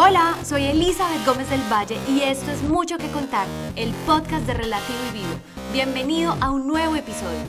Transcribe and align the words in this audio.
Hola, 0.00 0.38
soy 0.44 0.62
Elizabeth 0.62 1.26
Gómez 1.26 1.50
del 1.50 1.60
Valle 1.62 1.96
y 2.08 2.20
esto 2.20 2.52
es 2.52 2.62
Mucho 2.62 2.98
que 2.98 3.10
Contar, 3.10 3.48
el 3.74 3.92
podcast 4.06 4.46
de 4.46 4.54
Relativo 4.54 4.96
y 5.10 5.18
Vivo. 5.18 5.34
Bienvenido 5.72 6.34
a 6.40 6.52
un 6.52 6.68
nuevo 6.68 6.94
episodio. 6.94 7.40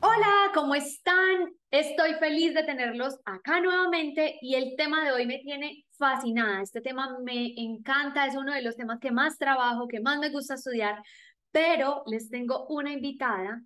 Hola, 0.00 0.50
¿cómo 0.54 0.74
están? 0.74 1.54
Estoy 1.70 2.14
feliz 2.14 2.52
de 2.54 2.64
tenerlos 2.64 3.20
acá 3.24 3.60
nuevamente 3.60 4.38
y 4.40 4.56
el 4.56 4.74
tema 4.76 5.04
de 5.04 5.12
hoy 5.12 5.24
me 5.24 5.38
tiene 5.38 5.84
fascinada. 5.96 6.62
Este 6.62 6.80
tema 6.80 7.20
me 7.22 7.54
encanta, 7.56 8.26
es 8.26 8.34
uno 8.34 8.54
de 8.54 8.62
los 8.62 8.74
temas 8.76 8.98
que 8.98 9.12
más 9.12 9.38
trabajo, 9.38 9.86
que 9.86 10.00
más 10.00 10.18
me 10.18 10.30
gusta 10.30 10.54
estudiar, 10.54 11.00
pero 11.52 12.02
les 12.06 12.28
tengo 12.28 12.66
una 12.70 12.92
invitada 12.92 13.62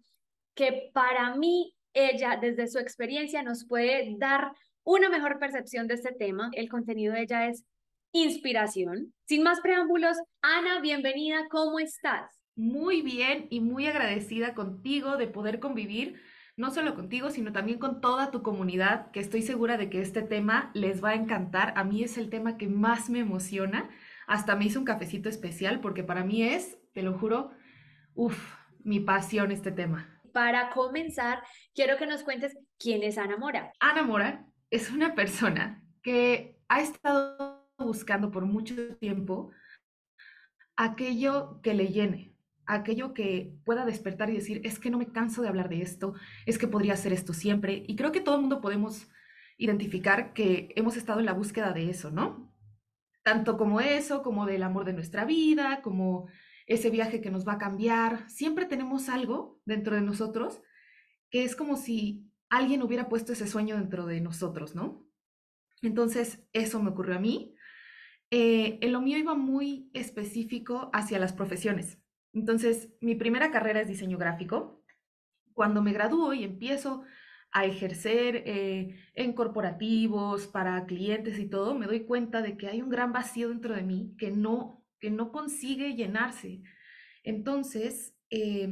que 0.54 0.90
para 0.92 1.34
mí 1.36 1.74
ella 1.94 2.36
desde 2.38 2.68
su 2.68 2.78
experiencia 2.78 3.42
nos 3.42 3.66
puede 3.66 4.16
dar 4.18 4.52
una 4.84 5.08
mejor 5.08 5.38
percepción 5.38 5.86
de 5.86 5.94
este 5.94 6.12
tema. 6.12 6.50
El 6.52 6.68
contenido 6.68 7.14
de 7.14 7.22
ella 7.22 7.46
es 7.46 7.64
inspiración. 8.12 9.12
Sin 9.26 9.42
más 9.42 9.60
preámbulos, 9.60 10.16
Ana, 10.42 10.80
bienvenida, 10.80 11.46
¿cómo 11.50 11.78
estás? 11.78 12.30
Muy 12.56 13.02
bien 13.02 13.46
y 13.50 13.60
muy 13.60 13.86
agradecida 13.86 14.54
contigo 14.54 15.16
de 15.16 15.28
poder 15.28 15.60
convivir, 15.60 16.20
no 16.56 16.70
solo 16.70 16.94
contigo, 16.94 17.30
sino 17.30 17.52
también 17.52 17.78
con 17.78 18.00
toda 18.00 18.30
tu 18.30 18.42
comunidad, 18.42 19.10
que 19.12 19.20
estoy 19.20 19.42
segura 19.42 19.76
de 19.76 19.88
que 19.88 20.00
este 20.00 20.22
tema 20.22 20.70
les 20.74 21.02
va 21.02 21.10
a 21.10 21.14
encantar. 21.14 21.72
A 21.76 21.84
mí 21.84 22.02
es 22.02 22.18
el 22.18 22.28
tema 22.28 22.58
que 22.58 22.68
más 22.68 23.08
me 23.08 23.20
emociona. 23.20 23.88
Hasta 24.26 24.56
me 24.56 24.66
hice 24.66 24.78
un 24.78 24.84
cafecito 24.84 25.28
especial 25.28 25.80
porque 25.80 26.04
para 26.04 26.24
mí 26.24 26.42
es, 26.42 26.78
te 26.92 27.02
lo 27.02 27.16
juro, 27.16 27.52
uff, 28.14 28.56
mi 28.82 29.00
pasión 29.00 29.52
este 29.52 29.72
tema. 29.72 30.20
Para 30.32 30.70
comenzar, 30.70 31.42
quiero 31.74 31.96
que 31.96 32.06
nos 32.06 32.22
cuentes 32.22 32.56
quién 32.78 33.02
es 33.02 33.18
Ana 33.18 33.36
Mora. 33.36 33.72
Ana 33.80 34.02
Mora 34.02 34.49
es 34.70 34.90
una 34.90 35.14
persona 35.14 35.84
que 36.02 36.60
ha 36.68 36.80
estado 36.80 37.68
buscando 37.78 38.30
por 38.30 38.46
mucho 38.46 38.96
tiempo 38.96 39.50
aquello 40.76 41.60
que 41.62 41.74
le 41.74 41.88
llene, 41.88 42.34
aquello 42.66 43.12
que 43.12 43.54
pueda 43.64 43.84
despertar 43.84 44.30
y 44.30 44.34
decir, 44.34 44.60
es 44.64 44.78
que 44.78 44.90
no 44.90 44.98
me 44.98 45.12
canso 45.12 45.42
de 45.42 45.48
hablar 45.48 45.68
de 45.68 45.82
esto, 45.82 46.14
es 46.46 46.56
que 46.56 46.68
podría 46.68 46.94
hacer 46.94 47.12
esto 47.12 47.32
siempre. 47.32 47.84
Y 47.86 47.96
creo 47.96 48.12
que 48.12 48.20
todo 48.20 48.36
el 48.36 48.42
mundo 48.42 48.60
podemos 48.60 49.08
identificar 49.58 50.32
que 50.32 50.72
hemos 50.76 50.96
estado 50.96 51.20
en 51.20 51.26
la 51.26 51.32
búsqueda 51.32 51.72
de 51.72 51.90
eso, 51.90 52.10
¿no? 52.10 52.50
Tanto 53.22 53.58
como 53.58 53.80
eso, 53.80 54.22
como 54.22 54.46
del 54.46 54.62
amor 54.62 54.84
de 54.84 54.94
nuestra 54.94 55.24
vida, 55.24 55.82
como 55.82 56.28
ese 56.66 56.88
viaje 56.88 57.20
que 57.20 57.30
nos 57.30 57.46
va 57.46 57.54
a 57.54 57.58
cambiar. 57.58 58.28
Siempre 58.30 58.64
tenemos 58.64 59.08
algo 59.08 59.60
dentro 59.66 59.96
de 59.96 60.02
nosotros 60.02 60.62
que 61.30 61.44
es 61.44 61.54
como 61.54 61.76
si 61.76 62.29
alguien 62.50 62.82
hubiera 62.82 63.08
puesto 63.08 63.32
ese 63.32 63.46
sueño 63.46 63.76
dentro 63.76 64.06
de 64.06 64.20
nosotros, 64.20 64.74
¿no? 64.74 65.08
Entonces, 65.82 66.46
eso 66.52 66.82
me 66.82 66.90
ocurrió 66.90 67.16
a 67.16 67.20
mí. 67.20 67.54
Eh, 68.30 68.78
en 68.82 68.92
lo 68.92 69.00
mío 69.00 69.16
iba 69.16 69.34
muy 69.34 69.90
específico 69.94 70.90
hacia 70.92 71.18
las 71.18 71.32
profesiones. 71.32 71.98
Entonces, 72.32 72.90
mi 73.00 73.14
primera 73.14 73.50
carrera 73.50 73.80
es 73.80 73.88
diseño 73.88 74.18
gráfico. 74.18 74.84
Cuando 75.54 75.82
me 75.82 75.92
gradúo 75.92 76.34
y 76.34 76.44
empiezo 76.44 77.04
a 77.52 77.64
ejercer 77.64 78.42
eh, 78.46 78.96
en 79.14 79.32
corporativos, 79.32 80.46
para 80.46 80.86
clientes 80.86 81.38
y 81.38 81.48
todo, 81.48 81.74
me 81.74 81.86
doy 81.86 82.04
cuenta 82.04 82.42
de 82.42 82.56
que 82.56 82.68
hay 82.68 82.82
un 82.82 82.90
gran 82.90 83.12
vacío 83.12 83.48
dentro 83.48 83.74
de 83.74 83.82
mí 83.82 84.14
que 84.18 84.30
no, 84.30 84.84
que 85.00 85.10
no 85.10 85.32
consigue 85.32 85.94
llenarse. 85.94 86.62
Entonces, 87.24 88.16
eh, 88.30 88.68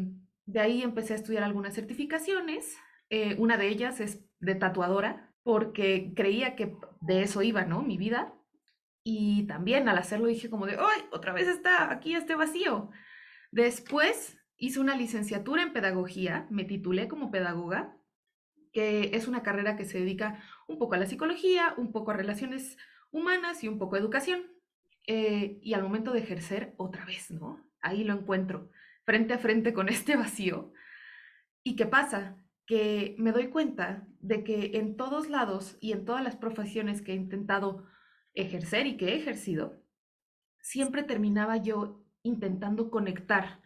de 0.47 0.61
ahí 0.61 0.83
empecé 0.83 1.15
a 1.15 1.17
estudiar 1.17 1.43
algunas 1.43 1.75
certificaciones, 1.75 2.77
eh, 3.11 3.37
una 3.39 3.57
de 3.57 3.69
ellas 3.69 4.01
es 4.01 4.25
de 4.41 4.55
tatuadora, 4.55 5.33
porque 5.43 6.13
creía 6.15 6.57
que 6.57 6.77
de 7.01 7.23
eso 7.23 7.43
iba, 7.43 7.65
¿no? 7.65 7.83
Mi 7.83 7.97
vida. 7.97 8.35
Y 9.03 9.47
también 9.47 9.89
al 9.89 9.99
hacerlo 9.99 10.27
dije 10.27 10.51
como 10.51 10.67
de, 10.67 10.77
¡ay! 10.79 11.03
Otra 11.11 11.33
vez 11.33 11.49
está 11.49 11.91
aquí 11.91 12.15
este 12.15 12.35
vacío. 12.35 12.91
Después 13.51 14.39
hice 14.59 14.81
una 14.81 14.97
licenciatura 14.97 15.63
en 15.63 15.73
pedagogía, 15.73 16.47
me 16.51 16.65
titulé 16.65 17.09
como 17.09 17.31
pedagoga, 17.31 17.97
que 18.73 19.17
es 19.17 19.29
una 19.29 19.43
carrera 19.43 19.77
que 19.77 19.87
se 19.87 20.01
dedica 20.01 20.43
un 20.67 20.79
poco 20.79 20.95
a 20.95 20.99
la 20.99 21.07
psicología, 21.07 21.75
un 21.79 21.93
poco 21.93 22.11
a 22.11 22.17
relaciones 22.17 22.77
humanas 23.11 23.65
y 23.65 23.69
un 23.69 23.79
poco 23.79 23.97
a 23.97 24.01
educación. 24.01 24.43
Eh, 25.07 25.59
y 25.63 25.73
al 25.73 25.83
momento 25.83 26.13
de 26.13 26.21
ejercer, 26.21 26.75
otra 26.77 27.07
vez, 27.07 27.31
¿no? 27.31 27.65
Ahí 27.81 28.05
lo 28.05 28.13
encuentro, 28.13 28.71
frente 29.05 29.33
a 29.33 29.39
frente 29.39 29.73
con 29.73 29.89
este 29.89 30.17
vacío. 30.17 30.73
¿Y 31.63 31.77
qué 31.77 31.87
pasa? 31.87 32.37
Que 32.69 33.17
me 33.19 33.33
doy 33.33 33.49
cuenta 33.49 34.07
de 34.21 34.45
que 34.45 34.73
en 34.75 34.99
todos 34.99 35.31
lados 35.31 35.79
y 35.81 35.93
en 35.93 36.05
todas 36.05 36.23
las 36.23 36.37
profesiones 36.37 37.01
que 37.01 37.13
he 37.13 37.17
intentado 37.17 37.87
ejercer 38.35 38.87
y 38.87 38.99
que 38.99 39.09
he 39.09 39.17
ejercido, 39.17 39.83
siempre 40.61 41.03
terminaba 41.03 41.57
yo 41.57 42.05
intentando 42.23 42.91
conectar 42.91 43.63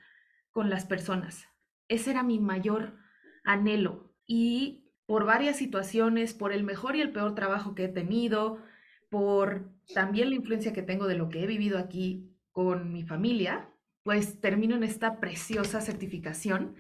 con 0.53 0.71
las 0.71 0.87
personas. 0.87 1.49
Ese 1.89 2.13
era 2.13 2.23
mi 2.23 2.39
mayor 2.39 2.97
anhelo 3.43 4.15
y 4.25 4.93
por 5.05 5.27
varias 5.27 5.57
situaciones, 5.57 6.33
por 6.33 6.53
el 6.53 6.63
mejor 6.63 6.95
y 6.95 7.01
el 7.01 7.11
peor 7.11 7.35
trabajo 7.35 7.75
que 7.75 7.87
he 7.87 7.89
tenido, 7.89 8.63
por 9.11 9.69
también 9.95 10.31
la 10.31 10.37
influencia 10.37 10.73
que 10.73 10.83
tengo 10.83 11.09
de 11.09 11.17
lo 11.17 11.29
que 11.29 11.43
he 11.43 11.47
vivido 11.49 11.77
aquí 11.79 12.39
con 12.53 12.93
mi 12.93 13.03
familia, 13.03 13.69
pues 14.05 14.41
termino 14.41 14.77
en 14.77 14.85
esta 14.85 15.19
preciosa 15.19 15.81
certificación 15.81 16.77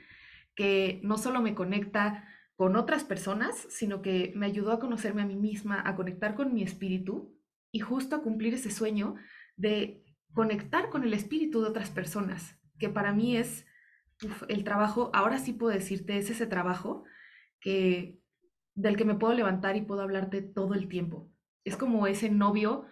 que 0.54 1.00
no 1.02 1.18
solo 1.18 1.40
me 1.40 1.54
conecta 1.54 2.28
con 2.56 2.76
otras 2.76 3.04
personas, 3.04 3.66
sino 3.70 4.02
que 4.02 4.32
me 4.36 4.46
ayudó 4.46 4.72
a 4.72 4.78
conocerme 4.78 5.22
a 5.22 5.26
mí 5.26 5.36
misma, 5.36 5.82
a 5.84 5.96
conectar 5.96 6.34
con 6.34 6.54
mi 6.54 6.62
espíritu 6.62 7.36
y 7.72 7.80
justo 7.80 8.16
a 8.16 8.22
cumplir 8.22 8.54
ese 8.54 8.70
sueño 8.70 9.16
de 9.56 10.04
conectar 10.32 10.90
con 10.90 11.04
el 11.04 11.14
espíritu 11.14 11.62
de 11.62 11.68
otras 11.68 11.90
personas, 11.90 12.58
que 12.78 12.88
para 12.88 13.12
mí 13.12 13.36
es 13.36 13.66
el 14.48 14.64
trabajo, 14.64 15.10
ahora 15.14 15.38
sí 15.38 15.52
puedo 15.52 15.72
decirte, 15.72 16.18
es 16.18 16.30
ese 16.30 16.46
trabajo 16.46 17.04
que 17.60 18.20
del 18.74 18.96
que 18.96 19.04
me 19.04 19.14
puedo 19.14 19.34
levantar 19.34 19.76
y 19.76 19.82
puedo 19.82 20.00
hablarte 20.00 20.42
todo 20.42 20.74
el 20.74 20.88
tiempo. 20.88 21.30
Es 21.64 21.76
como 21.76 22.06
ese 22.06 22.30
novio 22.30 22.86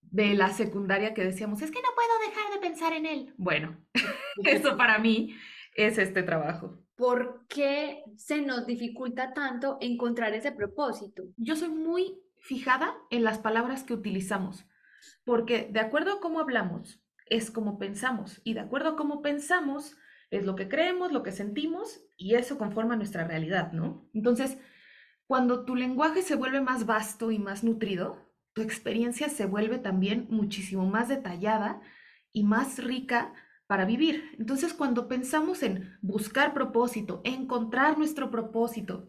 de 0.00 0.34
la 0.34 0.50
secundaria 0.50 1.14
que 1.14 1.24
decíamos, 1.24 1.62
es 1.62 1.70
que 1.70 1.80
no 1.80 1.88
puedo 1.94 2.30
dejar 2.30 2.52
de 2.52 2.60
pensar 2.60 2.92
en 2.92 3.06
él. 3.06 3.34
Bueno, 3.36 3.76
eso 4.44 4.76
para 4.76 4.98
mí 4.98 5.34
es 5.74 5.98
este 5.98 6.22
trabajo. 6.22 6.81
¿Por 6.96 7.46
qué 7.48 8.04
se 8.16 8.42
nos 8.42 8.66
dificulta 8.66 9.32
tanto 9.32 9.78
encontrar 9.80 10.34
ese 10.34 10.52
propósito? 10.52 11.24
Yo 11.36 11.56
soy 11.56 11.70
muy 11.70 12.18
fijada 12.38 12.94
en 13.10 13.24
las 13.24 13.38
palabras 13.38 13.82
que 13.84 13.94
utilizamos, 13.94 14.66
porque 15.24 15.68
de 15.70 15.80
acuerdo 15.80 16.14
a 16.14 16.20
cómo 16.20 16.40
hablamos, 16.40 17.00
es 17.26 17.50
como 17.50 17.78
pensamos, 17.78 18.40
y 18.44 18.54
de 18.54 18.60
acuerdo 18.60 18.90
a 18.90 18.96
cómo 18.96 19.22
pensamos, 19.22 19.96
es 20.30 20.44
lo 20.44 20.54
que 20.54 20.68
creemos, 20.68 21.12
lo 21.12 21.22
que 21.22 21.32
sentimos, 21.32 22.02
y 22.16 22.34
eso 22.34 22.58
conforma 22.58 22.96
nuestra 22.96 23.26
realidad, 23.26 23.72
¿no? 23.72 24.08
Entonces, 24.12 24.58
cuando 25.26 25.64
tu 25.64 25.76
lenguaje 25.76 26.22
se 26.22 26.36
vuelve 26.36 26.60
más 26.60 26.84
vasto 26.84 27.30
y 27.30 27.38
más 27.38 27.64
nutrido, 27.64 28.30
tu 28.52 28.60
experiencia 28.60 29.30
se 29.30 29.46
vuelve 29.46 29.78
también 29.78 30.26
muchísimo 30.28 30.84
más 30.84 31.08
detallada 31.08 31.80
y 32.32 32.44
más 32.44 32.82
rica 32.82 33.32
para 33.72 33.86
vivir. 33.86 34.36
Entonces, 34.38 34.74
cuando 34.74 35.08
pensamos 35.08 35.62
en 35.62 35.96
buscar 36.02 36.52
propósito, 36.52 37.22
encontrar 37.24 37.96
nuestro 37.96 38.30
propósito, 38.30 39.08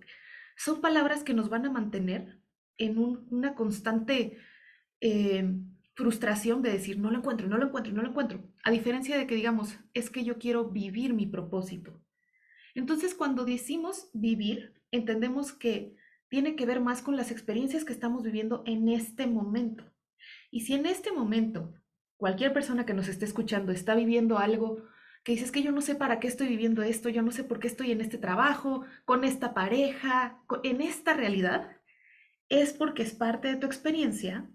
son 0.56 0.79
palabras 0.79 1.25
que 1.25 1.34
nos 1.34 1.50
van 1.50 1.66
a 1.66 1.69
mantener 1.69 2.40
en 2.78 2.97
una 2.97 3.56
constante 3.56 4.38
eh, 5.01 5.53
frustración 5.96 6.62
de 6.62 6.72
decir, 6.72 6.97
no 6.97 7.12
lo 7.12 7.18
encuentro, 7.18 7.50
no 7.50 7.57
lo 7.57 7.66
encuentro, 7.66 7.91
no 7.91 8.03
lo 8.03 8.12
encuentro. 8.12 8.41
A 8.63 8.72
diferencia 8.72 9.18
de 9.18 9.28
que 9.28 9.35
digamos, 9.35 9.78
es 9.94 10.09
que 10.09 10.24
yo 10.24 10.40
quiero 10.40 10.69
vivir 10.69 11.13
mi 11.13 11.25
propósito. 11.25 12.01
Entonces, 12.74 13.16
cuando 13.16 13.44
decimos 13.44 14.09
vivir, 14.13 14.81
entendemos 14.91 15.51
que 15.51 15.97
tiene 16.30 16.56
que 16.56 16.66
ver 16.66 16.80
más 16.80 17.01
con 17.01 17.18
las 17.18 17.31
experiencias 17.31 17.84
que 17.84 17.91
estamos 17.91 18.24
viviendo 18.24 18.63
en 18.66 18.88
este 18.88 19.27
momento. 19.27 19.83
Y 20.51 20.62
si 20.62 20.74
en 20.74 20.86
este 20.86 21.12
momento 21.12 21.74
cualquier 22.18 22.54
persona 22.54 22.86
que 22.86 22.94
nos 22.94 23.07
esté 23.07 23.25
escuchando 23.25 23.71
está 23.71 23.95
viviendo 23.95 24.38
algo 24.38 24.83
que 25.24 25.31
dices 25.31 25.51
que 25.51 25.63
yo 25.63 25.71
no 25.71 25.81
sé 25.81 25.95
para 25.95 26.19
qué 26.19 26.27
estoy 26.27 26.48
viviendo 26.48 26.83
esto, 26.83 27.10
yo 27.10 27.21
no 27.21 27.31
sé 27.31 27.44
por 27.44 27.60
qué 27.60 27.68
estoy 27.68 27.92
en 27.92 28.01
este 28.01 28.18
trabajo, 28.18 28.83
con 29.06 29.24
esta 29.24 29.54
pareja, 29.54 30.44
en 30.63 30.81
esta 30.81 31.13
realidad, 31.13 31.77
es 32.50 32.74
porque 32.74 33.04
es 33.04 33.13
parte 33.13 33.48
de 33.48 33.56
tu 33.56 33.65
experiencia 33.65 34.50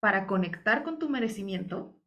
para 0.00 0.26
conectar 0.26 0.84
con 0.84 0.98
tu 0.98 1.08
merecimiento 1.08 2.00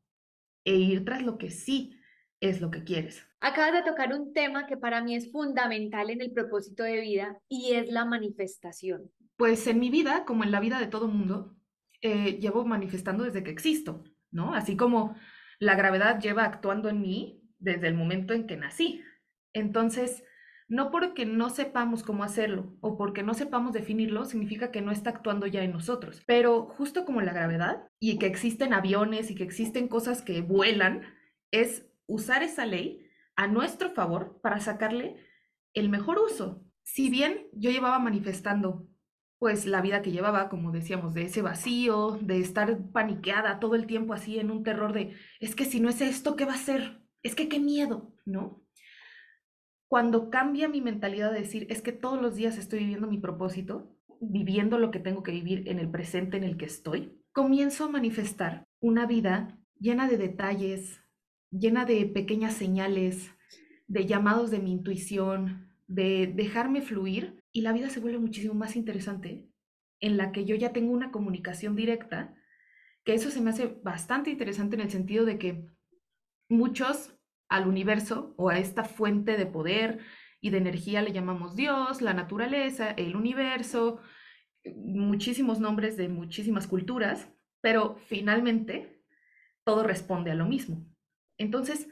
e 0.65 0.75
ir 0.75 1.05
tras 1.05 1.21
lo 1.23 1.37
que 1.37 1.51
sí 1.51 1.99
es 2.39 2.61
lo 2.61 2.71
que 2.71 2.83
quieres. 2.83 3.25
Acabas 3.41 3.73
de 3.73 3.89
tocar 3.89 4.13
un 4.13 4.33
tema 4.33 4.65
que 4.65 4.75
para 4.75 5.01
mí 5.01 5.15
es 5.15 5.31
fundamental 5.31 6.09
en 6.09 6.21
el 6.21 6.31
propósito 6.31 6.83
de 6.83 6.99
vida 6.99 7.39
y 7.47 7.73
es 7.73 7.89
la 7.89 8.05
manifestación. 8.05 9.11
Pues 9.37 9.67
en 9.67 9.79
mi 9.79 9.89
vida, 9.89 10.25
como 10.25 10.43
en 10.43 10.51
la 10.51 10.59
vida 10.59 10.79
de 10.79 10.87
todo 10.87 11.07
mundo, 11.07 11.55
eh, 12.01 12.37
llevo 12.39 12.65
manifestando 12.65 13.23
desde 13.23 13.43
que 13.43 13.51
existo. 13.51 14.03
¿No? 14.31 14.53
Así 14.53 14.77
como 14.77 15.15
la 15.59 15.75
gravedad 15.75 16.19
lleva 16.19 16.43
actuando 16.45 16.89
en 16.89 17.01
mí 17.01 17.41
desde 17.59 17.87
el 17.87 17.95
momento 17.95 18.33
en 18.33 18.47
que 18.47 18.57
nací. 18.57 19.03
Entonces, 19.53 20.23
No 20.71 20.91
porque 20.91 21.25
no 21.25 21.49
sepamos 21.49 22.03
cómo 22.03 22.23
hacerlo 22.23 22.77
o 22.81 22.95
porque 22.95 23.23
no 23.23 23.33
sepamos 23.33 23.73
definirlo, 23.73 24.25
significa 24.25 24.69
que 24.71 24.81
no 24.81 24.91
está 24.91 25.09
actuando 25.09 25.47
ya 25.47 25.63
en 25.63 25.71
nosotros. 25.71 26.21
Pero 26.27 26.67
justo 26.67 27.05
como 27.05 27.21
la 27.21 27.33
gravedad 27.33 27.87
y 27.99 28.19
que 28.19 28.27
existen 28.27 28.73
aviones 28.73 29.31
y 29.31 29.35
que 29.35 29.43
existen 29.43 29.87
cosas 29.87 30.21
que 30.21 30.41
vuelan, 30.41 31.01
es 31.51 31.87
usar 32.05 32.43
esa 32.43 32.67
ley 32.67 33.07
a 33.35 33.47
nuestro 33.47 33.89
favor 33.89 34.39
para 34.43 34.59
sacarle 34.59 35.15
el 35.73 35.89
mejor 35.89 36.19
uso. 36.19 36.63
Si 36.83 37.09
bien 37.09 37.47
yo 37.53 37.71
llevaba 37.71 37.97
manifestando 37.99 38.87
pues 39.39 39.65
la 39.65 39.81
vida 39.81 40.01
que 40.01 40.11
llevaba, 40.11 40.49
como 40.49 40.71
decíamos, 40.71 41.13
de 41.13 41.23
ese 41.23 41.41
vacío, 41.41 42.19
de 42.21 42.39
estar 42.39 42.77
paniqueada 42.91 43.59
todo 43.59 43.75
el 43.75 43.87
tiempo 43.87 44.13
así 44.13 44.37
en 44.37 44.51
un 44.51 44.63
terror 44.63 44.91
de, 44.91 45.15
es 45.39 45.55
que 45.55 45.63
si 45.63 45.79
no 45.79 45.89
es 45.89 46.01
esto, 46.01 46.35
¿qué 46.35 46.43
va 46.43 46.53
a 46.53 46.57
ser? 46.57 47.01
Es 47.23 47.35
que 47.35 47.47
qué 47.47 47.59
miedo, 47.59 48.13
¿no? 48.25 48.61
Cuando 49.87 50.29
cambia 50.29 50.67
mi 50.67 50.81
mentalidad 50.81 51.31
de 51.31 51.39
decir, 51.39 51.65
es 51.69 51.81
que 51.81 51.93
todos 51.93 52.21
los 52.21 52.35
días 52.35 52.57
estoy 52.57 52.79
viviendo 52.79 53.07
mi 53.07 53.17
propósito, 53.17 53.95
viviendo 54.19 54.77
lo 54.77 54.91
que 54.91 54.99
tengo 54.99 55.23
que 55.23 55.31
vivir 55.31 55.67
en 55.69 55.79
el 55.79 55.89
presente 55.89 56.35
en 56.35 56.43
el 56.43 56.57
que 56.57 56.65
estoy, 56.65 57.17
comienzo 57.31 57.85
a 57.85 57.89
manifestar 57.89 58.67
una 58.81 59.05
vida 59.05 59.57
llena 59.79 60.09
de 60.09 60.17
detalles, 60.17 61.01
llena 61.49 61.85
de 61.85 62.05
pequeñas 62.05 62.53
señales, 62.55 63.31
de 63.87 64.05
llamados 64.05 64.51
de 64.51 64.59
mi 64.59 64.73
intuición, 64.73 65.71
de 65.87 66.27
dejarme 66.27 66.81
fluir 66.81 67.38
y 67.51 67.61
la 67.61 67.73
vida 67.73 67.89
se 67.89 67.99
vuelve 67.99 68.19
muchísimo 68.19 68.53
más 68.53 68.75
interesante 68.75 69.47
en 69.99 70.17
la 70.17 70.31
que 70.31 70.45
yo 70.45 70.55
ya 70.55 70.71
tengo 70.71 70.91
una 70.91 71.11
comunicación 71.11 71.75
directa, 71.75 72.35
que 73.03 73.13
eso 73.13 73.31
se 73.31 73.41
me 73.41 73.49
hace 73.49 73.67
bastante 73.83 74.29
interesante 74.29 74.75
en 74.75 74.81
el 74.81 74.91
sentido 74.91 75.25
de 75.25 75.37
que 75.37 75.65
muchos 76.47 77.15
al 77.49 77.67
universo 77.67 78.33
o 78.37 78.49
a 78.49 78.59
esta 78.59 78.83
fuente 78.83 79.35
de 79.35 79.45
poder 79.45 79.99
y 80.41 80.51
de 80.51 80.59
energía 80.59 81.01
le 81.01 81.11
llamamos 81.11 81.55
Dios, 81.55 82.01
la 82.01 82.13
naturaleza, 82.13 82.91
el 82.91 83.15
universo, 83.15 83.99
muchísimos 84.75 85.59
nombres 85.59 85.97
de 85.97 86.07
muchísimas 86.07 86.67
culturas, 86.67 87.27
pero 87.61 87.97
finalmente 88.07 89.03
todo 89.63 89.83
responde 89.83 90.31
a 90.31 90.35
lo 90.35 90.45
mismo. 90.45 90.85
Entonces, 91.37 91.89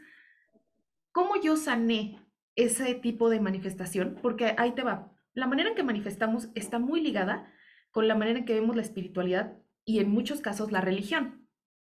¿cómo 1.11 1.41
yo 1.41 1.57
sané 1.57 2.19
ese 2.55 2.95
tipo 2.95 3.29
de 3.29 3.39
manifestación? 3.39 4.17
Porque 4.21 4.53
ahí 4.57 4.73
te 4.73 4.83
va 4.83 5.16
la 5.37 5.45
manera 5.45 5.69
en 5.69 5.75
que 5.75 5.83
manifestamos 5.83 6.49
está 6.55 6.79
muy 6.79 6.99
ligada 6.99 7.53
con 7.91 8.07
la 8.07 8.15
manera 8.15 8.39
en 8.39 8.45
que 8.45 8.55
vemos 8.55 8.75
la 8.75 8.81
espiritualidad 8.81 9.55
y 9.85 9.99
en 9.99 10.09
muchos 10.09 10.41
casos 10.41 10.71
la 10.71 10.81
religión. 10.81 11.47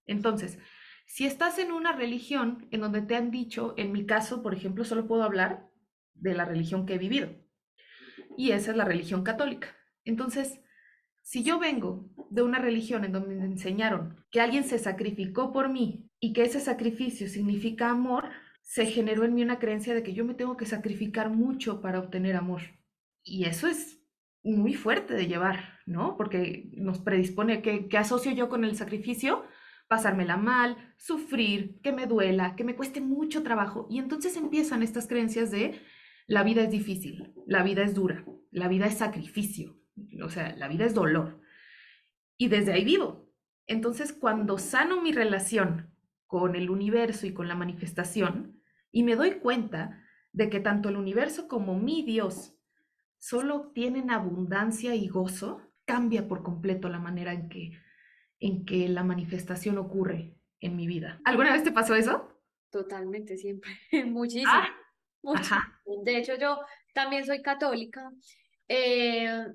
Entonces, 0.08 0.58
si 1.06 1.28
estás 1.28 1.60
en 1.60 1.72
una 1.72 1.92
religión 1.92 2.68
en 2.72 2.82
donde 2.82 3.04
te 3.04 3.16
han 3.16 3.30
dicho, 3.30 3.76
en 3.78 3.92
mi 3.92 4.08
caso, 4.08 4.42
por 4.42 4.56
ejemplo, 4.56 4.84
solo 4.86 5.06
puedo 5.06 5.22
hablar 5.22 5.70
de 6.16 6.34
la 6.34 6.46
religión 6.46 6.88
que 6.88 6.96
he 6.96 6.98
vivido, 6.98 7.30
y 8.36 8.54
esa 8.54 8.72
es 8.72 8.78
la 8.78 8.86
religión 8.86 9.24
católica. 9.24 9.68
Entonces, 10.04 10.60
si 11.22 11.44
yo 11.44 11.60
vengo 11.60 12.10
de 12.32 12.42
una 12.42 12.58
religión 12.58 13.06
en 13.06 13.12
donde 13.12 13.36
me 13.36 13.46
enseñaron 13.46 14.26
que 14.32 14.42
alguien 14.42 14.64
se 14.64 14.80
sacrificó 14.80 15.54
por 15.54 15.70
mí 15.70 16.10
y 16.20 16.34
que 16.34 16.42
ese 16.42 16.60
sacrificio 16.60 17.28
significa 17.28 17.92
amor, 17.92 18.32
se 18.64 18.88
generó 18.88 19.26
en 19.26 19.36
mí 19.36 19.44
una 19.44 19.60
creencia 19.60 19.94
de 19.94 20.02
que 20.02 20.16
yo 20.16 20.26
me 20.26 20.34
tengo 20.34 20.58
que 20.58 20.66
sacrificar 20.66 21.30
mucho 21.30 21.82
para 21.82 22.00
obtener 22.00 22.36
amor. 22.36 22.77
Y 23.28 23.46
eso 23.46 23.68
es 23.68 24.02
muy 24.44 24.74
fuerte 24.74 25.14
de 25.14 25.28
llevar, 25.28 25.80
¿no? 25.86 26.16
Porque 26.16 26.72
nos 26.78 27.00
predispone 27.00 27.62
que, 27.62 27.90
asocio 27.98 28.32
yo 28.32 28.48
con 28.48 28.64
el 28.64 28.76
sacrificio, 28.76 29.44
pasármela 29.90 30.38
mal, 30.38 30.94
sufrir, 30.98 31.80
que 31.82 31.92
me 31.92 32.08
duela, 32.08 32.56
que 32.56 32.64
me 32.64 32.76
cueste 32.76 33.02
mucho 33.02 33.44
trabajo. 33.44 33.88
Y 33.90 34.00
entonces 34.00 34.38
empiezan 34.38 34.82
estas 34.82 35.08
creencias 35.08 35.52
de 35.52 35.82
la 36.26 36.44
vida 36.44 36.64
es 36.64 36.72
difícil, 36.72 37.34
la 37.46 37.64
vida 37.64 37.84
es 37.84 37.94
dura, 37.94 38.26
la 38.52 38.68
vida 38.68 38.86
es 38.86 38.98
sacrificio, 38.98 39.78
o 40.24 40.30
sea, 40.30 40.56
la 40.56 40.68
vida 40.68 40.86
es 40.86 40.94
dolor. 40.94 41.42
Y 42.38 42.48
desde 42.50 42.74
ahí 42.74 42.84
vivo. 42.84 43.30
Entonces, 43.66 44.14
cuando 44.14 44.58
sano 44.58 45.02
mi 45.02 45.12
relación 45.12 45.94
con 46.26 46.56
el 46.56 46.70
universo 46.70 47.28
y 47.28 47.34
con 47.34 47.48
la 47.48 47.56
manifestación, 47.56 48.62
y 48.92 49.04
me 49.04 49.16
doy 49.16 49.40
cuenta 49.40 50.04
de 50.32 50.50
que 50.50 50.60
tanto 50.60 50.90
el 50.90 50.98
universo 50.98 51.48
como 51.48 51.78
mi 51.78 52.04
Dios 52.04 52.57
solo 53.20 53.72
tienen 53.74 54.12
abundancia 54.12 54.96
y 54.96 55.08
gozo, 55.08 55.62
cambia 55.86 56.28
por 56.28 56.44
completo 56.44 56.90
la 56.90 57.00
manera 57.00 57.34
en 57.34 57.50
que, 57.50 57.72
en 58.40 58.66
que 58.66 58.90
la 58.90 59.04
manifestación 59.04 59.78
ocurre 59.78 60.36
en 60.60 60.76
mi 60.76 60.88
vida. 60.88 61.22
¿Alguna 61.24 61.54
vez 61.54 61.64
te 61.64 61.72
pasó 61.72 61.96
eso? 61.96 62.30
Totalmente, 62.70 63.38
siempre, 63.38 63.72
muchísimo. 64.06 64.52
Ah, 64.52 64.70
de 66.04 66.18
hecho, 66.18 66.36
yo 66.36 66.60
también 66.94 67.26
soy 67.26 67.42
católica 67.42 68.12
eh, 68.68 69.46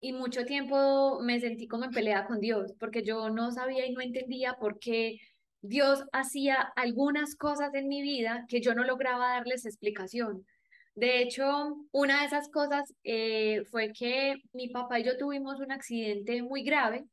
y 0.00 0.12
mucho 0.12 0.44
tiempo 0.44 1.20
me 1.22 1.40
sentí 1.40 1.66
como 1.66 1.84
en 1.84 1.90
pelea 1.90 2.26
con 2.26 2.40
Dios, 2.40 2.74
porque 2.78 3.02
yo 3.02 3.30
no 3.30 3.50
sabía 3.50 3.86
y 3.86 3.92
no 3.92 4.00
entendía 4.00 4.54
por 4.54 4.78
qué 4.78 5.18
Dios 5.60 6.04
hacía 6.12 6.60
algunas 6.76 7.36
cosas 7.36 7.74
en 7.74 7.88
mi 7.88 8.02
vida 8.02 8.44
que 8.48 8.60
yo 8.60 8.74
no 8.74 8.84
lograba 8.84 9.28
darles 9.28 9.64
explicación. 9.64 10.44
De 10.94 11.22
hecho, 11.22 11.76
una 11.92 12.20
de 12.20 12.26
esas 12.26 12.48
cosas 12.48 12.94
eh, 13.02 13.62
fue 13.70 13.92
que 13.92 14.36
mi 14.52 14.68
papá 14.68 15.00
y 15.00 15.04
yo 15.04 15.16
tuvimos 15.16 15.60
un 15.60 15.72
accidente 15.72 16.42
muy 16.42 16.62
grave 16.62 17.06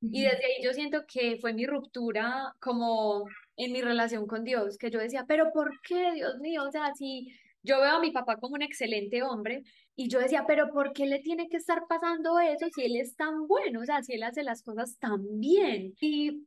y 0.00 0.22
desde 0.22 0.44
ahí 0.44 0.62
yo 0.62 0.72
siento 0.72 1.04
que 1.06 1.38
fue 1.40 1.52
mi 1.52 1.66
ruptura 1.66 2.54
como 2.60 3.24
en 3.56 3.72
mi 3.72 3.82
relación 3.82 4.26
con 4.26 4.44
Dios, 4.44 4.78
que 4.78 4.90
yo 4.90 5.00
decía, 5.00 5.24
pero 5.26 5.50
¿por 5.52 5.80
qué, 5.82 6.12
Dios 6.12 6.38
mío? 6.38 6.62
O 6.62 6.70
sea, 6.70 6.94
si 6.94 7.28
yo 7.62 7.80
veo 7.80 7.96
a 7.96 8.00
mi 8.00 8.12
papá 8.12 8.36
como 8.36 8.54
un 8.54 8.62
excelente 8.62 9.22
hombre 9.24 9.62
y 9.96 10.08
yo 10.08 10.20
decía, 10.20 10.44
pero 10.46 10.70
¿por 10.70 10.92
qué 10.92 11.06
le 11.06 11.18
tiene 11.18 11.48
que 11.48 11.56
estar 11.56 11.82
pasando 11.88 12.38
eso 12.38 12.66
si 12.72 12.84
él 12.84 12.96
es 12.96 13.16
tan 13.16 13.48
bueno? 13.48 13.80
O 13.80 13.84
sea, 13.84 14.02
si 14.02 14.14
él 14.14 14.22
hace 14.22 14.44
las 14.44 14.62
cosas 14.62 14.96
tan 14.98 15.40
bien. 15.40 15.94
Y 16.00 16.46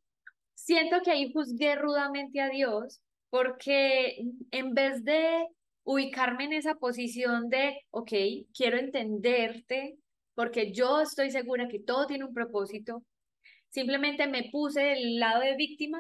siento 0.54 1.02
que 1.04 1.12
ahí 1.12 1.32
juzgué 1.34 1.76
rudamente 1.76 2.40
a 2.40 2.50
Dios 2.50 3.02
porque 3.30 4.24
en 4.52 4.74
vez 4.74 5.04
de 5.04 5.46
ubicarme 5.84 6.46
en 6.46 6.54
esa 6.54 6.76
posición 6.76 7.50
de, 7.50 7.82
ok, 7.90 8.12
quiero 8.54 8.78
entenderte 8.78 9.98
porque 10.36 10.72
yo 10.72 11.02
estoy 11.02 11.32
segura 11.32 11.68
que 11.68 11.80
todo 11.80 12.08
tiene 12.08 12.26
un 12.26 12.34
propósito. 12.34 13.04
Simplemente 13.70 14.28
me 14.28 14.50
puse 14.52 14.82
del 14.82 15.20
lado 15.20 15.42
de 15.42 15.56
víctima 15.56 16.00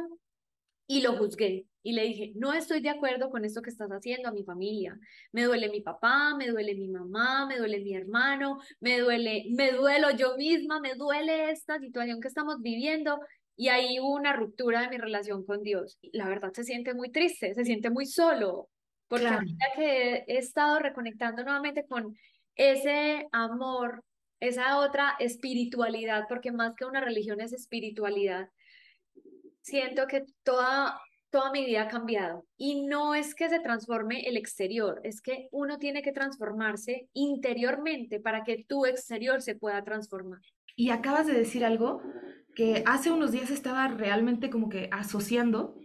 y 0.87 1.01
lo 1.01 1.17
juzgué 1.17 1.65
y 1.83 1.93
le 1.93 2.03
dije, 2.03 2.31
no 2.35 2.53
estoy 2.53 2.81
de 2.81 2.89
acuerdo 2.89 3.29
con 3.29 3.45
esto 3.45 3.61
que 3.61 3.69
estás 3.69 3.89
haciendo 3.89 4.29
a 4.29 4.31
mi 4.31 4.43
familia. 4.43 4.99
Me 5.31 5.43
duele 5.43 5.69
mi 5.69 5.81
papá, 5.81 6.35
me 6.35 6.47
duele 6.47 6.75
mi 6.75 6.89
mamá, 6.89 7.47
me 7.47 7.57
duele 7.57 7.79
mi 7.79 7.95
hermano, 7.95 8.59
me 8.79 8.99
duele, 8.99 9.45
me 9.51 9.71
duelo 9.71 10.11
yo 10.11 10.35
misma, 10.37 10.79
me 10.79 10.95
duele 10.95 11.51
esta 11.51 11.79
situación 11.79 12.21
que 12.21 12.27
estamos 12.27 12.61
viviendo. 12.61 13.19
Y 13.55 13.69
ahí 13.69 13.99
hubo 13.99 14.15
una 14.15 14.33
ruptura 14.33 14.81
de 14.81 14.89
mi 14.89 14.97
relación 14.97 15.45
con 15.45 15.63
Dios. 15.63 15.97
La 16.13 16.27
verdad 16.27 16.51
se 16.53 16.63
siente 16.63 16.93
muy 16.93 17.11
triste, 17.11 17.53
se 17.53 17.65
siente 17.65 17.89
muy 17.89 18.05
solo, 18.05 18.69
porque 19.11 19.27
ahorita 19.27 19.65
que 19.75 20.23
he 20.25 20.37
estado 20.37 20.79
reconectando 20.79 21.43
nuevamente 21.43 21.85
con 21.85 22.15
ese 22.55 23.27
amor, 23.33 24.05
esa 24.39 24.77
otra 24.79 25.17
espiritualidad, 25.19 26.27
porque 26.29 26.53
más 26.53 26.75
que 26.75 26.85
una 26.85 27.01
religión 27.01 27.41
es 27.41 27.51
espiritualidad, 27.51 28.47
siento 29.59 30.07
que 30.07 30.23
toda, 30.43 30.97
toda 31.29 31.51
mi 31.51 31.65
vida 31.65 31.81
ha 31.81 31.87
cambiado. 31.89 32.45
Y 32.55 32.85
no 32.85 33.13
es 33.13 33.35
que 33.35 33.49
se 33.49 33.59
transforme 33.59 34.21
el 34.29 34.37
exterior, 34.37 35.01
es 35.03 35.21
que 35.21 35.49
uno 35.51 35.77
tiene 35.77 36.03
que 36.03 36.13
transformarse 36.13 37.09
interiormente 37.11 38.21
para 38.21 38.45
que 38.45 38.63
tu 38.63 38.85
exterior 38.85 39.41
se 39.41 39.55
pueda 39.55 39.83
transformar. 39.83 40.39
Y 40.77 40.91
acabas 40.91 41.27
de 41.27 41.33
decir 41.33 41.65
algo 41.65 42.01
que 42.55 42.81
hace 42.85 43.11
unos 43.11 43.33
días 43.33 43.51
estaba 43.51 43.89
realmente 43.89 44.49
como 44.49 44.69
que 44.69 44.87
asociando 44.89 45.75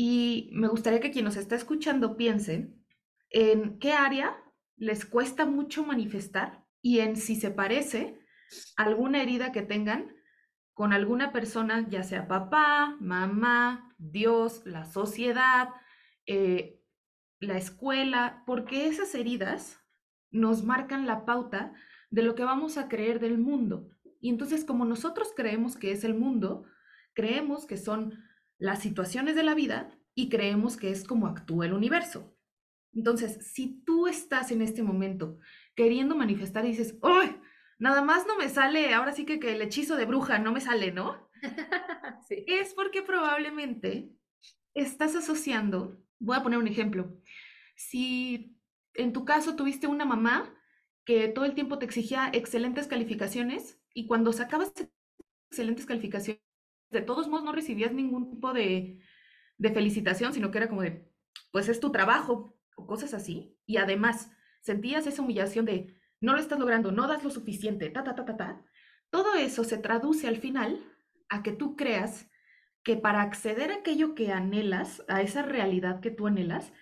y 0.00 0.50
me 0.52 0.68
gustaría 0.68 1.00
que 1.00 1.10
quien 1.10 1.24
nos 1.24 1.36
está 1.36 1.56
escuchando 1.56 2.16
piense 2.16 2.72
en 3.30 3.80
qué 3.80 3.94
área 3.94 4.40
les 4.76 5.04
cuesta 5.04 5.44
mucho 5.44 5.84
manifestar 5.84 6.64
y 6.80 7.00
en 7.00 7.16
si 7.16 7.34
se 7.34 7.50
parece 7.50 8.24
alguna 8.76 9.20
herida 9.20 9.50
que 9.50 9.62
tengan 9.62 10.14
con 10.72 10.92
alguna 10.92 11.32
persona, 11.32 11.84
ya 11.88 12.04
sea 12.04 12.28
papá, 12.28 12.96
mamá, 13.00 13.92
Dios, 13.98 14.62
la 14.64 14.84
sociedad, 14.84 15.70
eh, 16.26 16.80
la 17.40 17.56
escuela, 17.56 18.44
porque 18.46 18.86
esas 18.86 19.12
heridas 19.16 19.80
nos 20.30 20.62
marcan 20.62 21.08
la 21.08 21.24
pauta 21.24 21.72
de 22.10 22.22
lo 22.22 22.36
que 22.36 22.44
vamos 22.44 22.78
a 22.78 22.86
creer 22.86 23.18
del 23.18 23.36
mundo. 23.36 23.90
Y 24.20 24.28
entonces 24.28 24.64
como 24.64 24.84
nosotros 24.84 25.32
creemos 25.34 25.76
que 25.76 25.90
es 25.90 26.04
el 26.04 26.14
mundo, 26.14 26.66
creemos 27.14 27.66
que 27.66 27.76
son 27.76 28.27
las 28.58 28.80
situaciones 28.80 29.36
de 29.36 29.42
la 29.42 29.54
vida 29.54 29.98
y 30.14 30.28
creemos 30.28 30.76
que 30.76 30.90
es 30.90 31.04
como 31.04 31.26
actúa 31.26 31.66
el 31.66 31.72
universo. 31.72 32.36
Entonces, 32.92 33.38
si 33.52 33.82
tú 33.84 34.06
estás 34.06 34.50
en 34.50 34.62
este 34.62 34.82
momento 34.82 35.38
queriendo 35.74 36.16
manifestar 36.16 36.64
y 36.64 36.70
dices, 36.70 36.98
¡ay! 37.02 37.36
Nada 37.78 38.02
más 38.02 38.26
no 38.26 38.36
me 38.36 38.48
sale, 38.48 38.92
ahora 38.92 39.12
sí 39.12 39.24
que, 39.24 39.38
que 39.38 39.52
el 39.52 39.62
hechizo 39.62 39.96
de 39.96 40.04
bruja 40.04 40.38
no 40.40 40.52
me 40.52 40.60
sale, 40.60 40.90
¿no? 40.90 41.30
sí. 42.28 42.44
Es 42.48 42.74
porque 42.74 43.02
probablemente 43.02 44.10
estás 44.74 45.14
asociando, 45.14 46.02
voy 46.18 46.36
a 46.36 46.42
poner 46.42 46.58
un 46.58 46.66
ejemplo, 46.66 47.16
si 47.76 48.58
en 48.94 49.12
tu 49.12 49.24
caso 49.24 49.54
tuviste 49.54 49.86
una 49.86 50.04
mamá 50.04 50.52
que 51.04 51.28
todo 51.28 51.44
el 51.44 51.54
tiempo 51.54 51.78
te 51.78 51.86
exigía 51.86 52.28
excelentes 52.32 52.88
calificaciones 52.88 53.80
y 53.94 54.06
cuando 54.06 54.32
sacabas 54.32 54.72
excelentes 55.50 55.86
calificaciones, 55.86 56.42
de 56.90 57.02
todos 57.02 57.28
modos 57.28 57.44
no 57.44 57.52
recibías 57.52 57.92
ningún 57.92 58.30
tipo 58.30 58.52
de, 58.52 59.00
de 59.58 59.72
felicitación, 59.72 60.32
sino 60.32 60.50
que 60.50 60.58
era 60.58 60.68
como 60.68 60.82
de, 60.82 61.10
pues 61.52 61.68
es 61.68 61.80
tu 61.80 61.90
trabajo 61.90 62.58
o 62.76 62.86
cosas 62.86 63.14
así. 63.14 63.58
Y 63.66 63.76
además 63.76 64.30
sentías 64.60 65.06
esa 65.06 65.22
humillación 65.22 65.64
de, 65.64 65.94
no 66.20 66.32
lo 66.32 66.40
estás 66.40 66.58
logrando, 66.58 66.92
no 66.92 67.06
das 67.06 67.24
lo 67.24 67.30
suficiente, 67.30 67.90
ta, 67.90 68.04
ta, 68.04 68.14
ta, 68.14 68.24
ta, 68.24 68.36
ta. 68.36 68.64
Todo 69.10 69.34
eso 69.34 69.64
se 69.64 69.78
traduce 69.78 70.28
al 70.28 70.36
final 70.36 70.84
a 71.28 71.42
que 71.42 71.52
tú 71.52 71.76
creas 71.76 72.28
que 72.82 72.96
para 72.96 73.22
acceder 73.22 73.70
a 73.70 73.76
aquello 73.76 74.14
que 74.14 74.32
anhelas, 74.32 75.04
a 75.08 75.20
esa 75.22 75.42
realidad 75.42 76.00
que 76.00 76.10
tú 76.10 76.26
anhelas, 76.26 76.72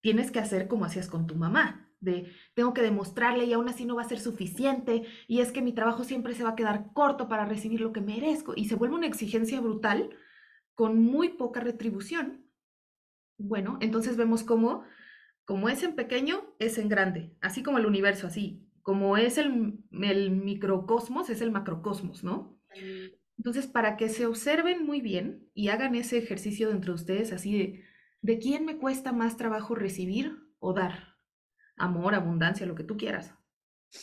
tienes 0.00 0.30
que 0.30 0.38
hacer 0.38 0.68
como 0.68 0.84
hacías 0.84 1.08
con 1.08 1.26
tu 1.26 1.34
mamá, 1.36 1.83
de 2.04 2.32
tengo 2.54 2.74
que 2.74 2.82
demostrarle 2.82 3.44
y 3.44 3.52
aún 3.52 3.68
así 3.68 3.84
no 3.84 3.96
va 3.96 4.02
a 4.02 4.08
ser 4.08 4.20
suficiente 4.20 5.04
y 5.26 5.40
es 5.40 5.52
que 5.52 5.62
mi 5.62 5.72
trabajo 5.72 6.04
siempre 6.04 6.34
se 6.34 6.44
va 6.44 6.50
a 6.50 6.56
quedar 6.56 6.92
corto 6.92 7.28
para 7.28 7.44
recibir 7.44 7.80
lo 7.80 7.92
que 7.92 8.00
merezco 8.00 8.52
y 8.56 8.66
se 8.66 8.76
vuelve 8.76 8.96
una 8.96 9.06
exigencia 9.06 9.60
brutal 9.60 10.10
con 10.74 11.02
muy 11.02 11.30
poca 11.30 11.60
retribución. 11.60 12.44
Bueno, 13.38 13.78
entonces 13.80 14.16
vemos 14.16 14.44
cómo 14.44 14.84
como 15.44 15.68
es 15.68 15.82
en 15.82 15.94
pequeño, 15.94 16.54
es 16.58 16.78
en 16.78 16.88
grande, 16.88 17.36
así 17.40 17.62
como 17.62 17.78
el 17.78 17.86
universo, 17.86 18.26
así 18.26 18.66
como 18.82 19.16
es 19.16 19.38
el, 19.38 19.78
el 19.92 20.30
microcosmos, 20.30 21.30
es 21.30 21.40
el 21.40 21.50
macrocosmos, 21.50 22.24
¿no? 22.24 22.58
Entonces, 23.36 23.66
para 23.66 23.96
que 23.96 24.08
se 24.08 24.26
observen 24.26 24.84
muy 24.84 25.00
bien 25.00 25.48
y 25.54 25.68
hagan 25.68 25.94
ese 25.94 26.18
ejercicio 26.18 26.68
dentro 26.68 26.92
de 26.92 27.00
ustedes, 27.00 27.32
así 27.32 27.56
de, 27.56 27.84
¿de 28.20 28.38
quién 28.38 28.64
me 28.64 28.78
cuesta 28.78 29.12
más 29.12 29.36
trabajo 29.36 29.74
recibir 29.74 30.36
o 30.58 30.72
dar? 30.72 31.13
Amor, 31.76 32.14
abundancia, 32.14 32.66
lo 32.66 32.74
que 32.74 32.84
tú 32.84 32.96
quieras. 32.96 33.34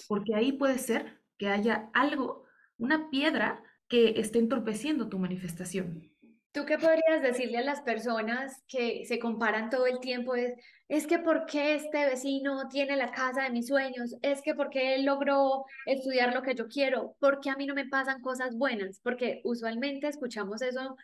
Porque 0.07 0.35
ahí 0.35 0.53
puede 0.53 0.77
ser 0.77 1.21
que 1.37 1.47
haya 1.47 1.89
algo, 1.93 2.45
una 2.77 3.09
piedra 3.09 3.63
que 3.87 4.19
esté 4.19 4.39
entorpeciendo 4.39 5.09
tu 5.09 5.19
manifestación. 5.19 6.11
¿Tú 6.53 6.65
qué 6.65 6.77
podrías 6.77 7.21
decirle 7.21 7.59
a 7.59 7.63
las 7.63 7.81
personas 7.81 8.61
que 8.67 9.05
se 9.05 9.19
comparan 9.19 9.69
todo 9.69 9.85
el 9.85 9.99
tiempo? 9.99 10.35
Es, 10.35 10.51
es 10.89 11.07
que 11.07 11.17
¿por 11.17 11.45
qué 11.45 11.75
este 11.75 12.05
vecino 12.05 12.67
tiene 12.67 12.97
la 12.97 13.11
casa 13.11 13.43
de 13.43 13.51
mis 13.51 13.67
sueños? 13.67 14.15
Es 14.21 14.41
que 14.41 14.53
¿por 14.53 14.69
qué 14.69 14.95
él 14.95 15.05
logró 15.05 15.63
estudiar 15.85 16.33
lo 16.33 16.41
que 16.41 16.53
yo 16.53 16.67
quiero? 16.67 17.15
¿Por 17.19 17.39
qué 17.39 17.51
a 17.51 17.55
mí 17.55 17.65
no 17.65 17.73
me 17.73 17.87
pasan 17.87 18.21
cosas 18.21 18.57
buenas? 18.57 18.99
Porque 19.01 19.39
usualmente 19.45 20.07
escuchamos 20.09 20.61
eso 20.61 20.97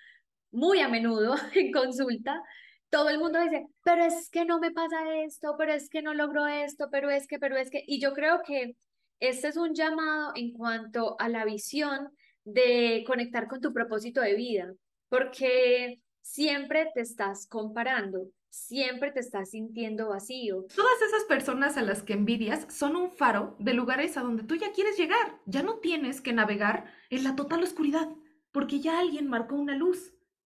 muy 0.52 0.82
a 0.82 0.90
menudo 0.90 1.36
en 1.56 1.72
consulta. 1.72 2.44
Todo 2.90 3.10
el 3.10 3.20
mundo 3.20 3.40
dice, 3.42 3.68
pero 3.84 4.04
es 4.04 4.30
que 4.30 4.46
no 4.46 4.60
me 4.60 4.72
pasa 4.72 4.98
esto, 5.18 5.56
pero 5.58 5.74
es 5.74 5.90
que 5.90 6.02
no 6.02 6.14
logro 6.14 6.48
esto, 6.48 6.88
pero 6.92 7.10
es 7.10 7.28
que, 7.28 7.40
pero 7.40 7.58
es 7.58 7.70
que. 7.70 7.84
Y 7.86 8.00
yo 8.00 8.14
creo 8.14 8.42
que 8.46 8.76
este 9.20 9.50
es 9.50 9.58
un 9.58 9.74
llamado 9.74 10.32
en 10.36 10.54
cuanto 10.54 11.16
a 11.20 11.28
la 11.28 11.44
visión 11.44 12.10
de 12.44 13.04
conectar 13.06 13.48
con 13.48 13.60
tu 13.60 13.74
propósito 13.74 14.22
de 14.22 14.36
vida 14.36 14.74
porque 15.10 16.02
siempre 16.22 16.90
te 16.94 17.02
estás 17.02 17.48
comparando, 17.48 18.30
siempre 18.50 19.12
te 19.12 19.20
estás 19.20 19.52
sintiendo 19.52 20.10
vacío. 20.10 20.66
Todas 20.76 21.02
esas 21.02 21.24
personas 21.26 21.78
a 21.78 21.84
las 21.84 22.04
que 22.04 22.14
envidias 22.14 22.68
son 22.74 22.96
un 22.96 23.12
faro 23.12 23.56
de 23.60 23.74
lugares 23.74 24.18
a 24.18 24.22
donde 24.22 24.44
tú 24.44 24.56
ya 24.56 24.72
quieres 24.72 24.98
llegar. 24.98 25.40
Ya 25.46 25.64
no 25.64 25.80
tienes 25.80 26.22
que 26.22 26.34
navegar 26.34 26.92
en 27.10 27.24
la 27.24 27.36
total 27.36 27.64
oscuridad, 27.64 28.10
porque 28.52 28.80
ya 28.80 29.00
alguien 29.00 29.28
marcó 29.28 29.56
una 29.56 29.76
luz. 29.76 30.14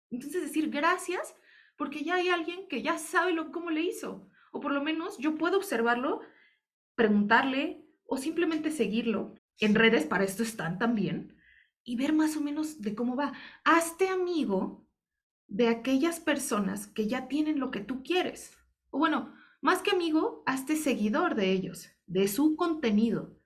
Entonces 0.09 0.41
decir 0.41 0.69
gracias 0.69 1.35
porque 1.77 2.03
ya 2.03 2.15
hay 2.15 2.29
alguien 2.29 2.67
que 2.67 2.81
ya 2.81 2.97
sabe 2.97 3.33
lo, 3.33 3.51
cómo 3.51 3.69
le 3.69 3.81
hizo. 3.81 4.29
O 4.51 4.59
por 4.59 4.71
lo 4.71 4.83
menos 4.83 5.17
yo 5.17 5.35
puedo 5.35 5.57
observarlo, 5.57 6.21
preguntarle 6.95 7.85
o 8.05 8.17
simplemente 8.17 8.71
seguirlo. 8.71 9.35
En 9.59 9.75
redes 9.75 10.05
para 10.05 10.23
esto 10.23 10.43
están 10.43 10.79
también 10.79 11.37
y 11.83 11.95
ver 11.95 12.13
más 12.13 12.35
o 12.37 12.41
menos 12.41 12.81
de 12.81 12.95
cómo 12.95 13.15
va. 13.15 13.33
Hazte 13.63 14.09
amigo 14.09 14.87
de 15.47 15.67
aquellas 15.67 16.19
personas 16.19 16.87
que 16.87 17.07
ya 17.07 17.27
tienen 17.27 17.59
lo 17.59 17.71
que 17.71 17.81
tú 17.81 18.03
quieres. 18.03 18.57
O 18.89 18.99
bueno, 18.99 19.33
más 19.61 19.81
que 19.81 19.91
amigo, 19.91 20.43
hazte 20.45 20.75
seguidor 20.75 21.35
de 21.35 21.51
ellos, 21.51 21.89
de 22.05 22.27
su 22.27 22.55
contenido. 22.55 23.37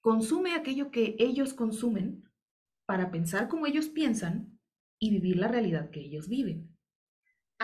Consume 0.00 0.54
aquello 0.54 0.90
que 0.90 1.16
ellos 1.18 1.54
consumen 1.54 2.28
para 2.86 3.10
pensar 3.10 3.48
como 3.48 3.66
ellos 3.66 3.88
piensan 3.88 4.58
y 4.98 5.10
vivir 5.10 5.36
la 5.36 5.48
realidad 5.48 5.90
que 5.90 6.00
ellos 6.00 6.28
viven. 6.28 6.71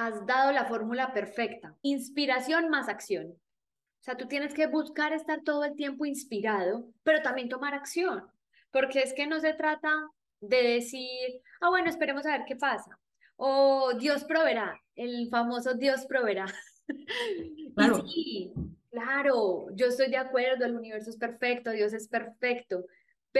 Has 0.00 0.25
dado 0.26 0.52
la 0.52 0.64
fórmula 0.67 1.12
perfecta. 1.12 1.75
Inspiración 1.83 2.69
más 2.69 2.88
acción. 2.88 3.33
O 3.33 4.00
sea, 4.00 4.17
tú 4.17 4.28
tienes 4.28 4.55
que 4.55 4.69
buscar 4.69 5.12
estar 5.12 5.43
todo 5.43 5.64
el 5.64 5.75
tiempo 5.75 6.07
inspirado, 6.07 6.88
pero 7.02 7.21
también 7.21 7.49
tomar 7.49 7.75
acción. 7.75 8.23
Porque 8.71 9.00
es 9.00 9.12
que 9.12 9.26
no 9.26 9.40
se 9.40 9.55
trata 9.55 9.93
de 10.40 10.62
decir, 10.62 11.43
ah, 11.61 11.71
bueno, 11.71 11.90
esperemos 11.90 12.25
a 12.26 12.38
ver 12.38 12.45
qué 12.47 12.55
pasa. 12.55 12.97
O 13.35 13.93
Dios 13.95 14.23
proveerá, 14.23 14.81
el 14.95 15.28
famoso 15.31 15.75
Dios 15.75 16.07
proveerá. 16.07 16.47
Claro. 17.75 18.05
Y 18.07 18.11
sí, 18.11 18.52
claro, 18.90 19.67
yo 19.75 19.87
estoy 19.87 20.11
de 20.11 20.17
acuerdo, 20.17 20.64
el 20.64 20.75
universo 20.75 21.11
es 21.11 21.17
perfecto, 21.17 21.71
Dios 21.71 21.93
es 21.93 22.09
perfecto, 22.09 22.87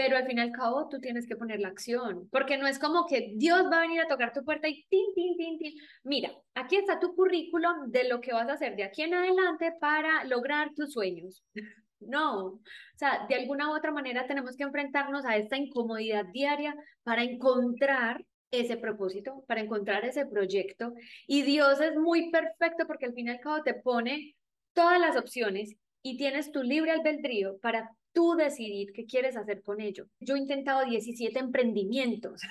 pero 0.01 0.15
al 0.15 0.25
fin 0.25 0.37
y 0.37 0.41
al 0.41 0.53
cabo 0.53 0.87
tú 0.87 1.01
tienes 1.01 1.27
que 1.27 1.35
poner 1.35 1.59
la 1.59 1.67
acción, 1.67 2.29
porque 2.31 2.57
no 2.57 2.67
es 2.67 2.79
como 2.79 3.05
que 3.05 3.33
Dios 3.35 3.65
va 3.69 3.79
a 3.79 3.81
venir 3.81 3.99
a 3.99 4.07
tocar 4.07 4.31
tu 4.31 4.45
puerta 4.45 4.69
y 4.69 4.85
tin, 4.87 5.13
tin, 5.13 5.35
tin, 5.35 5.59
tin. 5.59 5.73
Mira, 6.03 6.31
aquí 6.55 6.77
está 6.77 7.01
tu 7.01 7.13
currículum 7.13 7.91
de 7.91 8.07
lo 8.07 8.21
que 8.21 8.31
vas 8.31 8.47
a 8.47 8.53
hacer 8.53 8.77
de 8.77 8.83
aquí 8.83 9.01
en 9.01 9.13
adelante 9.13 9.73
para 9.77 10.23
lograr 10.23 10.73
tus 10.73 10.93
sueños. 10.93 11.43
No, 12.01 12.45
o 12.45 12.61
sea, 12.95 13.25
de 13.27 13.35
alguna 13.35 13.69
u 13.69 13.75
otra 13.75 13.91
manera 13.91 14.25
tenemos 14.25 14.55
que 14.55 14.63
enfrentarnos 14.63 15.25
a 15.25 15.35
esta 15.35 15.57
incomodidad 15.57 16.23
diaria 16.31 16.73
para 17.03 17.23
encontrar 17.23 18.23
ese 18.51 18.77
propósito, 18.77 19.43
para 19.49 19.59
encontrar 19.59 20.05
ese 20.05 20.25
proyecto. 20.25 20.93
Y 21.27 21.41
Dios 21.41 21.81
es 21.81 21.97
muy 21.97 22.31
perfecto 22.31 22.87
porque 22.87 23.07
al 23.07 23.13
fin 23.13 23.27
y 23.27 23.31
al 23.31 23.41
cabo 23.41 23.63
te 23.63 23.73
pone 23.73 24.37
todas 24.71 24.97
las 24.97 25.17
opciones 25.17 25.75
y 26.01 26.15
tienes 26.15 26.53
tu 26.53 26.63
libre 26.63 26.91
albedrío 26.91 27.57
para 27.59 27.89
tú 28.13 28.35
decidir 28.35 28.91
qué 28.93 29.05
quieres 29.05 29.37
hacer 29.37 29.61
con 29.63 29.81
ello. 29.81 30.05
Yo 30.19 30.35
he 30.35 30.39
intentado 30.39 30.85
17 30.85 31.37
emprendimientos. 31.39 32.41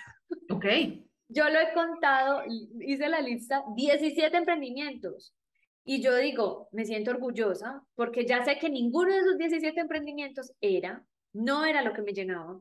Ok. 0.51 0.65
Yo 1.29 1.49
lo 1.51 1.61
he 1.61 1.73
contado, 1.75 2.43
hice 2.81 3.09
la 3.09 3.21
lista, 3.21 3.63
17 3.77 4.35
emprendimientos. 4.37 5.35
Y 5.85 6.03
yo 6.03 6.17
digo, 6.17 6.69
me 6.73 6.85
siento 6.85 7.11
orgullosa 7.11 7.83
porque 7.95 8.27
ya 8.27 8.45
sé 8.45 8.59
que 8.59 8.71
ninguno 8.71 9.13
de 9.13 9.21
esos 9.21 9.39
17 9.39 9.81
emprendimientos 9.81 10.53
era, 10.61 11.05
no 11.33 11.65
era 11.65 11.83
lo 11.83 11.93
que 11.93 12.03
me 12.03 12.13
llenaba. 12.13 12.61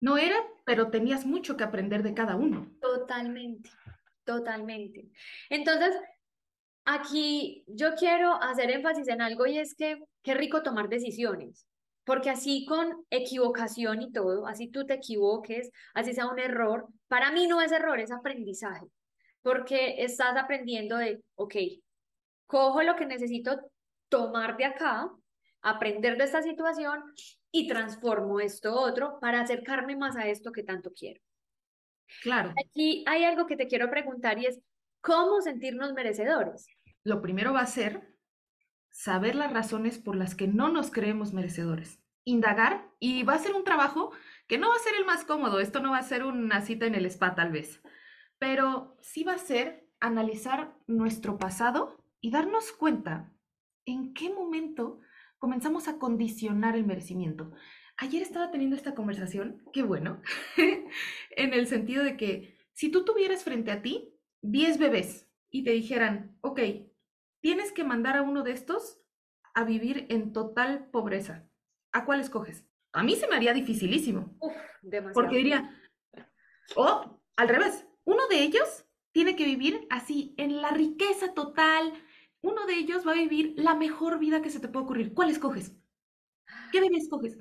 No 0.00 0.16
era, 0.16 0.36
pero 0.64 0.90
tenías 0.90 1.24
mucho 1.26 1.56
que 1.56 1.64
aprender 1.64 2.02
de 2.02 2.14
cada 2.14 2.34
uno. 2.34 2.72
Totalmente, 2.80 3.70
totalmente. 4.24 5.10
Entonces, 5.48 5.94
aquí 6.84 7.64
yo 7.68 7.94
quiero 7.94 8.34
hacer 8.42 8.70
énfasis 8.70 9.06
en 9.08 9.22
algo 9.22 9.46
y 9.46 9.58
es 9.58 9.74
que 9.76 10.02
qué 10.22 10.34
rico 10.34 10.62
tomar 10.62 10.88
decisiones. 10.88 11.66
Porque 12.04 12.30
así 12.30 12.66
con 12.66 13.04
equivocación 13.10 14.02
y 14.02 14.12
todo, 14.12 14.46
así 14.46 14.68
tú 14.68 14.84
te 14.86 14.94
equivoques, 14.94 15.70
así 15.94 16.12
sea 16.12 16.26
un 16.26 16.38
error, 16.38 16.88
para 17.08 17.30
mí 17.30 17.46
no 17.46 17.60
es 17.60 17.70
error, 17.70 18.00
es 18.00 18.10
aprendizaje. 18.10 18.86
Porque 19.42 20.02
estás 20.02 20.36
aprendiendo 20.36 20.96
de, 20.96 21.22
ok, 21.36 21.54
cojo 22.46 22.82
lo 22.82 22.96
que 22.96 23.06
necesito 23.06 23.70
tomar 24.08 24.56
de 24.56 24.64
acá, 24.64 25.10
aprender 25.62 26.18
de 26.18 26.24
esta 26.24 26.42
situación 26.42 27.02
y 27.50 27.68
transformo 27.68 28.40
esto 28.40 28.74
otro 28.74 29.18
para 29.20 29.40
acercarme 29.40 29.96
más 29.96 30.16
a 30.16 30.28
esto 30.28 30.52
que 30.52 30.62
tanto 30.62 30.92
quiero. 30.92 31.20
Claro. 32.22 32.52
Aquí 32.66 33.04
hay 33.06 33.24
algo 33.24 33.46
que 33.46 33.56
te 33.56 33.68
quiero 33.68 33.88
preguntar 33.90 34.38
y 34.38 34.46
es, 34.46 34.60
¿cómo 35.00 35.40
sentirnos 35.40 35.92
merecedores? 35.92 36.66
Lo 37.04 37.22
primero 37.22 37.52
va 37.52 37.60
a 37.60 37.66
ser 37.66 38.11
saber 38.92 39.34
las 39.34 39.52
razones 39.52 39.98
por 39.98 40.14
las 40.14 40.36
que 40.36 40.46
no 40.46 40.68
nos 40.68 40.92
creemos 40.92 41.32
merecedores. 41.32 41.98
Indagar 42.24 42.88
y 43.00 43.24
va 43.24 43.34
a 43.34 43.38
ser 43.38 43.54
un 43.54 43.64
trabajo 43.64 44.12
que 44.46 44.58
no 44.58 44.68
va 44.68 44.76
a 44.76 44.78
ser 44.78 44.94
el 44.96 45.04
más 45.04 45.24
cómodo, 45.24 45.58
esto 45.58 45.80
no 45.80 45.90
va 45.90 45.98
a 45.98 46.02
ser 46.02 46.22
una 46.22 46.60
cita 46.60 46.86
en 46.86 46.94
el 46.94 47.06
spa 47.06 47.34
tal 47.34 47.50
vez, 47.50 47.82
pero 48.38 48.96
sí 49.00 49.24
va 49.24 49.32
a 49.32 49.38
ser 49.38 49.88
analizar 49.98 50.76
nuestro 50.86 51.38
pasado 51.38 51.96
y 52.20 52.30
darnos 52.30 52.70
cuenta 52.72 53.32
en 53.86 54.14
qué 54.14 54.30
momento 54.30 55.00
comenzamos 55.38 55.88
a 55.88 55.98
condicionar 55.98 56.76
el 56.76 56.86
merecimiento. 56.86 57.50
Ayer 57.96 58.22
estaba 58.22 58.50
teniendo 58.50 58.76
esta 58.76 58.94
conversación, 58.94 59.64
qué 59.72 59.82
bueno, 59.82 60.20
en 60.56 61.54
el 61.54 61.66
sentido 61.66 62.04
de 62.04 62.16
que 62.16 62.56
si 62.72 62.90
tú 62.90 63.04
tuvieras 63.04 63.42
frente 63.42 63.70
a 63.72 63.82
ti 63.82 64.14
10 64.42 64.78
bebés 64.78 65.28
y 65.50 65.64
te 65.64 65.72
dijeran, 65.72 66.36
ok, 66.40 66.60
tienes 67.42 67.72
que 67.72 67.84
mandar 67.84 68.16
a 68.16 68.22
uno 68.22 68.42
de 68.42 68.52
estos 68.52 69.00
a 69.52 69.64
vivir 69.64 70.06
en 70.08 70.32
total 70.32 70.88
pobreza, 70.90 71.46
¿a 71.92 72.06
cuál 72.06 72.20
escoges? 72.20 72.64
A 72.92 73.02
mí 73.02 73.16
se 73.16 73.26
me 73.26 73.36
haría 73.36 73.52
dificilísimo. 73.52 74.34
Uf, 74.40 74.54
demasiado. 74.80 75.14
Porque 75.14 75.36
diría, 75.36 75.78
o 76.76 77.20
al 77.36 77.48
revés, 77.48 77.86
uno 78.04 78.26
de 78.28 78.42
ellos 78.42 78.86
tiene 79.12 79.36
que 79.36 79.44
vivir 79.44 79.86
así, 79.90 80.34
en 80.38 80.62
la 80.62 80.70
riqueza 80.70 81.34
total, 81.34 81.92
uno 82.40 82.64
de 82.64 82.74
ellos 82.74 83.06
va 83.06 83.12
a 83.12 83.16
vivir 83.16 83.54
la 83.56 83.74
mejor 83.74 84.18
vida 84.18 84.40
que 84.40 84.50
se 84.50 84.60
te 84.60 84.68
puede 84.68 84.84
ocurrir. 84.84 85.12
¿Cuál 85.12 85.28
escoges? 85.28 85.76
¿Qué 86.70 86.80
bebé 86.80 86.96
escoges? 86.96 87.36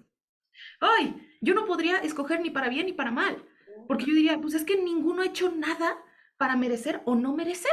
Ay, 0.80 1.30
yo 1.42 1.54
no 1.54 1.66
podría 1.66 1.98
escoger 1.98 2.42
ni 2.42 2.50
para 2.50 2.70
bien 2.70 2.88
ni 2.88 2.94
para 2.94 3.12
mal, 3.12 3.46
porque 3.88 4.06
yo 4.06 4.14
diría, 4.14 4.40
pues 4.42 4.54
es 4.54 4.66
que 4.66 4.82
ninguno 4.82 5.22
ha 5.22 5.28
hecho 5.28 5.52
nada 5.52 5.98
para 6.38 6.56
merecer 6.56 7.02
o 7.06 7.16
no 7.16 7.34
merecer. 7.34 7.72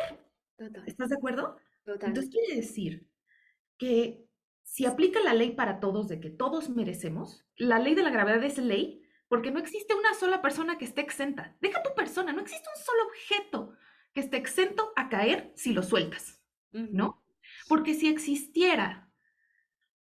¿Estás 0.87 1.09
de 1.09 1.17
acuerdo? 1.17 1.57
Entonces 1.95 2.31
quiere 2.31 2.57
decir 2.57 3.09
que 3.79 4.27
si 4.63 4.85
aplica 4.85 5.21
la 5.21 5.35
ley 5.35 5.53
para 5.53 5.81
todos 5.81 6.09
de 6.09 6.21
que 6.21 6.31
todos 6.31 6.69
merecemos, 6.69 7.47
la 7.57 7.79
ley 7.79 7.95
de 7.95 8.03
la 8.03 8.11
gravedad 8.11 8.43
es 8.45 8.59
ley 8.59 9.03
porque 9.29 9.51
no 9.51 9.59
existe 9.59 9.95
una 9.95 10.15
sola 10.15 10.43
persona 10.43 10.79
que 10.79 10.85
esté 10.85 11.01
exenta. 11.01 11.57
Deja 11.61 11.83
tu 11.83 11.95
persona, 11.95 12.33
no 12.33 12.43
existe 12.43 12.69
un 12.75 12.83
solo 12.83 13.05
objeto 13.07 13.73
que 14.13 14.21
esté 14.21 14.37
exento 14.37 14.93
a 14.97 15.09
caer 15.09 15.53
si 15.57 15.73
lo 15.73 15.83
sueltas, 15.83 16.43
¿no? 16.73 17.25
Porque 17.69 17.95
si 17.95 18.09
existiera 18.09 19.11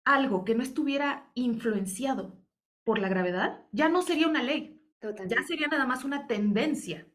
algo 0.04 0.46
que 0.46 0.56
no 0.56 0.63
estuviera 0.63 1.32
influenciado 1.34 2.39
por 2.84 3.00
la 3.00 3.10
gravedad, 3.10 3.65
ya 3.72 3.89
no 3.89 4.04
sería 4.04 4.27
una 4.27 4.44
ley, 4.44 4.82
ya 5.01 5.44
sería 5.44 5.68
nada 5.68 5.86
más 5.86 6.04
una 6.04 6.27
tendencia. 6.27 7.08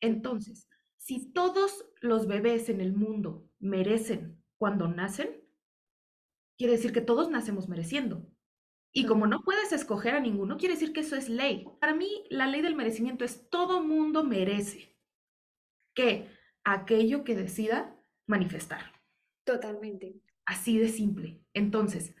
Entonces, 0.00 0.68
si 0.96 1.32
todos 1.32 1.86
los 2.00 2.26
bebés 2.26 2.68
en 2.68 2.80
el 2.80 2.94
mundo 2.94 3.48
merecen 3.64 4.42
cuando 4.58 4.88
nacen, 4.88 5.42
quiere 6.56 6.74
decir 6.74 6.92
que 6.92 7.00
todos 7.00 7.30
nacemos 7.30 7.68
mereciendo. 7.68 8.26
Y 8.92 9.06
como 9.06 9.26
no 9.26 9.40
puedes 9.42 9.72
escoger 9.72 10.14
a 10.14 10.20
ninguno, 10.20 10.56
quiere 10.56 10.74
decir 10.74 10.92
que 10.92 11.00
eso 11.00 11.16
es 11.16 11.28
ley. 11.28 11.66
Para 11.80 11.94
mí, 11.94 12.24
la 12.30 12.46
ley 12.46 12.62
del 12.62 12.76
merecimiento 12.76 13.24
es 13.24 13.50
todo 13.50 13.82
mundo 13.82 14.22
merece 14.22 14.96
que 15.94 16.28
aquello 16.62 17.24
que 17.24 17.34
decida 17.34 17.96
manifestar. 18.26 18.92
Totalmente. 19.44 20.22
Así 20.46 20.78
de 20.78 20.88
simple. 20.88 21.42
Entonces, 21.54 22.14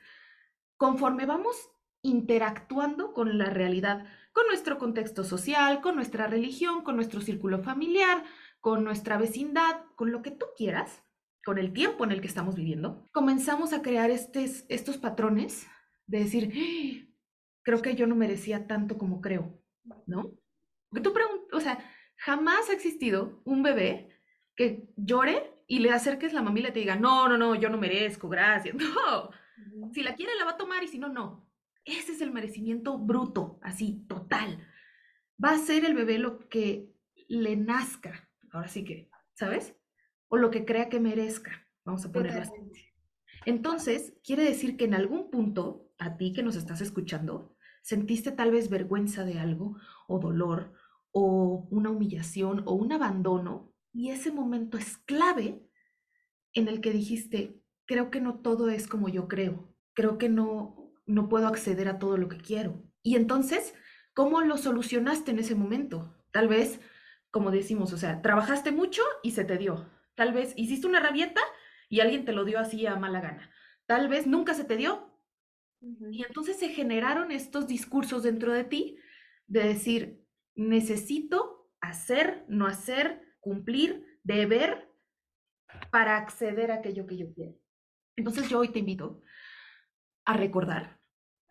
conforme 0.76 1.26
vamos 1.26 1.70
interactuando 2.02 3.12
con 3.12 3.38
la 3.38 3.50
realidad, 3.50 4.06
con 4.32 4.46
nuestro 4.48 4.78
contexto 4.78 5.24
social, 5.24 5.80
con 5.80 5.94
nuestra 5.94 6.26
religión, 6.26 6.82
con 6.82 6.96
nuestro 6.96 7.20
círculo 7.20 7.60
familiar, 7.60 8.24
con 8.60 8.82
nuestra 8.82 9.16
vecindad, 9.16 9.84
con 9.94 10.10
lo 10.10 10.22
que 10.22 10.32
tú 10.32 10.46
quieras, 10.56 11.04
con 11.44 11.58
el 11.58 11.72
tiempo 11.72 12.04
en 12.04 12.12
el 12.12 12.20
que 12.20 12.26
estamos 12.26 12.56
viviendo, 12.56 13.08
comenzamos 13.12 13.72
a 13.72 13.82
crear 13.82 14.10
estes, 14.10 14.64
estos 14.68 14.96
patrones 14.96 15.66
de 16.06 16.20
decir, 16.20 16.52
¡Ah! 16.54 17.14
creo 17.62 17.82
que 17.82 17.94
yo 17.94 18.06
no 18.06 18.16
merecía 18.16 18.66
tanto 18.66 18.98
como 18.98 19.20
creo, 19.20 19.60
¿no? 20.06 20.32
Porque 20.88 21.02
tú 21.02 21.12
preguntas, 21.12 21.48
o 21.52 21.60
sea, 21.60 21.78
jamás 22.16 22.70
ha 22.70 22.72
existido 22.72 23.42
un 23.44 23.62
bebé 23.62 24.10
que 24.56 24.88
llore 24.96 25.54
y 25.66 25.80
le 25.80 25.90
acerques 25.90 26.32
la 26.32 26.42
mamila 26.42 26.68
y 26.68 26.72
te 26.72 26.80
diga, 26.80 26.96
no, 26.96 27.28
no, 27.28 27.36
no, 27.36 27.54
yo 27.54 27.68
no 27.68 27.78
merezco, 27.78 28.28
gracias. 28.28 28.76
No, 29.76 29.92
si 29.92 30.02
la 30.02 30.16
quiere 30.16 30.34
la 30.34 30.44
va 30.44 30.52
a 30.52 30.56
tomar 30.56 30.82
y 30.82 30.88
si 30.88 30.98
no, 30.98 31.08
no. 31.08 31.48
Ese 31.84 32.12
es 32.12 32.20
el 32.20 32.32
merecimiento 32.32 32.98
bruto, 32.98 33.60
así, 33.62 34.04
total. 34.08 34.66
Va 35.42 35.50
a 35.50 35.58
ser 35.58 35.84
el 35.84 35.94
bebé 35.94 36.18
lo 36.18 36.48
que 36.48 36.92
le 37.28 37.56
nazca, 37.56 38.28
ahora 38.50 38.68
sí 38.68 38.84
que, 38.84 39.10
¿sabes? 39.34 39.76
O 40.28 40.36
lo 40.36 40.50
que 40.50 40.64
crea 40.64 40.88
que 40.88 41.00
merezca, 41.00 41.66
vamos 41.84 42.04
a 42.04 42.12
ponerlo 42.12 42.42
así. 42.42 42.52
Entonces, 43.46 44.14
quiere 44.24 44.44
decir 44.44 44.76
que 44.76 44.84
en 44.84 44.94
algún 44.94 45.30
punto 45.30 45.90
a 45.98 46.16
ti 46.16 46.32
que 46.32 46.42
nos 46.42 46.56
estás 46.56 46.80
escuchando, 46.80 47.56
sentiste 47.82 48.32
tal 48.32 48.50
vez 48.50 48.70
vergüenza 48.70 49.24
de 49.24 49.38
algo 49.38 49.76
o 50.08 50.18
dolor 50.18 50.72
o 51.12 51.68
una 51.70 51.90
humillación 51.90 52.62
o 52.66 52.72
un 52.72 52.92
abandono 52.92 53.72
y 53.92 54.10
ese 54.10 54.32
momento 54.32 54.76
es 54.76 54.96
clave 54.98 55.62
en 56.52 56.68
el 56.68 56.80
que 56.80 56.90
dijiste, 56.90 57.60
creo 57.86 58.10
que 58.10 58.20
no 58.20 58.40
todo 58.40 58.70
es 58.70 58.88
como 58.88 59.08
yo 59.08 59.28
creo, 59.28 59.72
creo 59.92 60.18
que 60.18 60.28
no, 60.28 60.92
no 61.06 61.28
puedo 61.28 61.46
acceder 61.46 61.88
a 61.88 61.98
todo 61.98 62.16
lo 62.16 62.28
que 62.28 62.38
quiero. 62.38 62.82
Y 63.02 63.16
entonces, 63.16 63.74
¿cómo 64.14 64.40
lo 64.40 64.56
solucionaste 64.56 65.30
en 65.30 65.38
ese 65.38 65.54
momento? 65.54 66.16
Tal 66.32 66.48
vez, 66.48 66.80
como 67.30 67.50
decimos, 67.50 67.92
o 67.92 67.98
sea, 67.98 68.22
trabajaste 68.22 68.72
mucho 68.72 69.02
y 69.22 69.32
se 69.32 69.44
te 69.44 69.58
dio. 69.58 69.88
Tal 70.14 70.32
vez 70.32 70.52
hiciste 70.56 70.86
una 70.86 71.00
rabieta 71.00 71.40
y 71.88 72.00
alguien 72.00 72.24
te 72.24 72.32
lo 72.32 72.44
dio 72.44 72.58
así 72.58 72.86
a 72.86 72.96
mala 72.96 73.20
gana. 73.20 73.50
Tal 73.86 74.08
vez 74.08 74.26
nunca 74.26 74.54
se 74.54 74.64
te 74.64 74.76
dio 74.76 75.14
y 76.10 76.24
entonces 76.24 76.58
se 76.58 76.70
generaron 76.70 77.30
estos 77.30 77.66
discursos 77.66 78.22
dentro 78.22 78.52
de 78.52 78.64
ti 78.64 78.96
de 79.46 79.64
decir, 79.64 80.24
necesito 80.54 81.70
hacer, 81.80 82.44
no 82.48 82.66
hacer, 82.66 83.36
cumplir, 83.40 84.18
deber 84.22 84.90
para 85.90 86.16
acceder 86.16 86.70
a 86.70 86.76
aquello 86.76 87.06
que 87.06 87.18
yo 87.18 87.32
quiero. 87.34 87.54
Entonces 88.16 88.48
yo 88.48 88.60
hoy 88.60 88.68
te 88.68 88.78
invito 88.78 89.22
a 90.24 90.34
recordar 90.34 91.00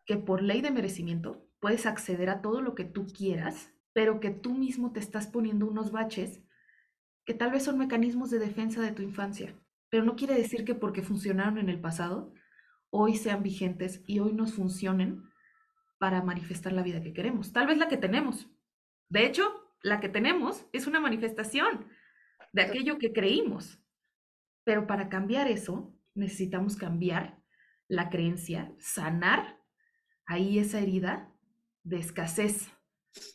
que 0.05 0.17
por 0.17 0.41
ley 0.41 0.61
de 0.61 0.71
merecimiento 0.71 1.47
puedes 1.59 1.85
acceder 1.85 2.29
a 2.29 2.41
todo 2.41 2.61
lo 2.61 2.73
que 2.73 2.85
tú 2.85 3.05
quieras, 3.07 3.71
pero 3.93 4.19
que 4.19 4.31
tú 4.31 4.53
mismo 4.53 4.91
te 4.91 4.99
estás 4.99 5.27
poniendo 5.27 5.67
unos 5.67 5.91
baches 5.91 6.41
que 7.25 7.33
tal 7.33 7.51
vez 7.51 7.63
son 7.63 7.77
mecanismos 7.77 8.29
de 8.29 8.39
defensa 8.39 8.81
de 8.81 8.91
tu 8.91 9.01
infancia, 9.01 9.55
pero 9.89 10.03
no 10.03 10.15
quiere 10.15 10.35
decir 10.35 10.65
que 10.65 10.75
porque 10.75 11.01
funcionaron 11.01 11.57
en 11.57 11.69
el 11.69 11.79
pasado, 11.79 12.33
hoy 12.89 13.15
sean 13.15 13.43
vigentes 13.43 14.03
y 14.07 14.19
hoy 14.19 14.33
nos 14.33 14.53
funcionen 14.53 15.23
para 15.99 16.21
manifestar 16.21 16.73
la 16.73 16.83
vida 16.83 17.01
que 17.01 17.13
queremos. 17.13 17.53
Tal 17.53 17.67
vez 17.67 17.77
la 17.77 17.87
que 17.87 17.97
tenemos. 17.97 18.49
De 19.09 19.25
hecho, 19.25 19.43
la 19.81 19.99
que 19.99 20.09
tenemos 20.09 20.65
es 20.73 20.87
una 20.87 20.99
manifestación 20.99 21.87
de 22.51 22.61
aquello 22.61 22.97
que 22.97 23.13
creímos. 23.13 23.79
Pero 24.63 24.87
para 24.87 25.09
cambiar 25.09 25.47
eso, 25.47 25.93
necesitamos 26.15 26.75
cambiar 26.75 27.41
la 27.87 28.09
creencia, 28.09 28.73
sanar 28.79 29.59
ahí 30.25 30.59
esa 30.59 30.79
herida 30.79 31.33
de 31.83 31.99
escasez, 31.99 32.71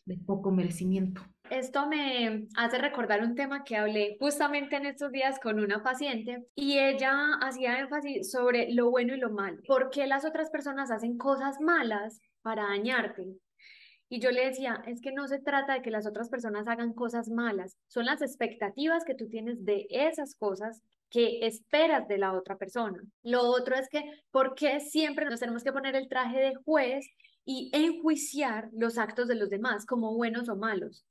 de 0.06 0.16
poco 0.16 0.50
merecimiento. 0.50 1.22
Esto 1.50 1.86
me 1.86 2.46
hace 2.56 2.78
recordar 2.78 3.22
un 3.22 3.34
tema 3.34 3.64
que 3.64 3.76
hablé 3.76 4.16
justamente 4.20 4.76
en 4.76 4.86
estos 4.86 5.10
días 5.12 5.38
con 5.40 5.58
una 5.60 5.82
paciente 5.82 6.46
y 6.54 6.78
ella 6.78 7.34
hacía 7.40 7.78
énfasis 7.78 8.30
sobre 8.30 8.72
lo 8.72 8.90
bueno 8.90 9.14
y 9.14 9.18
lo 9.18 9.30
malo. 9.30 9.62
¿Por 9.66 9.90
qué 9.90 10.06
las 10.06 10.24
otras 10.24 10.50
personas 10.50 10.90
hacen 10.90 11.16
cosas 11.16 11.60
malas 11.60 12.20
para 12.42 12.64
dañarte? 12.64 13.38
Y 14.10 14.20
yo 14.20 14.30
le 14.30 14.46
decía, 14.46 14.82
es 14.86 15.00
que 15.00 15.12
no 15.12 15.26
se 15.28 15.38
trata 15.38 15.74
de 15.74 15.82
que 15.82 15.90
las 15.90 16.06
otras 16.06 16.28
personas 16.28 16.66
hagan 16.66 16.92
cosas 16.92 17.28
malas, 17.28 17.76
son 17.88 18.06
las 18.06 18.22
expectativas 18.22 19.04
que 19.04 19.14
tú 19.14 19.28
tienes 19.28 19.64
de 19.64 19.86
esas 19.90 20.34
cosas 20.34 20.82
que 21.10 21.46
esperas 21.46 22.08
de 22.08 22.18
la 22.18 22.32
otra 22.32 22.56
persona. 22.56 23.02
Lo 23.22 23.42
otro 23.42 23.74
es 23.74 23.88
que, 23.88 24.02
¿por 24.30 24.54
qué 24.54 24.80
siempre 24.80 25.26
nos 25.26 25.40
tenemos 25.40 25.62
que 25.62 25.72
poner 25.72 25.96
el 25.96 26.08
traje 26.08 26.38
de 26.38 26.54
juez 26.54 27.06
y 27.44 27.70
enjuiciar 27.72 28.68
los 28.72 28.98
actos 28.98 29.28
de 29.28 29.34
los 29.34 29.50
demás 29.50 29.86
como 29.86 30.14
buenos 30.14 30.48
o 30.48 30.56
malos? 30.56 31.04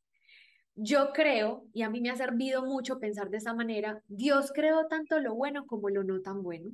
Yo 0.79 1.11
creo, 1.11 1.65
y 1.73 1.81
a 1.81 1.89
mí 1.89 2.01
me 2.01 2.11
ha 2.11 2.15
servido 2.15 2.63
mucho 2.63 2.99
pensar 2.99 3.31
de 3.31 3.37
esa 3.37 3.55
manera, 3.55 4.03
Dios 4.07 4.51
creó 4.53 4.85
tanto 4.85 5.19
lo 5.19 5.33
bueno 5.33 5.65
como 5.65 5.89
lo 5.89 6.03
no 6.03 6.21
tan 6.21 6.43
bueno. 6.43 6.69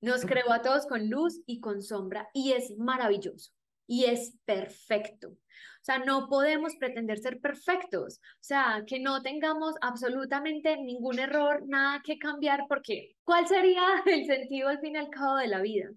Nos 0.00 0.26
creó 0.26 0.52
a 0.52 0.62
todos 0.62 0.88
con 0.88 1.08
luz 1.08 1.40
y 1.46 1.60
con 1.60 1.80
sombra 1.80 2.28
y 2.34 2.52
es 2.52 2.76
maravilloso 2.76 3.52
y 3.86 4.06
es 4.06 4.36
perfecto. 4.44 5.28
O 5.28 5.84
sea, 5.84 5.98
no 5.98 6.28
podemos 6.28 6.74
pretender 6.74 7.18
ser 7.20 7.40
perfectos, 7.40 8.18
o 8.18 8.42
sea, 8.42 8.82
que 8.84 8.98
no 8.98 9.22
tengamos 9.22 9.76
absolutamente 9.80 10.76
ningún 10.76 11.20
error, 11.20 11.62
nada 11.68 12.00
que 12.02 12.18
cambiar, 12.18 12.64
porque 12.68 13.14
¿cuál 13.22 13.46
sería 13.46 13.84
el 14.06 14.26
sentido 14.26 14.70
al 14.70 14.80
fin 14.80 14.96
y 14.96 14.98
al 14.98 15.10
cabo 15.10 15.36
de 15.36 15.46
la 15.46 15.60
vida? 15.60 15.88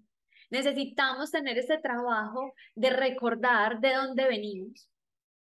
Necesitamos 0.50 1.32
tener 1.32 1.58
este 1.58 1.78
trabajo 1.78 2.54
de 2.76 2.90
recordar 2.90 3.80
de 3.80 3.94
dónde 3.94 4.28
venimos. 4.28 4.88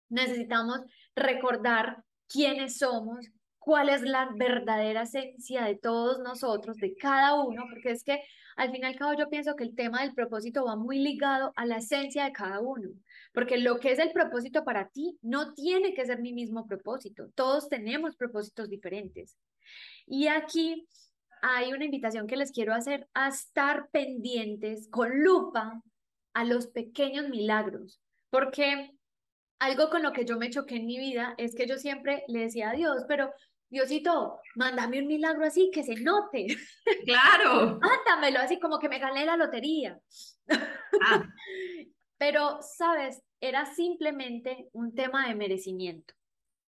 Necesitamos 0.10 0.82
recordar 1.18 2.04
quiénes 2.28 2.78
somos, 2.78 3.28
cuál 3.60 3.90
es 3.90 4.02
la 4.02 4.30
verdadera 4.36 5.02
esencia 5.02 5.66
de 5.66 5.76
todos 5.76 6.20
nosotros, 6.20 6.78
de 6.78 6.96
cada 6.96 7.42
uno, 7.44 7.66
porque 7.70 7.92
es 7.92 8.04
que 8.04 8.22
al 8.56 8.72
fin 8.72 8.84
y 8.84 8.86
al 8.86 8.96
cabo 8.96 9.14
yo 9.14 9.30
pienso 9.30 9.56
que 9.56 9.64
el 9.64 9.76
tema 9.76 10.02
del 10.02 10.14
propósito 10.14 10.66
va 10.66 10.76
muy 10.76 11.00
ligado 11.00 11.52
a 11.56 11.66
la 11.66 11.78
esencia 11.78 12.24
de 12.24 12.32
cada 12.32 12.60
uno, 12.60 12.90
porque 13.34 13.58
lo 13.58 13.80
que 13.80 13.92
es 13.92 14.00
el 14.00 14.12
propósito 14.12 14.64
para 14.64 14.90
ti 14.90 15.18
no 15.22 15.54
tiene 15.54 15.94
que 15.94 16.06
ser 16.06 16.22
mi 16.22 16.34
mismo 16.34 16.66
propósito, 16.66 17.30
todos 17.36 17.68
tenemos 17.68 18.16
propósitos 18.16 18.70
diferentes. 18.70 19.38
Y 20.06 20.28
aquí 20.28 20.88
hay 21.42 21.74
una 21.74 21.86
invitación 21.86 22.26
que 22.26 22.38
les 22.38 22.52
quiero 22.52 22.74
hacer 22.74 23.08
a 23.14 23.28
estar 23.28 23.90
pendientes 23.92 24.88
con 24.90 25.24
lupa 25.24 25.82
a 26.34 26.46
los 26.46 26.68
pequeños 26.68 27.30
milagros, 27.30 28.00
porque 28.30 28.97
algo 29.60 29.90
con 29.90 30.04
lo 30.04 30.14
que 30.14 30.26
yo 30.26 30.38
me 30.38 30.50
choqué 30.50 30.76
en 30.76 30.86
mi 30.86 30.98
vida 30.98 31.34
es 31.38 31.56
que 31.56 31.68
yo 31.68 31.78
siempre 31.78 32.24
le 32.28 32.40
decía 32.42 32.70
a 32.70 32.74
Dios, 32.74 33.06
pero 33.08 33.32
Diosito, 33.70 34.40
mándame 34.56 35.00
un 35.00 35.08
milagro 35.08 35.46
así 35.46 35.72
que 35.74 35.84
se 35.84 35.96
note. 35.96 36.48
Claro. 37.06 37.80
Mándamelo 37.80 38.40
así 38.40 38.60
como 38.60 38.80
que 38.80 38.90
me 38.90 39.00
gané 39.00 39.26
la 39.26 39.38
lotería. 39.38 40.00
Ah. 41.02 41.24
Pero, 42.20 42.58
sabes, 42.62 43.22
era 43.40 43.66
simplemente 43.66 44.70
un 44.72 44.96
tema 44.96 45.28
de 45.28 45.36
merecimiento, 45.36 46.16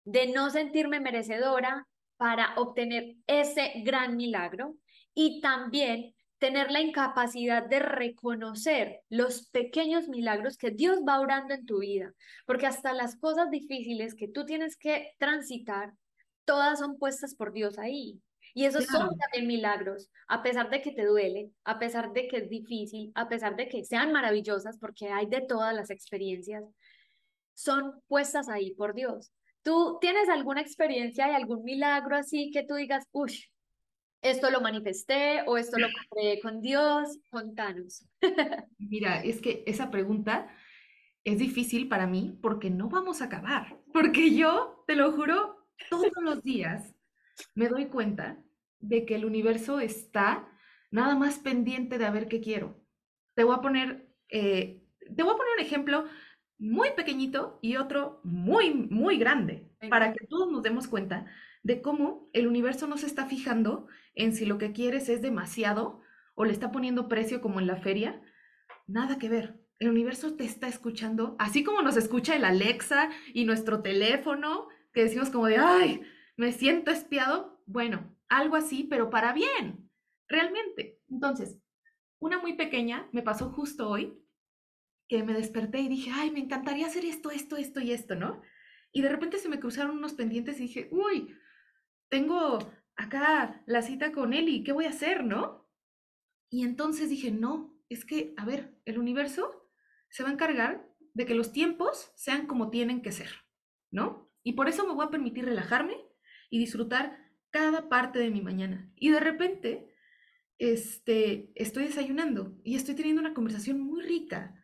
de 0.05 0.27
no 0.27 0.51
sentirme 0.51 0.99
merecedora 0.99 1.87
para 2.17 2.53
obtener 2.57 3.15
ese 3.25 3.73
gran 3.83 4.15
milagro 4.15 4.75
y 5.15 5.41
también 5.41 6.13
tener 6.41 6.71
la 6.71 6.81
incapacidad 6.81 7.67
de 7.67 7.77
reconocer 7.77 9.01
los 9.09 9.47
pequeños 9.51 10.09
milagros 10.09 10.57
que 10.57 10.71
Dios 10.71 11.01
va 11.07 11.19
orando 11.19 11.53
en 11.53 11.67
tu 11.67 11.81
vida, 11.81 12.15
porque 12.47 12.65
hasta 12.65 12.93
las 12.93 13.15
cosas 13.15 13.51
difíciles 13.51 14.15
que 14.15 14.27
tú 14.27 14.43
tienes 14.43 14.75
que 14.75 15.13
transitar, 15.19 15.93
todas 16.43 16.79
son 16.79 16.97
puestas 16.97 17.35
por 17.35 17.53
Dios 17.53 17.77
ahí. 17.77 18.19
Y 18.55 18.65
esos 18.65 18.85
son 18.85 19.15
también 19.19 19.45
milagros, 19.45 20.09
a 20.27 20.41
pesar 20.41 20.71
de 20.71 20.81
que 20.81 20.91
te 20.91 21.05
duele, 21.05 21.51
a 21.63 21.77
pesar 21.77 22.11
de 22.11 22.27
que 22.27 22.37
es 22.37 22.49
difícil, 22.49 23.11
a 23.13 23.29
pesar 23.29 23.55
de 23.55 23.69
que 23.69 23.85
sean 23.85 24.11
maravillosas, 24.11 24.79
porque 24.79 25.09
hay 25.09 25.27
de 25.27 25.41
todas 25.41 25.75
las 25.75 25.91
experiencias, 25.91 26.63
son 27.53 28.01
puestas 28.07 28.49
ahí 28.49 28.73
por 28.73 28.95
Dios. 28.95 29.31
¿Tú 29.61 29.99
tienes 30.01 30.27
alguna 30.27 30.61
experiencia 30.61 31.29
y 31.29 31.35
algún 31.35 31.63
milagro 31.63 32.15
así 32.15 32.49
que 32.49 32.63
tú 32.63 32.73
digas, 32.73 33.05
uff, 33.11 33.31
esto 34.21 34.49
lo 34.49 34.61
manifesté 34.61 35.43
o 35.47 35.57
esto 35.57 35.77
lo 35.79 35.87
compré 35.87 36.39
con 36.41 36.61
Dios? 36.61 37.19
Contanos. 37.29 38.05
Mira, 38.77 39.23
es 39.23 39.41
que 39.41 39.63
esa 39.65 39.89
pregunta 39.89 40.49
es 41.23 41.39
difícil 41.39 41.87
para 41.87 42.07
mí 42.07 42.37
porque 42.41 42.69
no 42.69 42.89
vamos 42.89 43.21
a 43.21 43.25
acabar. 43.25 43.79
Porque 43.93 44.35
yo, 44.35 44.83
te 44.87 44.95
lo 44.95 45.11
juro, 45.11 45.67
todos 45.89 46.11
los 46.21 46.43
días 46.43 46.95
me 47.55 47.67
doy 47.67 47.87
cuenta 47.87 48.43
de 48.79 49.05
que 49.05 49.15
el 49.15 49.25
universo 49.25 49.79
está 49.79 50.47
nada 50.91 51.15
más 51.15 51.39
pendiente 51.39 51.97
de 51.97 52.05
a 52.05 52.11
ver 52.11 52.27
qué 52.27 52.41
quiero. 52.41 52.79
Te 53.33 53.43
voy 53.43 53.55
a 53.55 53.61
poner, 53.61 54.07
eh, 54.29 54.83
te 54.99 55.23
voy 55.23 55.33
a 55.33 55.37
poner 55.37 55.53
un 55.57 55.65
ejemplo 55.65 56.05
muy 56.57 56.89
pequeñito 56.91 57.57
y 57.61 57.77
otro 57.77 58.21
muy, 58.23 58.71
muy 58.73 59.17
grande, 59.17 59.67
para 59.89 60.13
que 60.13 60.27
todos 60.27 60.51
nos 60.51 60.61
demos 60.61 60.87
cuenta 60.87 61.25
de 61.63 61.81
cómo 61.81 62.29
el 62.33 62.47
universo 62.47 62.87
no 62.87 62.97
se 62.97 63.05
está 63.05 63.25
fijando 63.25 63.87
en 64.15 64.33
si 64.33 64.45
lo 64.45 64.57
que 64.57 64.71
quieres 64.71 65.09
es 65.09 65.21
demasiado 65.21 66.01
o 66.35 66.45
le 66.45 66.53
está 66.53 66.71
poniendo 66.71 67.07
precio 67.07 67.41
como 67.41 67.59
en 67.59 67.67
la 67.67 67.77
feria. 67.77 68.21
Nada 68.87 69.17
que 69.19 69.29
ver. 69.29 69.59
El 69.79 69.89
universo 69.89 70.35
te 70.35 70.43
está 70.43 70.67
escuchando, 70.67 71.35
así 71.39 71.63
como 71.63 71.81
nos 71.81 71.97
escucha 71.97 72.35
el 72.35 72.45
Alexa 72.45 73.09
y 73.33 73.45
nuestro 73.45 73.81
teléfono, 73.81 74.67
que 74.93 75.03
decimos 75.03 75.29
como 75.29 75.47
de, 75.47 75.57
ay, 75.57 76.01
me 76.37 76.51
siento 76.51 76.91
espiado. 76.91 77.63
Bueno, 77.65 78.15
algo 78.29 78.55
así, 78.55 78.83
pero 78.83 79.09
para 79.09 79.33
bien, 79.33 79.89
realmente. 80.27 80.99
Entonces, 81.09 81.57
una 82.19 82.39
muy 82.39 82.53
pequeña 82.53 83.09
me 83.11 83.23
pasó 83.23 83.49
justo 83.49 83.89
hoy 83.89 84.17
que 85.07 85.23
me 85.23 85.33
desperté 85.33 85.79
y 85.79 85.89
dije, 85.89 86.11
ay, 86.13 86.31
me 86.31 86.39
encantaría 86.39 86.87
hacer 86.87 87.03
esto, 87.03 87.31
esto, 87.31 87.57
esto 87.57 87.81
y 87.81 87.91
esto, 87.91 88.15
¿no? 88.15 88.41
Y 88.93 89.01
de 89.01 89.09
repente 89.09 89.39
se 89.39 89.49
me 89.49 89.59
cruzaron 89.59 89.97
unos 89.97 90.13
pendientes 90.13 90.59
y 90.59 90.63
dije, 90.63 90.89
uy, 90.91 91.35
tengo 92.11 92.59
acá 92.97 93.63
la 93.65 93.81
cita 93.81 94.11
con 94.11 94.33
Eli, 94.33 94.63
¿qué 94.63 94.73
voy 94.73 94.85
a 94.85 94.89
hacer, 94.89 95.23
no? 95.23 95.67
Y 96.49 96.63
entonces 96.63 97.09
dije, 97.09 97.31
no, 97.31 97.81
es 97.89 98.05
que, 98.05 98.33
a 98.37 98.45
ver, 98.45 98.77
el 98.85 98.99
universo 98.99 99.69
se 100.09 100.21
va 100.21 100.29
a 100.29 100.33
encargar 100.33 100.87
de 101.13 101.25
que 101.25 101.33
los 101.33 101.53
tiempos 101.53 102.11
sean 102.15 102.47
como 102.47 102.69
tienen 102.69 103.01
que 103.01 103.13
ser, 103.13 103.29
¿no? 103.89 104.29
Y 104.43 104.53
por 104.53 104.67
eso 104.67 104.85
me 104.85 104.93
voy 104.93 105.05
a 105.05 105.09
permitir 105.09 105.45
relajarme 105.45 105.95
y 106.49 106.59
disfrutar 106.59 107.17
cada 107.49 107.87
parte 107.87 108.19
de 108.19 108.29
mi 108.29 108.41
mañana. 108.41 108.91
Y 108.97 109.09
de 109.09 109.19
repente, 109.21 109.95
este, 110.57 111.53
estoy 111.55 111.85
desayunando 111.85 112.59
y 112.65 112.75
estoy 112.75 112.93
teniendo 112.95 113.21
una 113.21 113.33
conversación 113.33 113.79
muy 113.79 114.03
rica 114.03 114.61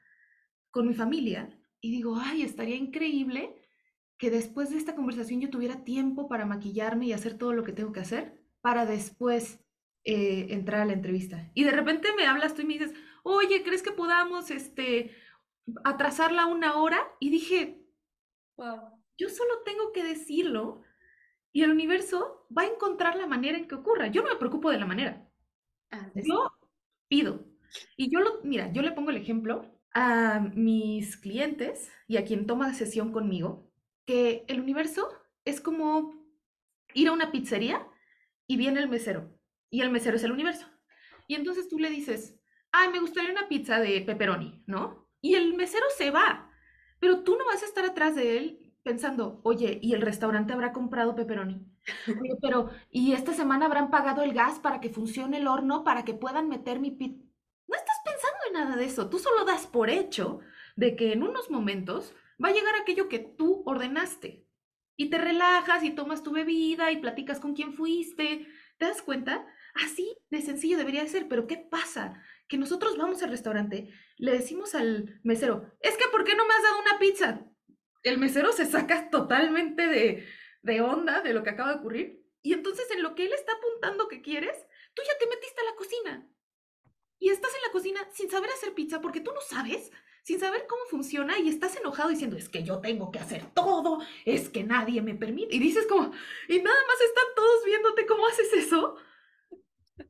con 0.69 0.85
mi 0.85 0.93
familia 0.93 1.57
y 1.79 1.91
digo, 1.91 2.17
ay, 2.19 2.41
estaría 2.41 2.75
increíble 2.75 3.56
que 4.17 4.31
después 4.31 4.69
de 4.69 4.77
esta 4.77 4.95
conversación 4.95 5.41
yo 5.41 5.49
tuviera 5.49 5.83
tiempo 5.83 6.27
para 6.27 6.45
maquillarme 6.45 7.05
y 7.05 7.13
hacer 7.13 7.37
todo 7.37 7.53
lo 7.53 7.63
que 7.63 7.73
tengo 7.73 7.91
que 7.91 7.99
hacer 7.99 8.41
para 8.61 8.85
después 8.85 9.59
eh, 10.03 10.47
entrar 10.49 10.81
a 10.81 10.85
la 10.85 10.93
entrevista. 10.93 11.51
Y 11.53 11.63
de 11.63 11.71
repente 11.71 12.09
me 12.15 12.25
hablas 12.25 12.55
tú 12.55 12.61
y 12.61 12.65
me 12.65 12.73
dices, 12.73 12.93
oye, 13.23 13.63
¿crees 13.63 13.83
que 13.83 13.91
podamos 13.91 14.49
este, 14.51 15.15
atrasarla 15.83 16.47
una 16.47 16.77
hora? 16.77 16.99
Y 17.19 17.29
dije, 17.29 17.85
wow. 18.57 19.01
yo 19.17 19.29
solo 19.29 19.61
tengo 19.63 19.91
que 19.91 20.03
decirlo 20.03 20.81
y 21.53 21.63
el 21.63 21.71
universo 21.71 22.47
va 22.55 22.63
a 22.63 22.67
encontrar 22.67 23.15
la 23.15 23.27
manera 23.27 23.57
en 23.57 23.67
que 23.67 23.75
ocurra. 23.75 24.07
Yo 24.07 24.23
no 24.23 24.29
me 24.29 24.39
preocupo 24.39 24.71
de 24.71 24.79
la 24.79 24.85
manera. 24.85 25.27
Ah, 25.91 26.09
yo 26.15 26.51
pido. 27.07 27.45
Y 27.95 28.09
yo 28.11 28.19
lo, 28.19 28.41
mira, 28.43 28.71
yo 28.71 28.81
le 28.81 28.91
pongo 28.91 29.11
el 29.11 29.17
ejemplo 29.17 29.65
a 29.93 30.39
mis 30.39 31.17
clientes 31.17 31.91
y 32.07 32.17
a 32.17 32.25
quien 32.25 32.45
toma 32.45 32.73
sesión 32.73 33.11
conmigo 33.11 33.66
que 34.07 34.45
el 34.47 34.61
universo 34.61 35.09
es 35.45 35.61
como 35.61 36.15
ir 36.93 37.09
a 37.09 37.11
una 37.11 37.29
pizzería 37.29 37.85
y 38.47 38.57
viene 38.57 38.79
el 38.79 38.89
mesero 38.89 39.37
y 39.69 39.81
el 39.81 39.91
mesero 39.91 40.15
es 40.15 40.23
el 40.23 40.31
universo. 40.31 40.65
Y 41.27 41.35
entonces 41.35 41.67
tú 41.67 41.77
le 41.77 41.89
dices, 41.89 42.39
ay, 42.71 42.89
me 42.89 43.01
gustaría 43.01 43.31
una 43.31 43.49
pizza 43.49 43.79
de 43.79 44.01
pepperoni, 44.01 44.63
¿no? 44.65 45.09
Y 45.21 45.35
el 45.35 45.53
mesero 45.55 45.85
se 45.97 46.09
va, 46.09 46.49
pero 46.99 47.23
tú 47.23 47.35
no 47.37 47.45
vas 47.45 47.61
a 47.61 47.65
estar 47.65 47.83
atrás 47.85 48.15
de 48.15 48.37
él 48.37 48.73
pensando, 48.81 49.41
oye, 49.43 49.77
¿y 49.81 49.93
el 49.93 50.01
restaurante 50.01 50.53
habrá 50.53 50.71
comprado 50.71 51.13
pepperoni? 51.13 51.67
pero, 52.41 52.69
¿y 52.89 53.11
esta 53.11 53.33
semana 53.33 53.65
habrán 53.65 53.91
pagado 53.91 54.21
el 54.21 54.33
gas 54.33 54.59
para 54.59 54.79
que 54.79 54.89
funcione 54.89 55.37
el 55.37 55.47
horno, 55.47 55.83
para 55.83 56.05
que 56.05 56.13
puedan 56.13 56.47
meter 56.47 56.79
mi 56.79 56.91
pizza? 56.91 57.25
No 57.67 57.75
estás 57.75 57.97
pensando 58.05 58.37
en 58.47 58.53
nada 58.53 58.77
de 58.77 58.85
eso, 58.85 59.09
tú 59.09 59.19
solo 59.19 59.43
das 59.43 59.67
por 59.67 59.89
hecho 59.89 60.39
de 60.77 60.95
que 60.95 61.11
en 61.11 61.23
unos 61.23 61.49
momentos 61.49 62.15
va 62.43 62.49
a 62.49 62.53
llegar 62.53 62.75
aquello 62.75 63.09
que 63.09 63.19
tú 63.19 63.63
ordenaste. 63.65 64.45
Y 64.95 65.09
te 65.09 65.17
relajas 65.17 65.83
y 65.83 65.91
tomas 65.91 66.23
tu 66.23 66.31
bebida 66.31 66.91
y 66.91 66.97
platicas 66.97 67.39
con 67.39 67.53
quién 67.53 67.73
fuiste. 67.73 68.47
¿Te 68.77 68.85
das 68.85 69.01
cuenta? 69.01 69.45
Así 69.75 70.17
de 70.29 70.41
sencillo 70.41 70.77
debería 70.77 71.03
de 71.03 71.09
ser, 71.09 71.27
pero 71.27 71.45
¿qué 71.45 71.57
pasa? 71.57 72.21
Que 72.47 72.57
nosotros 72.57 72.97
vamos 72.97 73.21
al 73.21 73.29
restaurante, 73.29 73.93
le 74.17 74.31
decimos 74.31 74.73
al 74.73 75.19
mesero, 75.23 75.71
es 75.81 75.97
que 75.97 76.05
¿por 76.11 76.23
qué 76.23 76.35
no 76.35 76.47
me 76.47 76.53
has 76.53 76.63
dado 76.63 76.81
una 76.81 76.99
pizza? 76.99 77.45
El 78.01 78.17
mesero 78.17 78.51
se 78.53 78.65
saca 78.65 79.09
totalmente 79.09 79.85
de, 79.87 80.27
de 80.61 80.81
onda 80.81 81.21
de 81.21 81.33
lo 81.33 81.43
que 81.43 81.51
acaba 81.51 81.73
de 81.73 81.79
ocurrir. 81.79 82.23
Y 82.41 82.53
entonces 82.53 82.89
en 82.91 83.03
lo 83.03 83.13
que 83.13 83.25
él 83.25 83.33
está 83.33 83.51
apuntando 83.53 84.07
que 84.07 84.21
quieres, 84.21 84.57
tú 84.93 85.03
ya 85.05 85.17
te 85.19 85.27
metiste 85.27 85.61
a 85.61 85.65
la 85.65 85.75
cocina 85.75 86.29
y 87.19 87.29
estás 87.29 87.53
en 87.55 87.61
la 87.61 87.71
cocina 87.71 88.07
sin 88.13 88.29
saber 88.29 88.49
hacer 88.51 88.73
pizza 88.73 89.01
porque 89.01 89.21
tú 89.21 89.31
no 89.33 89.41
sabes, 89.41 89.91
sin 90.27 90.41
saber 90.41 90.67
cómo 90.67 90.81
funciona 90.89 91.39
y 91.39 91.47
estás 91.47 91.77
enojado 91.77 92.09
diciendo, 92.09 92.35
es 92.35 92.49
que 92.49 92.61
yo 92.61 92.81
tengo 92.81 93.11
que 93.11 93.19
hacer 93.19 93.45
todo, 93.53 94.01
es 94.25 94.49
que 94.49 94.65
nadie 94.65 95.01
me 95.01 95.15
permite. 95.15 95.55
Y 95.55 95.59
dices 95.59 95.87
como, 95.87 96.11
y 96.49 96.61
nada 96.61 96.77
más 96.85 96.99
están 96.99 97.23
todos 97.33 97.63
viéndote 97.63 98.05
cómo 98.05 98.27
haces 98.27 98.51
eso. 98.51 98.97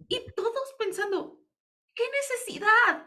Y 0.07 0.33
todos 0.35 0.73
pensando, 0.79 1.39
¿qué 1.93 2.01
necesidad? 2.09 3.05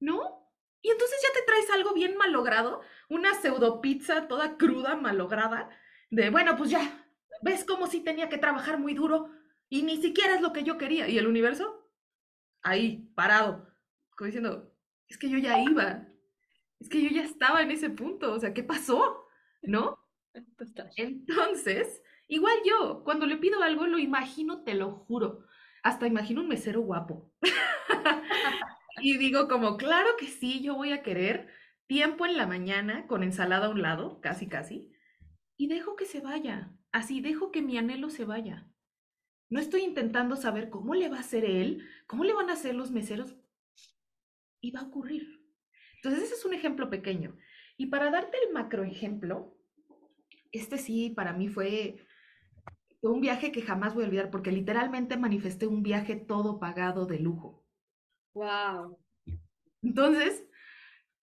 ¿No? 0.00 0.50
Y 0.82 0.90
entonces 0.90 1.16
ya 1.22 1.32
te 1.32 1.46
traes 1.46 1.70
algo 1.70 1.94
bien 1.94 2.16
malogrado, 2.16 2.80
una 3.08 3.32
pseudo 3.40 3.80
pizza 3.80 4.26
toda 4.26 4.56
cruda, 4.56 4.96
malograda, 4.96 5.70
de, 6.10 6.30
bueno, 6.30 6.56
pues 6.56 6.70
ya, 6.70 7.08
ves 7.40 7.64
como 7.64 7.86
si 7.86 8.00
tenía 8.00 8.28
que 8.28 8.38
trabajar 8.38 8.80
muy 8.80 8.94
duro 8.94 9.30
y 9.68 9.82
ni 9.84 10.02
siquiera 10.02 10.34
es 10.34 10.40
lo 10.40 10.52
que 10.52 10.64
yo 10.64 10.76
quería. 10.76 11.06
¿Y 11.06 11.18
el 11.18 11.28
universo? 11.28 11.84
ahí, 12.66 13.12
parado, 13.14 13.72
como 14.16 14.26
diciendo, 14.26 14.74
es 15.06 15.16
que 15.18 15.30
yo 15.30 15.38
ya 15.38 15.60
iba, 15.60 16.04
es 16.80 16.88
que 16.88 17.02
yo 17.02 17.08
ya 17.10 17.22
estaba 17.22 17.62
en 17.62 17.70
ese 17.70 17.90
punto, 17.90 18.32
o 18.32 18.38
sea, 18.38 18.52
¿qué 18.54 18.62
pasó? 18.62 19.26
¿No? 19.62 19.98
Entonces, 20.96 22.02
igual 22.28 22.54
yo, 22.64 23.02
cuando 23.04 23.26
le 23.26 23.36
pido 23.36 23.62
algo, 23.62 23.86
lo 23.86 23.98
imagino, 23.98 24.62
te 24.62 24.74
lo 24.74 24.90
juro, 24.90 25.44
hasta 25.82 26.06
imagino 26.06 26.42
un 26.42 26.48
mesero 26.48 26.80
guapo. 26.80 27.32
y 29.02 29.16
digo 29.18 29.48
como, 29.48 29.76
claro 29.76 30.10
que 30.18 30.26
sí, 30.26 30.62
yo 30.62 30.74
voy 30.74 30.92
a 30.92 31.02
querer 31.02 31.48
tiempo 31.86 32.26
en 32.26 32.36
la 32.36 32.46
mañana 32.46 33.06
con 33.06 33.22
ensalada 33.22 33.66
a 33.66 33.70
un 33.70 33.82
lado, 33.82 34.20
casi, 34.20 34.48
casi, 34.48 34.92
y 35.56 35.68
dejo 35.68 35.96
que 35.96 36.04
se 36.04 36.20
vaya, 36.20 36.72
así, 36.92 37.20
dejo 37.20 37.50
que 37.50 37.62
mi 37.62 37.78
anhelo 37.78 38.10
se 38.10 38.24
vaya. 38.24 38.66
No 39.48 39.60
estoy 39.60 39.82
intentando 39.82 40.36
saber 40.36 40.70
cómo 40.70 40.94
le 40.94 41.08
va 41.08 41.18
a 41.18 41.20
hacer 41.20 41.44
él, 41.44 41.88
cómo 42.06 42.24
le 42.24 42.34
van 42.34 42.50
a 42.50 42.54
hacer 42.54 42.74
los 42.74 42.90
meseros. 42.90 43.36
Y 44.60 44.72
va 44.72 44.80
a 44.80 44.86
ocurrir. 44.86 45.45
Entonces, 46.06 46.30
ese 46.30 46.38
es 46.38 46.44
un 46.44 46.54
ejemplo 46.54 46.88
pequeño. 46.88 47.36
Y 47.76 47.86
para 47.86 48.12
darte 48.12 48.36
el 48.46 48.54
macro 48.54 48.84
ejemplo, 48.84 49.58
este 50.52 50.78
sí 50.78 51.10
para 51.10 51.32
mí 51.32 51.48
fue, 51.48 51.96
un 53.00 53.20
viaje 53.20 53.50
que 53.50 53.60
jamás 53.60 53.92
voy 53.92 54.04
a 54.04 54.06
olvidar 54.06 54.30
porque 54.30 54.52
literalmente 54.52 55.16
manifesté 55.16 55.66
un 55.66 55.82
viaje 55.82 56.14
todo 56.14 56.60
pagado 56.60 57.06
de 57.06 57.18
lujo. 57.18 57.66
Wow. 58.34 59.00
Entonces, 59.82 60.46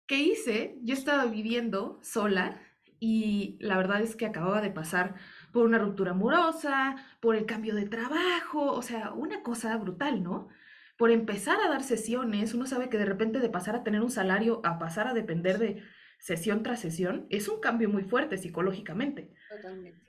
¿qué 0.05 0.17
hice? 0.17 0.77
Yo 0.81 0.95
estaba 0.95 1.27
viviendo 1.27 1.99
sola 2.03 2.61
y 2.99 3.57
la 3.61 3.77
verdad 3.77 4.01
es 4.01 4.17
que 4.17 4.25
acababa 4.25 4.59
de 4.59 4.71
pasar 4.71 5.15
por 5.53 5.65
una 5.65 5.79
ruptura 5.79 6.11
amorosa, 6.11 6.97
por 7.21 7.37
el 7.37 7.45
cambio 7.45 7.73
de 7.73 7.87
trabajo, 7.87 8.73
o 8.73 8.81
sea, 8.81 9.13
una 9.13 9.43
cosa 9.43 9.77
brutal, 9.77 10.21
¿no? 10.21 10.49
Por 10.97 11.11
empezar 11.11 11.59
a 11.59 11.69
dar 11.69 11.83
sesiones, 11.83 12.53
uno 12.53 12.65
sabe 12.65 12.89
que 12.89 12.97
de 12.97 13.05
repente 13.05 13.39
de 13.39 13.49
pasar 13.49 13.75
a 13.75 13.83
tener 13.83 14.01
un 14.01 14.11
salario 14.11 14.61
a 14.63 14.77
pasar 14.77 15.07
a 15.07 15.13
depender 15.13 15.57
de 15.57 15.83
sesión 16.19 16.63
tras 16.63 16.79
sesión, 16.79 17.27
es 17.29 17.47
un 17.47 17.59
cambio 17.59 17.89
muy 17.89 18.03
fuerte 18.03 18.37
psicológicamente. 18.37 19.33
Totalmente. 19.49 20.01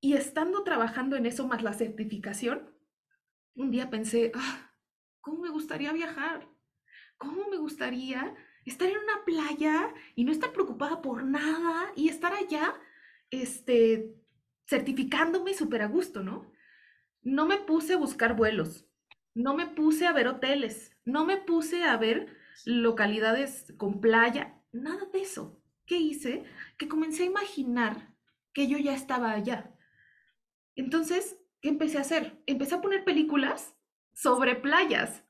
Y 0.00 0.14
estando 0.14 0.64
trabajando 0.64 1.16
en 1.16 1.24
eso 1.24 1.46
más 1.48 1.62
la 1.62 1.72
certificación, 1.72 2.74
un 3.54 3.70
día 3.70 3.88
pensé, 3.88 4.32
ah, 4.34 4.72
¿cómo 5.20 5.40
me 5.40 5.48
gustaría 5.48 5.92
viajar? 5.92 6.46
¿Cómo 7.16 7.48
me 7.48 7.56
gustaría 7.56 8.34
estar 8.66 8.88
en 8.88 8.98
una 8.98 9.24
playa 9.24 9.94
y 10.14 10.24
no 10.24 10.32
estar 10.32 10.52
preocupada 10.52 11.00
por 11.00 11.24
nada 11.24 11.92
y 11.96 12.08
estar 12.08 12.32
allá, 12.34 12.74
este, 13.30 14.14
certificándome 14.66 15.54
súper 15.54 15.82
a 15.82 15.86
gusto, 15.86 16.22
¿no? 16.22 16.52
No 17.22 17.46
me 17.46 17.58
puse 17.58 17.94
a 17.94 17.98
buscar 17.98 18.36
vuelos, 18.36 18.86
no 19.34 19.54
me 19.54 19.66
puse 19.66 20.06
a 20.06 20.12
ver 20.12 20.28
hoteles, 20.28 20.96
no 21.04 21.24
me 21.24 21.36
puse 21.36 21.84
a 21.84 21.96
ver 21.96 22.36
localidades 22.64 23.74
con 23.76 24.00
playa, 24.00 24.60
nada 24.72 25.06
de 25.12 25.20
eso. 25.20 25.60
¿Qué 25.86 25.98
hice? 25.98 26.44
Que 26.78 26.88
comencé 26.88 27.24
a 27.24 27.26
imaginar 27.26 28.14
que 28.52 28.68
yo 28.68 28.78
ya 28.78 28.94
estaba 28.94 29.32
allá. 29.32 29.74
Entonces, 30.76 31.38
¿qué 31.60 31.68
empecé 31.68 31.98
a 31.98 32.02
hacer? 32.02 32.42
Empecé 32.46 32.76
a 32.76 32.80
poner 32.80 33.04
películas 33.04 33.76
sobre 34.14 34.54
playas. 34.54 35.24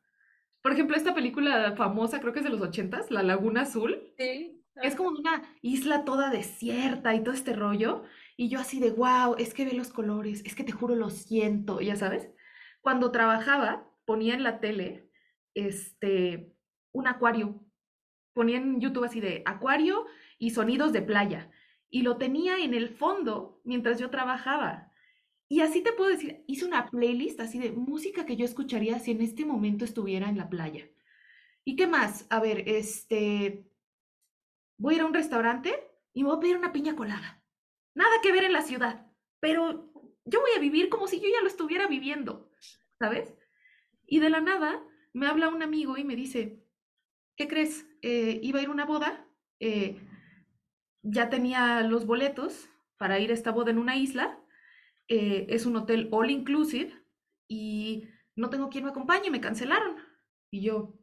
Por 0.62 0.72
ejemplo, 0.72 0.96
esta 0.96 1.14
película 1.14 1.74
famosa, 1.76 2.20
creo 2.20 2.32
que 2.32 2.38
es 2.38 2.44
de 2.44 2.50
los 2.50 2.60
ochentas, 2.60 3.10
La 3.10 3.22
Laguna 3.22 3.62
Azul. 3.62 4.12
Sí. 4.16 4.60
Es 4.82 4.96
como 4.96 5.10
una 5.10 5.42
isla 5.62 6.04
toda 6.04 6.30
desierta 6.30 7.14
y 7.14 7.22
todo 7.22 7.34
este 7.34 7.52
rollo. 7.52 8.04
Y 8.36 8.48
yo 8.48 8.58
así 8.60 8.80
de, 8.80 8.90
wow, 8.90 9.36
es 9.38 9.54
que 9.54 9.64
ve 9.64 9.72
los 9.72 9.90
colores, 9.90 10.42
es 10.44 10.54
que 10.54 10.64
te 10.64 10.72
juro 10.72 10.94
lo 10.94 11.10
siento, 11.10 11.80
ya 11.80 11.96
sabes. 11.96 12.28
Cuando 12.80 13.10
trabajaba, 13.10 13.88
ponía 14.04 14.34
en 14.34 14.42
la 14.42 14.60
tele, 14.60 15.10
este, 15.54 16.54
un 16.92 17.06
acuario. 17.06 17.60
Ponía 18.32 18.56
en 18.58 18.80
YouTube 18.80 19.04
así 19.04 19.20
de 19.20 19.42
acuario 19.46 20.06
y 20.38 20.50
sonidos 20.50 20.92
de 20.92 21.02
playa. 21.02 21.50
Y 21.88 22.02
lo 22.02 22.16
tenía 22.16 22.58
en 22.58 22.74
el 22.74 22.88
fondo 22.88 23.60
mientras 23.64 23.98
yo 23.98 24.10
trabajaba. 24.10 24.92
Y 25.48 25.60
así 25.60 25.82
te 25.82 25.92
puedo 25.92 26.10
decir, 26.10 26.42
hice 26.48 26.64
una 26.64 26.90
playlist 26.90 27.38
así 27.40 27.58
de 27.58 27.70
música 27.70 28.26
que 28.26 28.36
yo 28.36 28.44
escucharía 28.44 28.98
si 28.98 29.12
en 29.12 29.20
este 29.20 29.44
momento 29.44 29.84
estuviera 29.84 30.28
en 30.28 30.38
la 30.38 30.48
playa. 30.48 30.88
¿Y 31.64 31.76
qué 31.76 31.86
más? 31.86 32.26
A 32.30 32.40
ver, 32.40 32.68
este, 32.68 33.66
voy 34.78 34.94
a 34.94 34.96
ir 34.96 35.02
a 35.02 35.06
un 35.06 35.14
restaurante 35.14 35.72
y 36.12 36.22
me 36.22 36.30
voy 36.30 36.38
a 36.38 36.40
pedir 36.40 36.56
una 36.56 36.72
piña 36.72 36.96
colada. 36.96 37.42
Nada 37.94 38.16
que 38.22 38.32
ver 38.32 38.44
en 38.44 38.52
la 38.52 38.62
ciudad, 38.62 39.06
pero 39.40 39.92
yo 40.24 40.40
voy 40.40 40.50
a 40.56 40.60
vivir 40.60 40.88
como 40.88 41.06
si 41.06 41.20
yo 41.20 41.28
ya 41.28 41.42
lo 41.42 41.48
estuviera 41.48 41.86
viviendo, 41.86 42.50
¿sabes? 42.98 43.34
Y 44.06 44.20
de 44.20 44.30
la 44.30 44.40
nada 44.40 44.82
me 45.12 45.26
habla 45.26 45.48
un 45.48 45.62
amigo 45.62 45.96
y 45.96 46.04
me 46.04 46.16
dice, 46.16 46.62
¿qué 47.36 47.48
crees? 47.48 47.86
Eh, 48.02 48.40
iba 48.42 48.58
a 48.58 48.62
ir 48.62 48.68
a 48.68 48.72
una 48.72 48.84
boda, 48.84 49.26
eh, 49.60 49.96
ya 51.02 51.30
tenía 51.30 51.82
los 51.82 52.06
boletos 52.06 52.68
para 52.96 53.18
ir 53.18 53.30
a 53.30 53.34
esta 53.34 53.50
boda 53.50 53.70
en 53.70 53.78
una 53.78 53.96
isla, 53.96 54.38
eh, 55.08 55.46
es 55.48 55.66
un 55.66 55.76
hotel 55.76 56.08
all 56.10 56.30
inclusive 56.30 56.92
y 57.48 58.08
no 58.36 58.50
tengo 58.50 58.70
quien 58.70 58.84
me 58.84 58.90
acompañe, 58.90 59.30
me 59.30 59.40
cancelaron. 59.40 59.96
Y 60.50 60.62
yo, 60.62 60.94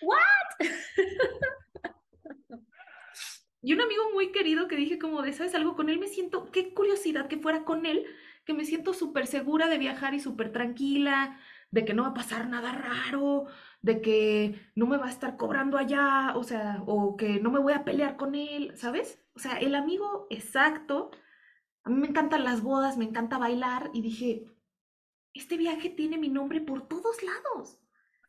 ¿what? 0.00 0.68
y 3.62 3.72
un 3.72 3.80
amigo 3.80 4.02
muy 4.12 4.32
querido 4.32 4.68
que 4.68 4.76
dije 4.76 4.98
como 4.98 5.22
de, 5.22 5.32
¿sabes 5.32 5.54
algo? 5.54 5.74
Con 5.74 5.88
él 5.88 5.98
me 5.98 6.08
siento, 6.08 6.50
qué 6.50 6.72
curiosidad 6.72 7.28
que 7.28 7.38
fuera 7.38 7.64
con 7.64 7.86
él, 7.86 8.06
que 8.44 8.54
me 8.54 8.64
siento 8.64 8.92
súper 8.94 9.26
segura 9.26 9.68
de 9.68 9.78
viajar 9.78 10.14
y 10.14 10.20
súper 10.20 10.52
tranquila, 10.52 11.40
de 11.74 11.84
que 11.84 11.92
no 11.92 12.04
va 12.04 12.10
a 12.10 12.14
pasar 12.14 12.48
nada 12.48 12.70
raro, 12.70 13.46
de 13.82 14.00
que 14.00 14.70
no 14.76 14.86
me 14.86 14.96
va 14.96 15.06
a 15.06 15.10
estar 15.10 15.36
cobrando 15.36 15.76
allá, 15.76 16.32
o 16.36 16.44
sea, 16.44 16.84
o 16.86 17.16
que 17.16 17.40
no 17.40 17.50
me 17.50 17.58
voy 17.58 17.72
a 17.72 17.84
pelear 17.84 18.16
con 18.16 18.36
él, 18.36 18.72
¿sabes? 18.76 19.20
O 19.34 19.40
sea, 19.40 19.56
el 19.58 19.74
amigo 19.74 20.28
exacto. 20.30 21.10
A 21.82 21.90
mí 21.90 21.96
me 21.96 22.06
encantan 22.06 22.44
las 22.44 22.62
bodas, 22.62 22.96
me 22.96 23.04
encanta 23.04 23.38
bailar 23.38 23.90
y 23.92 24.02
dije, 24.02 24.44
este 25.32 25.56
viaje 25.56 25.90
tiene 25.90 26.16
mi 26.16 26.28
nombre 26.28 26.60
por 26.60 26.86
todos 26.86 27.20
lados. 27.24 27.80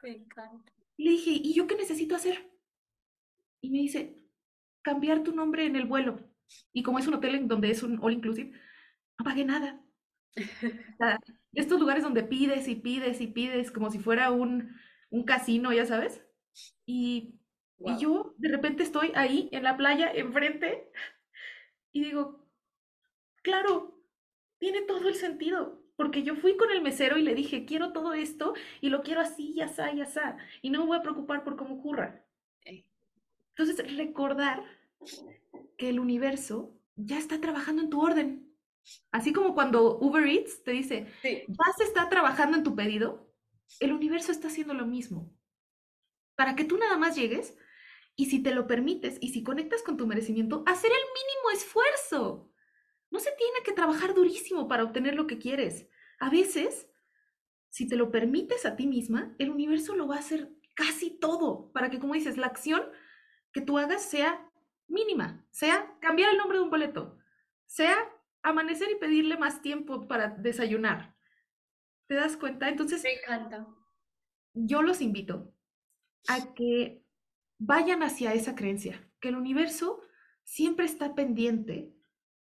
Me 0.01 0.09
encanta. 0.09 0.73
Le 0.97 1.11
dije, 1.11 1.29
¿y 1.29 1.53
yo 1.53 1.67
qué 1.67 1.75
necesito 1.75 2.15
hacer? 2.15 2.51
Y 3.61 3.69
me 3.69 3.77
dice, 3.77 4.23
cambiar 4.81 5.21
tu 5.21 5.35
nombre 5.35 5.67
en 5.67 5.75
el 5.75 5.85
vuelo. 5.85 6.19
Y 6.73 6.81
como 6.81 6.97
es 6.97 7.05
un 7.05 7.13
hotel 7.13 7.35
en 7.35 7.47
donde 7.47 7.69
es 7.69 7.83
un 7.83 7.99
all 8.01 8.13
inclusive, 8.13 8.53
no 9.19 9.23
pagué 9.23 9.45
nada. 9.45 9.84
Sea, 10.97 11.19
estos 11.53 11.79
lugares 11.79 12.03
donde 12.03 12.23
pides 12.23 12.67
y 12.67 12.75
pides 12.75 13.21
y 13.21 13.27
pides 13.27 13.71
como 13.71 13.89
si 13.91 13.99
fuera 13.99 14.31
un, 14.31 14.75
un 15.09 15.23
casino, 15.23 15.73
ya 15.73 15.85
sabes. 15.85 16.21
Y, 16.85 17.39
y 17.83 17.97
yo 17.97 18.33
de 18.37 18.49
repente 18.49 18.83
estoy 18.83 19.11
ahí 19.15 19.49
en 19.51 19.63
la 19.63 19.77
playa, 19.77 20.11
enfrente, 20.13 20.91
y 21.91 22.03
digo, 22.03 22.45
claro, 23.43 23.99
tiene 24.59 24.81
todo 24.83 25.07
el 25.09 25.15
sentido. 25.15 25.81
Porque 25.97 26.23
yo 26.23 26.35
fui 26.35 26.57
con 26.57 26.71
el 26.71 26.81
mesero 26.81 27.17
y 27.17 27.23
le 27.23 27.35
dije, 27.35 27.65
quiero 27.65 27.93
todo 27.93 28.13
esto 28.13 28.53
y 28.81 28.89
lo 28.89 29.03
quiero 29.03 29.21
así, 29.21 29.53
y 29.55 29.61
asá, 29.61 29.93
y 29.93 30.01
asá. 30.01 30.37
Y 30.61 30.69
no 30.71 30.79
me 30.81 30.87
voy 30.87 30.97
a 30.97 31.01
preocupar 31.03 31.43
por 31.43 31.55
cómo 31.57 31.75
ocurra. 31.75 32.25
Entonces, 33.55 33.97
recordar 33.97 34.63
que 35.77 35.89
el 35.89 35.99
universo 35.99 36.73
ya 36.95 37.17
está 37.17 37.39
trabajando 37.41 37.81
en 37.81 37.89
tu 37.89 38.01
orden. 38.01 38.44
Así 39.11 39.33
como 39.33 39.53
cuando 39.55 39.97
Uber 39.99 40.25
Eats 40.27 40.63
te 40.63 40.71
dice, 40.71 41.07
Sí. 41.21 41.43
vas 41.47 41.79
a 41.79 41.83
estar 41.83 42.09
trabajando 42.09 42.57
en 42.57 42.63
tu 42.63 42.75
pedido, 42.75 43.33
el 43.79 43.93
universo 43.93 44.31
está 44.31 44.47
haciendo 44.47 44.73
lo 44.73 44.85
mismo. 44.85 45.33
Para 46.35 46.55
que 46.55 46.65
tú 46.65 46.77
nada 46.77 46.97
más 46.97 47.15
llegues 47.15 47.57
y 48.15 48.27
si 48.27 48.41
te 48.43 48.53
lo 48.53 48.67
permites 48.67 49.17
y 49.21 49.29
si 49.29 49.43
conectas 49.43 49.81
con 49.83 49.97
tu 49.97 50.07
merecimiento, 50.07 50.63
hacer 50.67 50.91
el 50.91 50.97
mínimo 50.97 51.51
esfuerzo. 51.53 52.51
No 53.11 53.19
se 53.19 53.31
tiene 53.31 53.59
que 53.63 53.71
trabajar 53.73 54.13
durísimo 54.13 54.67
para 54.67 54.83
obtener 54.83 55.15
lo 55.15 55.27
que 55.27 55.37
quieres. 55.37 55.87
A 56.19 56.29
veces, 56.29 56.89
si 57.69 57.87
te 57.87 57.95
lo 57.95 58.11
permites 58.11 58.65
a 58.65 58.75
ti 58.75 58.87
misma, 58.87 59.35
el 59.39 59.49
universo 59.49 59.95
lo 59.95 60.07
va 60.07 60.15
a 60.17 60.19
hacer 60.19 60.51
casi 60.73 61.09
todo 61.09 61.71
para 61.71 61.89
que, 61.89 61.99
como 61.99 62.13
dices, 62.13 62.37
la 62.37 62.47
acción 62.47 62.83
que 63.51 63.61
tú 63.61 63.77
hagas 63.77 64.03
sea 64.03 64.49
mínima, 64.87 65.45
sea 65.51 65.97
cambiar 66.01 66.31
el 66.31 66.37
nombre 66.37 66.57
de 66.57 66.63
un 66.63 66.69
boleto, 66.69 67.17
sea 67.65 67.95
amanecer 68.45 68.89
y 68.91 68.95
pedirle 68.95 69.37
más 69.37 69.61
tiempo 69.61 70.07
para 70.07 70.29
desayunar. 70.29 71.13
¿Te 72.07 72.15
das 72.15 72.37
cuenta? 72.37 72.69
Entonces, 72.69 73.03
Me 73.03 73.13
encanta. 73.13 73.67
yo 74.53 74.81
los 74.81 75.01
invito 75.01 75.53
a 76.27 76.53
que 76.53 77.03
vayan 77.57 78.03
hacia 78.03 78.33
esa 78.33 78.55
creencia, 78.55 79.01
que 79.19 79.29
el 79.29 79.35
universo 79.35 80.01
siempre 80.43 80.85
está 80.85 81.15
pendiente 81.15 81.91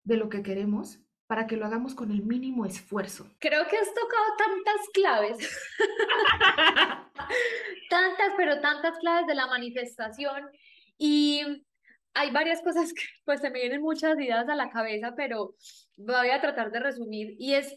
de 0.03 0.17
lo 0.17 0.29
que 0.29 0.43
queremos 0.43 0.99
para 1.27 1.47
que 1.47 1.57
lo 1.57 1.65
hagamos 1.65 1.95
con 1.95 2.11
el 2.11 2.23
mínimo 2.23 2.65
esfuerzo. 2.65 3.27
Creo 3.39 3.67
que 3.67 3.77
has 3.77 3.93
tocado 3.93 4.25
tantas 4.37 4.89
claves, 4.93 5.67
tantas, 7.89 8.29
pero 8.37 8.59
tantas 8.61 8.97
claves 8.99 9.27
de 9.27 9.35
la 9.35 9.47
manifestación 9.47 10.49
y 10.97 11.65
hay 12.13 12.31
varias 12.31 12.61
cosas 12.61 12.93
que 12.93 13.03
pues 13.25 13.41
se 13.41 13.49
me 13.49 13.59
vienen 13.59 13.81
muchas 13.81 14.19
ideas 14.19 14.47
a 14.49 14.55
la 14.55 14.69
cabeza, 14.69 15.13
pero 15.15 15.55
voy 15.95 16.29
a 16.29 16.41
tratar 16.41 16.71
de 16.71 16.79
resumir 16.79 17.35
y 17.37 17.53
es, 17.53 17.75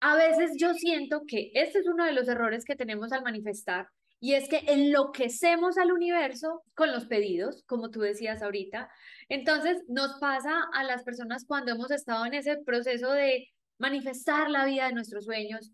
a 0.00 0.16
veces 0.16 0.52
yo 0.56 0.74
siento 0.74 1.22
que 1.26 1.50
este 1.54 1.80
es 1.80 1.86
uno 1.86 2.04
de 2.04 2.12
los 2.12 2.28
errores 2.28 2.64
que 2.64 2.76
tenemos 2.76 3.12
al 3.12 3.22
manifestar 3.22 3.88
y 4.20 4.34
es 4.34 4.48
que 4.48 4.62
enloquecemos 4.66 5.78
al 5.78 5.92
universo 5.92 6.62
con 6.74 6.90
los 6.92 7.06
pedidos, 7.06 7.62
como 7.66 7.90
tú 7.90 8.00
decías 8.00 8.42
ahorita. 8.42 8.90
Entonces 9.28 9.78
nos 9.88 10.18
pasa 10.18 10.64
a 10.72 10.82
las 10.82 11.04
personas 11.04 11.44
cuando 11.46 11.72
hemos 11.72 11.90
estado 11.92 12.26
en 12.26 12.34
ese 12.34 12.56
proceso 12.58 13.12
de 13.12 13.48
manifestar 13.78 14.50
la 14.50 14.64
vida 14.64 14.86
de 14.86 14.94
nuestros 14.94 15.24
sueños 15.24 15.72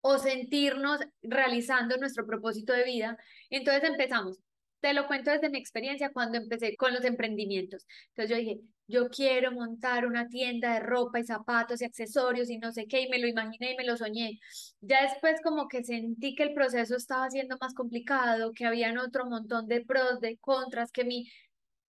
o 0.00 0.18
sentirnos 0.18 1.00
realizando 1.22 1.96
nuestro 1.96 2.26
propósito 2.26 2.72
de 2.72 2.84
vida. 2.84 3.18
Entonces 3.50 3.84
empezamos. 3.84 4.38
Te 4.82 4.94
lo 4.94 5.06
cuento 5.06 5.30
desde 5.30 5.48
mi 5.48 5.58
experiencia 5.58 6.10
cuando 6.12 6.38
empecé 6.38 6.76
con 6.76 6.92
los 6.92 7.04
emprendimientos. 7.04 7.86
Entonces 8.08 8.30
yo 8.30 8.36
dije, 8.36 8.60
yo 8.88 9.08
quiero 9.10 9.52
montar 9.52 10.06
una 10.06 10.26
tienda 10.26 10.74
de 10.74 10.80
ropa 10.80 11.20
y 11.20 11.24
zapatos 11.24 11.80
y 11.80 11.84
accesorios 11.84 12.50
y 12.50 12.58
no 12.58 12.72
sé 12.72 12.86
qué, 12.88 13.02
y 13.02 13.08
me 13.08 13.20
lo 13.20 13.28
imaginé 13.28 13.74
y 13.74 13.76
me 13.76 13.84
lo 13.84 13.96
soñé. 13.96 14.40
Ya 14.80 15.02
después 15.04 15.40
como 15.44 15.68
que 15.68 15.84
sentí 15.84 16.34
que 16.34 16.42
el 16.42 16.52
proceso 16.52 16.96
estaba 16.96 17.30
siendo 17.30 17.56
más 17.60 17.74
complicado, 17.74 18.52
que 18.52 18.66
habían 18.66 18.98
otro 18.98 19.24
montón 19.24 19.68
de 19.68 19.82
pros, 19.82 20.18
de 20.20 20.36
contras, 20.38 20.90
que 20.90 21.04
mi, 21.04 21.30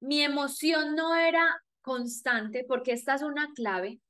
mi 0.01 0.21
emoción 0.21 0.95
no 0.95 1.17
era 1.17 1.47
constante, 1.81 2.67
porque 2.69 2.93
esta 2.93 3.15
es 3.15 3.23
una 3.23 3.49
clave. 3.55 4.01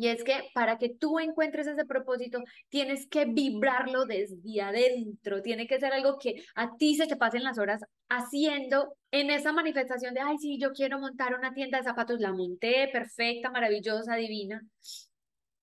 Y 0.00 0.06
es 0.06 0.22
que 0.22 0.44
para 0.54 0.78
que 0.78 0.90
tú 0.90 1.18
encuentres 1.18 1.66
ese 1.66 1.84
propósito, 1.84 2.38
tienes 2.68 3.08
que 3.08 3.24
vibrarlo 3.24 4.04
desde 4.04 4.60
adentro, 4.62 5.42
tiene 5.42 5.66
que 5.66 5.80
ser 5.80 5.92
algo 5.92 6.18
que 6.18 6.36
a 6.54 6.76
ti 6.76 6.94
se 6.94 7.08
te 7.08 7.16
pasen 7.16 7.42
las 7.42 7.58
horas 7.58 7.82
haciendo 8.08 8.94
en 9.10 9.30
esa 9.30 9.50
manifestación 9.50 10.14
de, 10.14 10.20
ay, 10.20 10.38
sí, 10.38 10.56
yo 10.60 10.70
quiero 10.70 11.00
montar 11.00 11.34
una 11.34 11.52
tienda 11.52 11.78
de 11.78 11.84
zapatos, 11.84 12.20
la 12.20 12.32
monté, 12.32 12.88
perfecta, 12.92 13.50
maravillosa, 13.50 14.14
divina. 14.14 14.62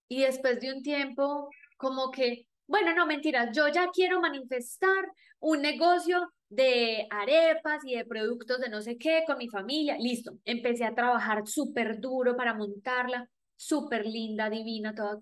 Y 0.09 0.23
después 0.23 0.59
de 0.59 0.73
un 0.73 0.81
tiempo, 0.81 1.49
como 1.77 2.11
que, 2.11 2.45
bueno, 2.67 2.93
no, 2.93 3.05
mentiras, 3.05 3.55
yo 3.55 3.69
ya 3.69 3.87
quiero 3.93 4.19
manifestar 4.19 5.13
un 5.39 5.61
negocio 5.61 6.27
de 6.49 7.07
arepas 7.09 7.85
y 7.85 7.95
de 7.95 8.03
productos 8.03 8.59
de 8.59 8.67
no 8.67 8.81
sé 8.81 8.97
qué 8.97 9.23
con 9.25 9.37
mi 9.37 9.47
familia. 9.47 9.95
Listo, 9.97 10.33
empecé 10.43 10.83
a 10.83 10.93
trabajar 10.93 11.47
súper 11.47 12.01
duro 12.01 12.35
para 12.35 12.53
montarla 12.53 13.29
súper 13.55 14.05
linda, 14.05 14.49
divina, 14.49 14.93
toda 14.93 15.19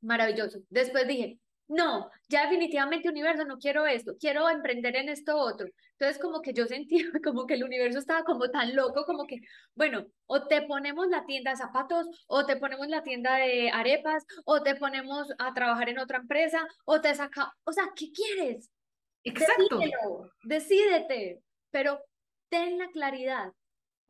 maravilloso. 0.00 0.60
Después 0.70 1.06
dije, 1.06 1.38
no, 1.70 2.10
ya 2.28 2.42
definitivamente 2.42 3.08
universo, 3.08 3.44
no 3.44 3.58
quiero 3.58 3.86
esto, 3.86 4.16
quiero 4.18 4.50
emprender 4.50 4.96
en 4.96 5.08
esto 5.08 5.36
otro. 5.36 5.68
Entonces 5.92 6.20
como 6.20 6.42
que 6.42 6.52
yo 6.52 6.66
sentía 6.66 7.04
como 7.22 7.46
que 7.46 7.54
el 7.54 7.64
universo 7.64 8.00
estaba 8.00 8.24
como 8.24 8.50
tan 8.50 8.74
loco, 8.74 9.04
como 9.04 9.26
que, 9.26 9.40
bueno, 9.74 10.06
o 10.26 10.46
te 10.48 10.62
ponemos 10.62 11.08
la 11.08 11.24
tienda 11.26 11.52
de 11.52 11.58
zapatos, 11.58 12.08
o 12.26 12.44
te 12.44 12.56
ponemos 12.56 12.88
la 12.88 13.02
tienda 13.02 13.36
de 13.36 13.70
arepas, 13.70 14.24
o 14.44 14.62
te 14.62 14.74
ponemos 14.74 15.28
a 15.38 15.54
trabajar 15.54 15.88
en 15.88 16.00
otra 16.00 16.18
empresa, 16.18 16.66
o 16.84 17.00
te 17.00 17.14
saca, 17.14 17.52
o 17.64 17.72
sea, 17.72 17.84
¿qué 17.94 18.10
quieres? 18.10 18.68
Exacto. 19.22 19.78
Decídelo, 19.78 20.30
decídete, 20.42 21.42
pero 21.70 22.00
ten 22.48 22.78
la 22.78 22.88
claridad, 22.88 23.52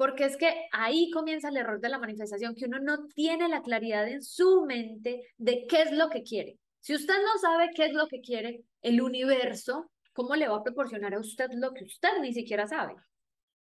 porque 0.01 0.25
es 0.25 0.39
que 0.39 0.51
ahí 0.73 1.11
comienza 1.11 1.51
el 1.51 1.59
error 1.59 1.79
de 1.79 1.91
la 1.91 1.99
manifestación, 1.99 2.55
que 2.55 2.65
uno 2.65 2.79
no 2.79 3.07
tiene 3.09 3.51
la 3.51 3.61
claridad 3.61 4.09
en 4.09 4.23
su 4.23 4.65
mente 4.67 5.21
de 5.37 5.67
qué 5.69 5.83
es 5.83 5.93
lo 5.93 6.09
que 6.09 6.23
quiere. 6.23 6.57
Si 6.79 6.95
usted 6.95 7.13
no 7.23 7.39
sabe 7.39 7.69
qué 7.77 7.85
es 7.85 7.93
lo 7.93 8.09
que 8.09 8.23
quiere, 8.23 8.63
el 8.81 9.03
universo, 9.03 9.91
¿cómo 10.15 10.37
le 10.37 10.49
va 10.49 10.57
a 10.57 10.63
proporcionar 10.63 11.13
a 11.13 11.21
usted 11.21 11.51
lo 11.53 11.75
que 11.75 11.85
usted 11.85 12.09
ni 12.23 12.33
siquiera 12.33 12.67
sabe? 12.67 12.95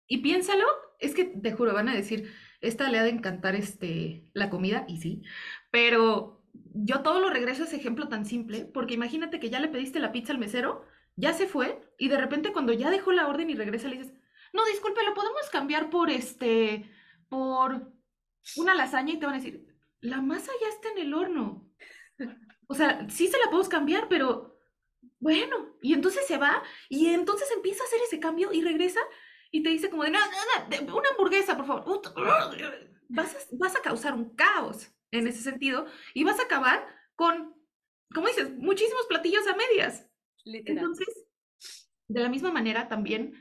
Y 0.09 0.19
piénsalo, 0.19 0.67
es 0.99 1.15
que 1.15 1.25
te 1.25 1.53
juro, 1.53 1.73
van 1.73 1.89
a 1.89 1.95
decir, 1.95 2.31
esta 2.61 2.91
le 2.91 2.99
ha 2.99 3.05
de 3.05 3.13
encantar 3.13 3.55
este, 3.55 4.29
la 4.35 4.51
comida, 4.51 4.85
y 4.89 4.99
sí, 4.99 5.23
pero 5.71 6.43
yo 6.75 7.01
todo 7.01 7.19
lo 7.19 7.31
regreso 7.31 7.63
a 7.63 7.65
ese 7.65 7.77
ejemplo 7.77 8.09
tan 8.09 8.27
simple, 8.27 8.67
porque 8.67 8.93
imagínate 8.93 9.41
que 9.41 9.49
ya 9.49 9.59
le 9.59 9.69
pediste 9.69 10.01
la 10.01 10.13
pizza 10.13 10.35
al 10.35 10.39
mesero, 10.39 10.85
ya 11.17 11.33
se 11.33 11.47
fue, 11.47 11.81
y 11.97 12.09
de 12.09 12.19
repente 12.19 12.53
cuando 12.53 12.75
ya 12.75 12.91
dejó 12.91 13.13
la 13.13 13.27
orden 13.27 13.49
y 13.49 13.55
regresa 13.55 13.89
le 13.89 13.97
dices, 13.97 14.13
no, 14.57 14.65
disculpe, 14.67 15.05
lo 15.05 15.15
podemos 15.15 15.49
cambiar 15.51 15.91
por 15.91 16.11
este, 16.11 16.91
por 17.29 17.93
una 18.57 18.75
lasaña 18.75 19.13
y 19.13 19.19
te 19.19 19.27
van 19.27 19.37
a 19.37 19.39
decir, 19.39 19.67
la 20.01 20.21
masa 20.21 20.51
ya 20.61 20.69
está 20.69 20.91
en 20.91 20.99
el 20.99 21.15
horno. 21.15 21.71
O 22.69 22.75
sea, 22.75 23.07
sí 23.09 23.29
se 23.29 23.39
la 23.39 23.45
podemos 23.45 23.69
cambiar, 23.69 24.09
pero 24.09 24.59
bueno, 25.21 25.77
y 25.83 25.95
entonces 25.95 26.27
se 26.27 26.37
va 26.37 26.63
y 26.89 27.09
entonces 27.09 27.49
empieza 27.55 27.83
a 27.83 27.87
hacer 27.87 28.01
ese 28.05 28.19
cambio 28.19 28.53
y 28.53 28.63
regresa 28.63 29.01
y 29.51 29.63
te 29.63 29.71
dice 29.71 29.91
como 29.91 30.03
de, 30.03 30.11
no, 30.11 30.19
no, 30.19 30.81
no, 30.83 30.97
una 30.97 31.09
hamburguesa, 31.11 31.57
por 31.57 31.67
favor. 31.67 31.85
Vas 33.09 33.35
a, 33.35 33.39
vas 33.53 33.77
a 33.77 33.83
causar 33.83 34.15
un 34.15 34.35
caos 34.35 34.91
en 35.13 35.29
ese 35.29 35.43
sentido 35.43 35.87
y 36.15 36.25
vas 36.25 36.41
a 36.41 36.45
acabar 36.45 36.87
con, 37.15 37.55
como 38.13 38.27
dices, 38.27 38.51
muchísimos 38.57 39.07
platillos 39.07 39.47
a 39.47 39.57
medias. 39.57 40.09
Entonces, 40.45 41.27
de 42.09 42.21
la 42.21 42.29
misma 42.29 42.53
manera 42.53 42.89
también, 42.89 43.35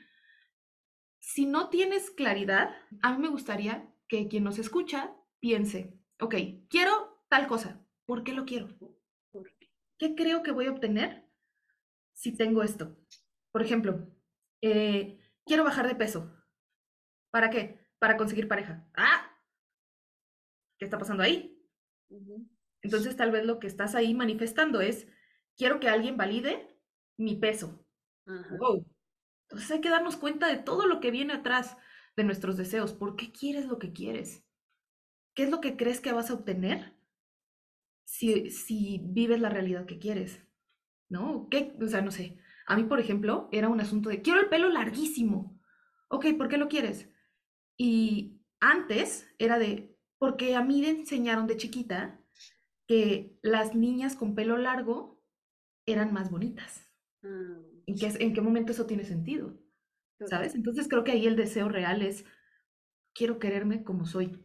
si 1.26 1.48
no 1.48 1.70
tienes 1.70 2.12
claridad, 2.12 2.76
a 3.02 3.12
mí 3.12 3.18
me 3.18 3.30
gustaría 3.30 3.92
que 4.08 4.28
quien 4.28 4.44
nos 4.44 4.60
escucha 4.60 5.12
piense, 5.40 6.00
ok, 6.20 6.36
quiero 6.70 7.20
tal 7.30 7.48
cosa, 7.48 7.84
¿por 8.06 8.24
qué 8.24 8.32
lo 8.32 8.46
quiero? 8.46 8.70
¿qué 9.98 10.14
creo 10.14 10.44
que 10.44 10.52
voy 10.52 10.68
a 10.68 10.72
obtener 10.72 11.28
si 12.14 12.38
tengo 12.38 12.62
esto? 12.62 12.96
Por 13.52 13.64
ejemplo, 13.64 14.08
eh, 14.62 15.20
quiero 15.48 15.64
bajar 15.64 15.88
de 15.88 15.96
peso. 15.96 16.32
¿Para 17.32 17.50
qué? 17.50 17.90
Para 17.98 18.18
conseguir 18.18 18.48
pareja. 18.48 18.88
¡Ah! 18.94 19.36
¿Qué 20.78 20.86
está 20.86 21.00
pasando 21.00 21.24
ahí? 21.24 21.60
Entonces 22.84 23.16
tal 23.16 23.32
vez 23.32 23.46
lo 23.48 23.58
que 23.58 23.66
estás 23.66 23.96
ahí 23.96 24.14
manifestando 24.14 24.80
es, 24.80 25.08
quiero 25.58 25.80
que 25.80 25.90
alguien 25.90 26.18
valide 26.18 26.80
mi 27.18 27.36
peso. 27.36 27.84
Entonces 29.56 29.72
hay 29.72 29.80
que 29.80 29.90
darnos 29.90 30.18
cuenta 30.18 30.48
de 30.48 30.58
todo 30.58 30.86
lo 30.86 31.00
que 31.00 31.12
viene 31.12 31.32
atrás 31.32 31.78
de 32.18 32.26
nuestros 32.26 32.58
deseos. 32.58 32.92
¿Por 32.92 33.16
qué 33.16 33.32
quieres 33.32 33.68
lo 33.68 33.80
que 33.80 33.94
quieres? 33.94 34.44
¿Qué 35.34 35.44
es 35.44 35.50
lo 35.50 35.62
que 35.62 35.78
crees 35.78 36.02
que 36.02 36.12
vas 36.12 36.30
a 36.30 36.34
obtener 36.34 36.94
si, 38.04 38.50
si 38.50 39.00
vives 39.02 39.40
la 39.40 39.48
realidad 39.48 39.86
que 39.86 39.98
quieres, 39.98 40.46
¿no? 41.08 41.48
¿Qué? 41.50 41.74
O 41.82 41.88
sea, 41.88 42.02
no 42.02 42.12
sé. 42.12 42.38
A 42.68 42.76
mí, 42.76 42.84
por 42.84 43.00
ejemplo, 43.00 43.48
era 43.54 43.70
un 43.70 43.80
asunto 43.80 44.10
de, 44.10 44.22
quiero 44.22 44.42
el 44.42 44.50
pelo 44.50 44.68
larguísimo. 44.68 45.58
Ok, 46.10 46.26
¿por 46.38 46.50
qué 46.50 46.58
lo 46.58 46.68
quieres? 46.68 47.10
Y 47.78 48.42
antes 48.60 49.34
era 49.40 49.58
de, 49.58 49.98
porque 50.18 50.58
a 50.58 50.64
mí 50.64 50.82
me 50.82 50.90
enseñaron 50.90 51.48
de 51.48 51.56
chiquita 51.56 52.20
que 52.88 53.40
las 53.42 53.74
niñas 53.74 54.18
con 54.18 54.36
pelo 54.36 54.58
largo 54.58 55.24
eran 55.86 56.12
más 56.12 56.30
bonitas. 56.30 56.92
Mm. 57.22 57.75
¿En, 57.88 57.96
qué, 57.96 58.12
¿En 58.20 58.34
qué 58.34 58.42
momento 58.42 58.72
eso 58.72 58.86
tiene 58.86 59.04
sentido? 59.04 59.58
¿Sabes? 60.28 60.56
Entonces 60.56 60.88
creo 60.88 61.04
que 61.04 61.12
ahí 61.12 61.28
el 61.28 61.36
deseo 61.36 61.70
real 61.70 62.02
es, 62.02 62.26
quiero 63.14 63.40
quererme 63.40 63.84
como 63.84 64.06
soy. 64.06 64.42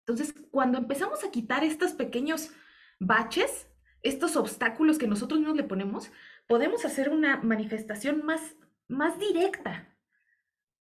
Entonces, 0.00 0.34
cuando 0.50 0.78
empezamos 0.78 1.24
a 1.24 1.30
quitar 1.30 1.62
estos 1.62 1.92
pequeños 1.92 2.50
baches, 2.98 3.68
estos 4.02 4.36
obstáculos 4.36 4.98
que 4.98 5.06
nosotros 5.06 5.38
mismos 5.38 5.56
le 5.56 5.64
ponemos, 5.64 6.10
podemos 6.48 6.84
hacer 6.84 7.10
una 7.10 7.36
manifestación 7.38 8.24
más, 8.24 8.56
más 8.88 9.18
directa. 9.18 9.91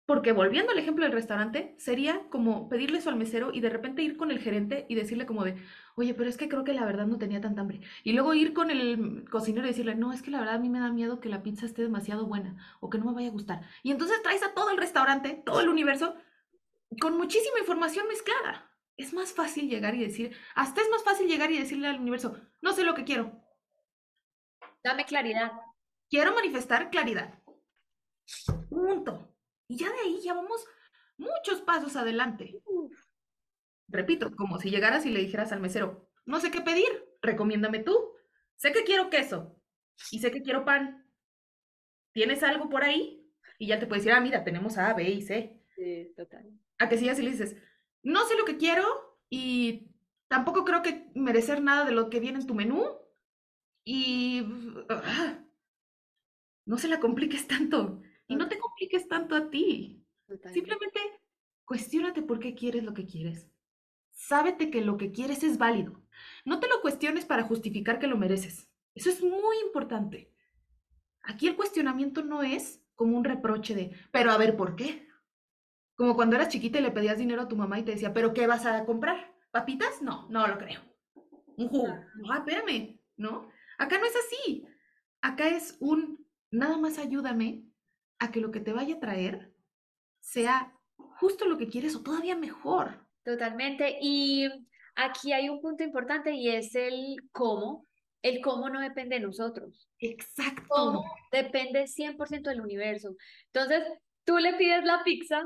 Porque 0.06 0.34
volviendo 0.34 0.72
al 0.72 0.78
ejemplo 0.78 1.04
del 1.04 1.14
restaurante, 1.14 1.76
sería 1.80 2.28
como 2.30 2.70
pedirle 2.70 3.00
eso 3.00 3.10
al 3.10 3.16
mesero 3.16 3.52
y 3.52 3.60
de 3.60 3.70
repente 3.70 4.04
ir 4.04 4.18
con 4.18 4.30
el 4.30 4.40
gerente 4.40 4.86
y 4.88 4.96
decirle 4.96 5.26
como 5.26 5.44
de, 5.44 5.56
oye, 5.96 6.14
pero 6.14 6.30
es 6.30 6.38
que 6.38 6.48
creo 6.48 6.64
que 6.64 6.74
la 6.74 6.86
verdad 6.86 7.08
no 7.08 7.18
tenía 7.18 7.42
tanta 7.42 7.62
hambre. 7.62 7.82
Y 8.04 8.14
luego 8.14 8.36
ir 8.36 8.54
con 8.54 8.70
el 8.70 9.28
cocinero 9.30 9.66
y 9.66 9.70
decirle, 9.70 9.96
no, 9.96 10.14
es 10.14 10.22
que 10.22 10.30
la 10.30 10.40
verdad 10.40 10.56
a 10.56 10.60
mí 10.60 10.70
me 10.70 10.80
da 10.80 10.92
miedo 10.92 11.20
que 11.20 11.30
la 11.30 11.42
pizza 11.42 11.66
esté 11.66 11.82
demasiado 11.82 12.28
buena 12.28 12.56
o 12.80 12.90
que 12.90 13.00
no 13.00 13.06
me 13.06 13.14
vaya 13.14 13.30
a 13.30 13.32
gustar. 13.32 13.62
Y 13.82 13.92
entonces 13.92 14.22
traes 14.22 14.44
a 14.44 14.54
todo 14.54 14.70
el 14.70 14.78
restaurante, 14.78 15.42
todo 15.44 15.62
el 15.62 15.70
universo, 15.70 16.16
con 17.02 17.18
muchísima 17.18 17.60
información 17.60 18.08
mezclada 18.08 18.72
es 18.98 19.14
más 19.14 19.34
fácil 19.34 19.70
llegar 19.70 19.96
y 19.96 20.00
decir, 20.00 20.36
hasta 20.56 20.82
es 20.82 20.90
más 20.90 21.04
fácil 21.04 21.28
llegar 21.28 21.52
y 21.52 21.60
decirle 21.60 21.88
al 21.88 22.00
universo, 22.00 22.40
no 22.62 22.74
sé 22.74 22.84
lo 22.84 22.96
que 22.96 23.04
quiero. 23.04 23.42
Dame 24.84 25.06
claridad. 25.06 25.52
Quiero 26.10 26.34
manifestar 26.34 26.90
claridad. 26.90 27.40
Y 29.68 29.78
ya 29.78 29.92
de 29.92 30.00
ahí 30.00 30.22
ya 30.22 30.34
vamos 30.34 30.66
muchos 31.18 31.62
pasos 31.62 31.96
adelante. 31.96 32.62
Repito, 33.88 34.36
como 34.36 34.60
si 34.60 34.70
llegaras 34.70 35.06
y 35.06 35.10
le 35.12 35.20
dijeras 35.22 35.52
al 35.52 35.62
mesero, 35.62 36.10
no 36.26 36.40
sé 36.40 36.52
qué 36.52 36.62
pedir, 36.62 36.88
recomiéndame 37.22 37.80
tú. 37.80 38.14
Sé 38.56 38.72
que 38.72 38.84
quiero 38.84 39.10
queso 39.10 39.56
y 40.12 40.20
sé 40.20 40.32
que 40.32 40.42
quiero 40.42 40.66
pan. 40.66 41.06
¿Tienes 42.14 42.44
algo 42.44 42.70
por 42.70 42.84
ahí? 42.84 43.30
Y 43.60 43.68
ya 43.68 43.80
te 43.80 43.88
puede 43.88 44.00
decir, 44.00 44.14
ah, 44.14 44.22
mira, 44.22 44.44
tenemos 44.44 44.78
A, 44.78 44.94
B 44.94 45.10
y 45.10 45.22
C. 45.22 45.62
Sí, 45.76 46.14
total. 46.16 46.50
A 46.78 46.90
que 46.90 46.98
si 46.98 47.10
así 47.10 47.22
le 47.22 47.32
dices, 47.32 47.56
no 48.04 48.26
sé 48.26 48.36
lo 48.38 48.46
que 48.46 48.58
quiero 48.58 49.20
y 49.30 49.92
tampoco 50.28 50.66
creo 50.66 50.82
que 50.82 51.12
merecer 51.16 51.62
nada 51.62 51.86
de 51.86 51.92
lo 51.92 52.10
que 52.10 52.20
viene 52.20 52.40
en 52.40 52.48
tu 52.48 52.56
menú. 52.56 52.86
Y 53.84 54.46
ah, 54.90 55.40
no 56.66 56.78
se 56.78 56.88
la 56.88 57.00
compliques 57.00 57.48
tanto. 57.48 58.02
Y 58.28 58.36
no 58.36 58.48
te 58.48 58.58
compliques 58.86 59.08
tanto 59.08 59.36
a 59.36 59.50
ti. 59.50 60.04
Simplemente 60.54 61.00
cuestiónate 61.66 62.22
por 62.22 62.40
qué 62.40 62.56
quieres 62.56 62.84
lo 62.84 62.94
que 62.94 63.06
quieres. 63.06 63.48
Sábete 64.12 64.70
que 64.70 64.82
lo 64.82 64.98
que 64.98 65.12
quieres 65.12 65.44
es 65.44 65.58
válido. 65.58 66.02
No 66.46 66.60
te 66.60 66.68
lo 66.68 66.82
cuestiones 66.82 67.26
para 67.26 67.44
justificar 67.44 68.00
que 68.00 68.08
lo 68.08 68.18
mereces. 68.18 68.70
Eso 68.94 69.10
es 69.10 69.22
muy 69.22 69.58
importante. 69.66 70.32
Aquí 71.22 71.48
el 71.48 71.56
cuestionamiento 71.56 72.24
no 72.24 72.44
es 72.44 72.82
como 72.96 73.18
un 73.18 73.24
reproche 73.24 73.76
de, 73.76 73.92
pero 74.12 74.32
a 74.32 74.38
ver, 74.38 74.56
¿por 74.56 74.76
qué? 74.76 75.08
Como 75.96 76.16
cuando 76.16 76.36
eras 76.36 76.50
chiquita 76.50 76.80
y 76.80 76.82
le 76.82 76.92
pedías 76.92 77.18
dinero 77.18 77.42
a 77.42 77.48
tu 77.48 77.56
mamá 77.56 77.80
y 77.80 77.84
te 77.84 77.92
decía, 77.92 78.14
¿pero 78.14 78.34
qué 78.34 78.48
vas 78.48 78.66
a 78.66 78.86
comprar? 78.86 79.34
¿Papitas? 79.52 80.02
No, 80.02 80.28
no 80.30 80.48
lo 80.48 80.58
creo. 80.58 80.82
Un 81.58 81.68
jugo. 81.68 81.94
Ah, 82.30 82.38
espérame, 82.38 83.00
¿no? 83.18 83.50
Acá 83.78 83.98
no 83.98 84.06
es 84.06 84.14
así. 84.16 84.66
Acá 85.22 85.50
es 85.50 85.78
un, 85.80 86.26
nada 86.52 86.78
más 86.78 87.00
ayúdame 87.00 87.66
a 88.20 88.32
que 88.32 88.40
lo 88.40 88.52
que 88.52 88.60
te 88.60 88.74
vaya 88.74 88.96
a 88.96 89.00
traer 89.00 89.52
sea 90.20 90.74
justo 90.96 91.46
lo 91.46 91.58
que 91.58 91.68
quieres 91.68 91.96
o 91.96 92.04
todavía 92.04 92.36
mejor. 92.36 93.06
Totalmente. 93.24 93.98
Y 94.02 94.48
aquí 94.96 95.34
hay 95.34 95.50
un 95.50 95.62
punto 95.62 95.84
importante 95.84 96.32
y 96.32 96.50
es 96.50 96.76
el 96.76 97.18
cómo. 97.32 97.86
El 98.22 98.42
cómo 98.42 98.70
no 98.70 98.80
depende 98.80 99.16
de 99.16 99.22
nosotros. 99.22 99.88
Exacto. 100.00 100.64
Cómo 100.68 101.04
depende 101.32 101.88
100% 101.88 102.50
del 102.50 102.62
universo. 102.62 103.16
Entonces, 103.54 103.84
tú 104.24 104.38
le 104.38 104.54
pides 104.54 104.84
la 104.84 105.04
pizza 105.04 105.44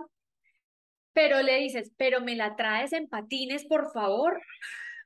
pero 1.20 1.42
le 1.42 1.58
dices, 1.58 1.92
pero 1.98 2.22
me 2.22 2.36
la 2.36 2.56
traes 2.56 2.94
en 2.94 3.10
patines, 3.10 3.66
por 3.66 3.92
favor. 3.92 4.42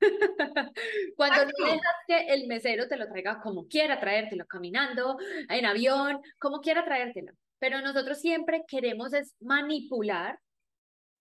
Cuando 1.16 1.46
no 1.46 1.66
dejas 1.66 1.96
que 2.08 2.28
el 2.28 2.46
mesero 2.46 2.88
te 2.88 2.98
lo 2.98 3.08
traiga 3.08 3.42
como 3.42 3.68
quiera 3.68 4.00
traértelo, 4.00 4.46
caminando, 4.46 5.18
en 5.50 5.66
avión, 5.66 6.22
como 6.38 6.60
quiera 6.60 6.86
traértelo. 6.86 7.34
Pero 7.64 7.80
nosotros 7.80 8.20
siempre 8.20 8.66
queremos 8.68 9.14
es 9.14 9.36
manipular, 9.40 10.38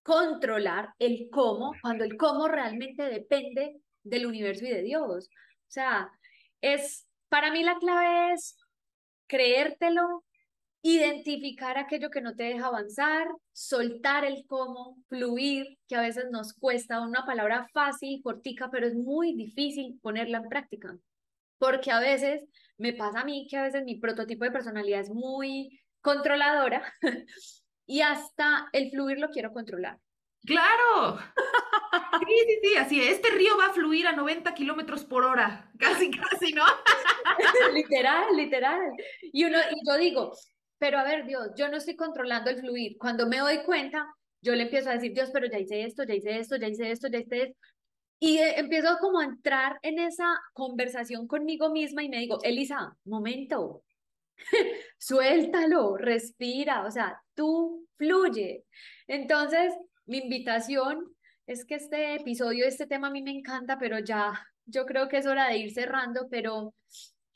controlar 0.03 0.88
el 0.99 1.28
cómo, 1.30 1.70
cuando 1.80 2.03
el 2.03 2.16
cómo 2.16 2.49
realmente 2.49 3.05
depende 3.05 3.80
del 4.03 4.26
universo 4.26 4.64
y 4.64 4.70
de 4.70 4.82
Dios. 4.82 5.28
O 5.28 5.68
sea, 5.68 6.11
es, 6.61 7.07
para 7.28 7.53
mí 7.53 7.62
la 7.62 7.76
clave 7.76 8.32
es 8.32 8.57
creértelo, 9.28 10.24
identificar 10.82 11.78
aquello 11.78 12.11
que 12.11 12.20
no 12.20 12.34
te 12.34 12.43
deja 12.43 12.66
avanzar, 12.66 13.28
soltar 13.53 14.24
el 14.24 14.45
cómo, 14.49 14.97
fluir, 15.09 15.78
que 15.86 15.95
a 15.95 16.01
veces 16.01 16.24
nos 16.32 16.55
cuesta 16.55 17.03
una 17.03 17.24
palabra 17.24 17.68
fácil, 17.72 18.20
cortica, 18.20 18.68
pero 18.68 18.88
es 18.88 18.97
muy 18.97 19.36
difícil 19.36 20.01
ponerla 20.03 20.38
en 20.38 20.49
práctica. 20.49 20.99
porque 21.59 21.93
a 21.93 22.01
veces 22.01 22.43
me 22.78 22.95
pasa 22.95 23.20
a 23.20 23.24
mí 23.24 23.47
que 23.49 23.57
a 23.57 23.62
veces 23.62 23.84
mi 23.84 24.01
prototipo 24.01 24.45
de 24.45 24.51
personalidad 24.51 25.03
es 25.03 25.11
muy 25.11 25.82
controladora 26.03 26.82
y 27.86 28.03
hasta 28.03 28.68
el 28.72 28.90
fluir 28.90 29.18
lo 29.18 29.30
quiero 29.30 29.53
controlar. 29.53 29.98
¡Claro! 30.44 31.18
Sí, 32.26 32.34
sí, 32.46 32.59
sí, 32.62 32.76
así 32.76 33.00
es. 33.00 33.12
Este 33.12 33.30
río 33.30 33.57
va 33.57 33.66
a 33.66 33.72
fluir 33.72 34.07
a 34.07 34.12
90 34.12 34.53
kilómetros 34.55 35.05
por 35.05 35.24
hora. 35.24 35.70
Casi, 35.78 36.11
casi, 36.11 36.53
¿no? 36.53 36.64
literal, 37.74 38.36
literal. 38.36 38.80
Y, 39.32 39.44
uno, 39.44 39.59
y 39.59 39.88
yo 39.88 39.96
digo, 39.98 40.32
pero 40.78 40.98
a 40.98 41.05
ver, 41.05 41.26
Dios, 41.26 41.50
yo 41.57 41.68
no 41.68 41.76
estoy 41.76 41.96
controlando 41.96 42.50
el 42.50 42.59
fluir. 42.59 42.96
Cuando 42.98 43.26
me 43.26 43.38
doy 43.38 43.62
cuenta, 43.64 44.07
yo 44.40 44.55
le 44.55 44.64
empiezo 44.64 44.90
a 44.90 44.94
decir, 44.94 45.12
Dios, 45.12 45.30
pero 45.32 45.46
ya 45.46 45.59
hice 45.59 45.84
esto, 45.84 46.03
ya 46.03 46.14
hice 46.14 46.38
esto, 46.38 46.57
ya 46.57 46.66
hice 46.66 46.90
esto, 46.90 47.09
ya 47.09 47.18
hice 47.18 47.42
esto. 47.42 47.59
Y 48.18 48.38
eh, 48.38 48.59
empiezo 48.59 48.98
como 49.00 49.20
a 49.20 49.24
entrar 49.24 49.78
en 49.82 49.98
esa 49.98 50.40
conversación 50.53 51.26
conmigo 51.26 51.70
misma 51.70 52.03
y 52.03 52.09
me 52.09 52.18
digo, 52.18 52.38
Elisa, 52.42 52.96
momento, 53.05 53.82
suéltalo, 54.99 55.97
respira, 55.97 56.84
o 56.84 56.90
sea, 56.90 57.20
tú 57.34 57.86
fluye. 57.97 58.64
Entonces, 59.07 59.74
mi 60.07 60.18
invitación 60.18 61.14
es 61.47 61.64
que 61.64 61.76
este 61.76 62.14
episodio, 62.14 62.66
este 62.66 62.86
tema 62.86 63.09
a 63.09 63.11
mí 63.11 63.22
me 63.22 63.32
encanta, 63.32 63.78
pero 63.78 63.99
ya 63.99 64.32
yo 64.66 64.86
creo 64.86 65.09
que 65.09 65.18
es 65.18 65.26
hora 65.26 65.49
de 65.49 65.59
ir 65.59 65.72
cerrando, 65.72 66.28
pero, 66.30 66.74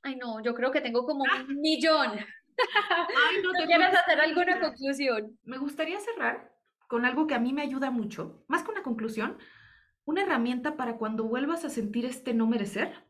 ay 0.03 0.17
no, 0.17 0.43
yo 0.43 0.55
creo 0.55 0.71
que 0.71 0.81
tengo 0.81 1.05
como 1.05 1.25
un 1.25 1.61
millón. 1.61 2.13
Ay, 2.13 3.43
no, 3.43 3.53
te 3.59 3.67
¿Quieres 3.67 3.95
hacer 3.95 4.21
alguna 4.21 4.61
conclusión? 4.61 5.39
Me 5.45 5.59
gustaría 5.59 6.01
cerrar 6.01 6.53
con 6.89 7.05
algo 7.05 7.27
que 7.27 7.35
a 7.35 7.41
mí 7.41 7.53
me 7.53 7.63
ayuda 7.63 7.91
mucho, 7.91 8.45
más 8.49 8.63
que 8.63 8.71
una 8.71 8.83
conclusión, 8.83 9.39
una 10.05 10.23
herramienta 10.23 10.77
para 10.77 10.97
cuando 10.97 11.25
vuelvas 11.25 11.65
a 11.65 11.71
sentir 11.71 12.05
este 12.05 12.33
no 12.33 12.47
merecer, 12.47 13.05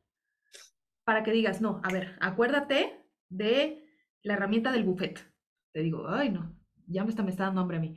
para 1.04 1.22
que 1.22 1.30
digas, 1.30 1.60
no, 1.60 1.80
a 1.84 1.92
ver, 1.92 2.16
acuérdate 2.20 3.04
de 3.28 3.85
la 4.26 4.34
herramienta 4.34 4.72
del 4.72 4.84
buffet. 4.84 5.24
Te 5.72 5.80
digo, 5.80 6.08
ay 6.08 6.30
no, 6.30 6.54
ya 6.86 7.04
me 7.04 7.10
está, 7.10 7.22
me 7.22 7.30
está 7.30 7.44
dando 7.44 7.60
hambre 7.60 7.76
a 7.76 7.80
mí. 7.80 7.96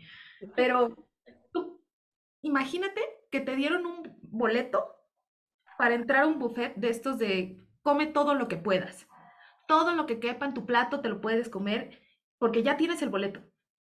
Pero 0.55 1.09
imagínate 2.41 3.01
que 3.31 3.41
te 3.41 3.55
dieron 3.55 3.85
un 3.85 4.17
boleto 4.21 4.95
para 5.77 5.95
entrar 5.95 6.23
a 6.23 6.27
un 6.27 6.39
buffet 6.39 6.75
de 6.75 6.89
estos 6.89 7.17
de 7.17 7.57
come 7.81 8.07
todo 8.07 8.35
lo 8.35 8.47
que 8.47 8.57
puedas. 8.57 9.07
Todo 9.67 9.95
lo 9.95 10.05
que 10.05 10.19
quepa 10.19 10.45
en 10.45 10.53
tu 10.53 10.65
plato 10.65 11.01
te 11.01 11.09
lo 11.09 11.19
puedes 11.19 11.49
comer 11.49 11.99
porque 12.37 12.63
ya 12.63 12.77
tienes 12.77 13.01
el 13.01 13.09
boleto. 13.09 13.41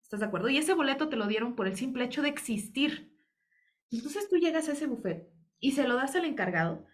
¿Estás 0.02 0.20
de 0.20 0.26
acuerdo? 0.26 0.48
Y 0.48 0.58
ese 0.58 0.74
boleto 0.74 1.08
te 1.08 1.16
lo 1.16 1.26
dieron 1.26 1.54
por 1.54 1.66
el 1.66 1.76
simple 1.76 2.04
hecho 2.04 2.22
de 2.22 2.28
existir. 2.28 3.14
Entonces 3.90 4.28
tú 4.28 4.36
llegas 4.36 4.68
a 4.68 4.72
ese 4.72 4.86
buffet 4.86 5.28
y 5.58 5.72
se 5.72 5.86
lo 5.86 5.96
das 5.96 6.14
al 6.14 6.24
encargado 6.24 6.86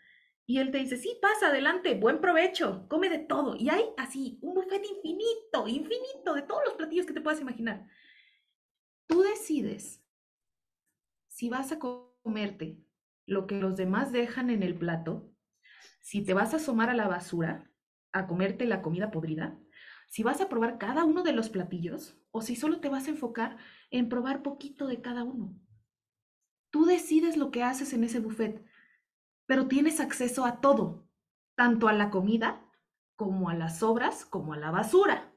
y 0.46 0.58
él 0.58 0.70
te 0.70 0.78
dice, 0.78 0.96
sí, 0.96 1.16
pasa 1.22 1.48
adelante, 1.48 1.94
buen 1.94 2.20
provecho, 2.20 2.86
come 2.88 3.08
de 3.08 3.18
todo. 3.18 3.56
Y 3.56 3.70
hay 3.70 3.84
así 3.96 4.38
un 4.42 4.54
buffet 4.54 4.84
infinito, 4.84 5.66
infinito 5.66 6.34
de 6.34 6.42
todos 6.42 6.62
los 6.66 6.74
platillos 6.74 7.06
que 7.06 7.14
te 7.14 7.22
puedas 7.22 7.40
imaginar. 7.40 7.88
Tú 9.06 9.22
decides 9.22 10.04
si 11.28 11.48
vas 11.48 11.72
a 11.72 11.78
comerte 11.78 12.78
lo 13.26 13.46
que 13.46 13.56
los 13.56 13.76
demás 13.76 14.12
dejan 14.12 14.50
en 14.50 14.62
el 14.62 14.76
plato, 14.76 15.32
si 16.00 16.22
te 16.22 16.34
vas 16.34 16.52
a 16.52 16.58
asomar 16.58 16.90
a 16.90 16.94
la 16.94 17.08
basura 17.08 17.70
a 18.12 18.26
comerte 18.26 18.66
la 18.66 18.82
comida 18.82 19.10
podrida, 19.10 19.58
si 20.08 20.22
vas 20.22 20.40
a 20.40 20.48
probar 20.48 20.78
cada 20.78 21.04
uno 21.04 21.22
de 21.22 21.32
los 21.32 21.48
platillos 21.48 22.16
o 22.30 22.42
si 22.42 22.54
solo 22.54 22.80
te 22.80 22.88
vas 22.88 23.08
a 23.08 23.10
enfocar 23.10 23.56
en 23.90 24.08
probar 24.08 24.42
poquito 24.42 24.86
de 24.86 25.00
cada 25.00 25.24
uno. 25.24 25.58
Tú 26.70 26.84
decides 26.84 27.36
lo 27.36 27.50
que 27.50 27.62
haces 27.62 27.92
en 27.92 28.04
ese 28.04 28.20
buffet, 28.20 28.64
pero 29.46 29.68
tienes 29.68 30.00
acceso 30.00 30.44
a 30.44 30.60
todo, 30.60 31.08
tanto 31.54 31.88
a 31.88 31.92
la 31.92 32.10
comida 32.10 32.68
como 33.16 33.48
a 33.48 33.54
las 33.54 33.78
sobras, 33.78 34.24
como 34.24 34.52
a 34.52 34.56
la 34.56 34.70
basura. 34.70 35.32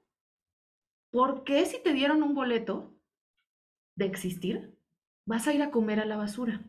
¿Por 1.12 1.44
qué 1.44 1.66
si 1.66 1.82
te 1.82 1.94
dieron 1.94 2.24
un 2.24 2.34
boleto 2.34 2.98
de 3.98 4.06
existir, 4.06 4.80
vas 5.26 5.48
a 5.48 5.54
ir 5.54 5.62
a 5.62 5.72
comer 5.72 6.00
a 6.00 6.06
la 6.06 6.16
basura. 6.16 6.64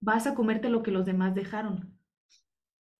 Vas 0.00 0.26
a 0.26 0.34
comerte 0.34 0.70
lo 0.70 0.82
que 0.82 0.92
los 0.92 1.04
demás 1.04 1.34
dejaron. 1.34 1.98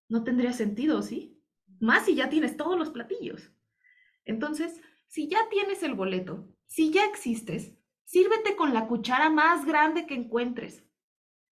No 0.09 0.23
tendría 0.23 0.53
sentido, 0.53 1.01
¿sí? 1.01 1.41
Más 1.79 2.05
si 2.05 2.15
ya 2.15 2.29
tienes 2.29 2.57
todos 2.57 2.77
los 2.77 2.89
platillos. 2.89 3.51
Entonces, 4.25 4.81
si 5.07 5.29
ya 5.29 5.47
tienes 5.49 5.81
el 5.83 5.93
boleto, 5.93 6.53
si 6.67 6.91
ya 6.91 7.05
existes, 7.05 7.77
sírvete 8.03 8.57
con 8.57 8.73
la 8.73 8.87
cuchara 8.87 9.29
más 9.29 9.65
grande 9.65 10.05
que 10.05 10.15
encuentres. 10.15 10.85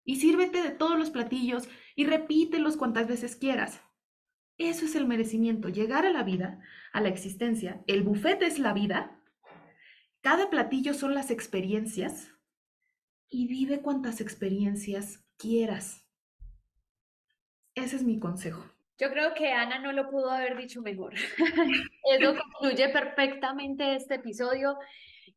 Y 0.08 0.16
sírvete 0.22 0.64
de 0.64 0.70
todos 0.72 0.97
los 0.97 1.10
platillos 1.10 1.68
y 1.93 2.05
repítelos 2.05 2.78
cuantas 2.78 3.10
veces 3.10 3.36
quieras. 3.36 3.82
Eso 4.58 4.86
es 4.86 4.95
el 4.95 5.05
merecimiento, 5.05 5.68
llegar 5.68 6.05
a 6.05 6.12
la 6.12 6.24
vida, 6.24 6.62
a 6.93 7.01
la 7.01 7.10
existencia. 7.10 7.84
El 7.88 8.03
buffet 8.03 8.41
es 8.41 8.58
la 8.58 8.72
vida. 8.72 9.22
Cada 10.22 10.49
platillo 10.49 10.93
son 10.93 11.14
las 11.14 11.30
experiencias 11.30 12.32
y 13.28 13.49
vive 13.49 13.82
cuantas 13.82 14.22
experiencias 14.22 15.26
quieras. 15.38 16.08
Ese 17.76 17.97
es 17.97 18.03
mi 18.03 18.18
consejo. 18.18 18.64
Yo 18.97 19.12
creo 19.12 19.34
que 19.34 19.51
Ana 19.51 19.80
no 19.80 19.91
lo 19.91 20.10
pudo 20.10 20.32
haber 20.32 20.58
dicho 20.58 20.82
mejor. 20.82 21.16
Eso 22.18 22.34
concluye 22.34 22.88
perfectamente 22.89 23.95
este 23.95 24.16
episodio. 24.16 24.80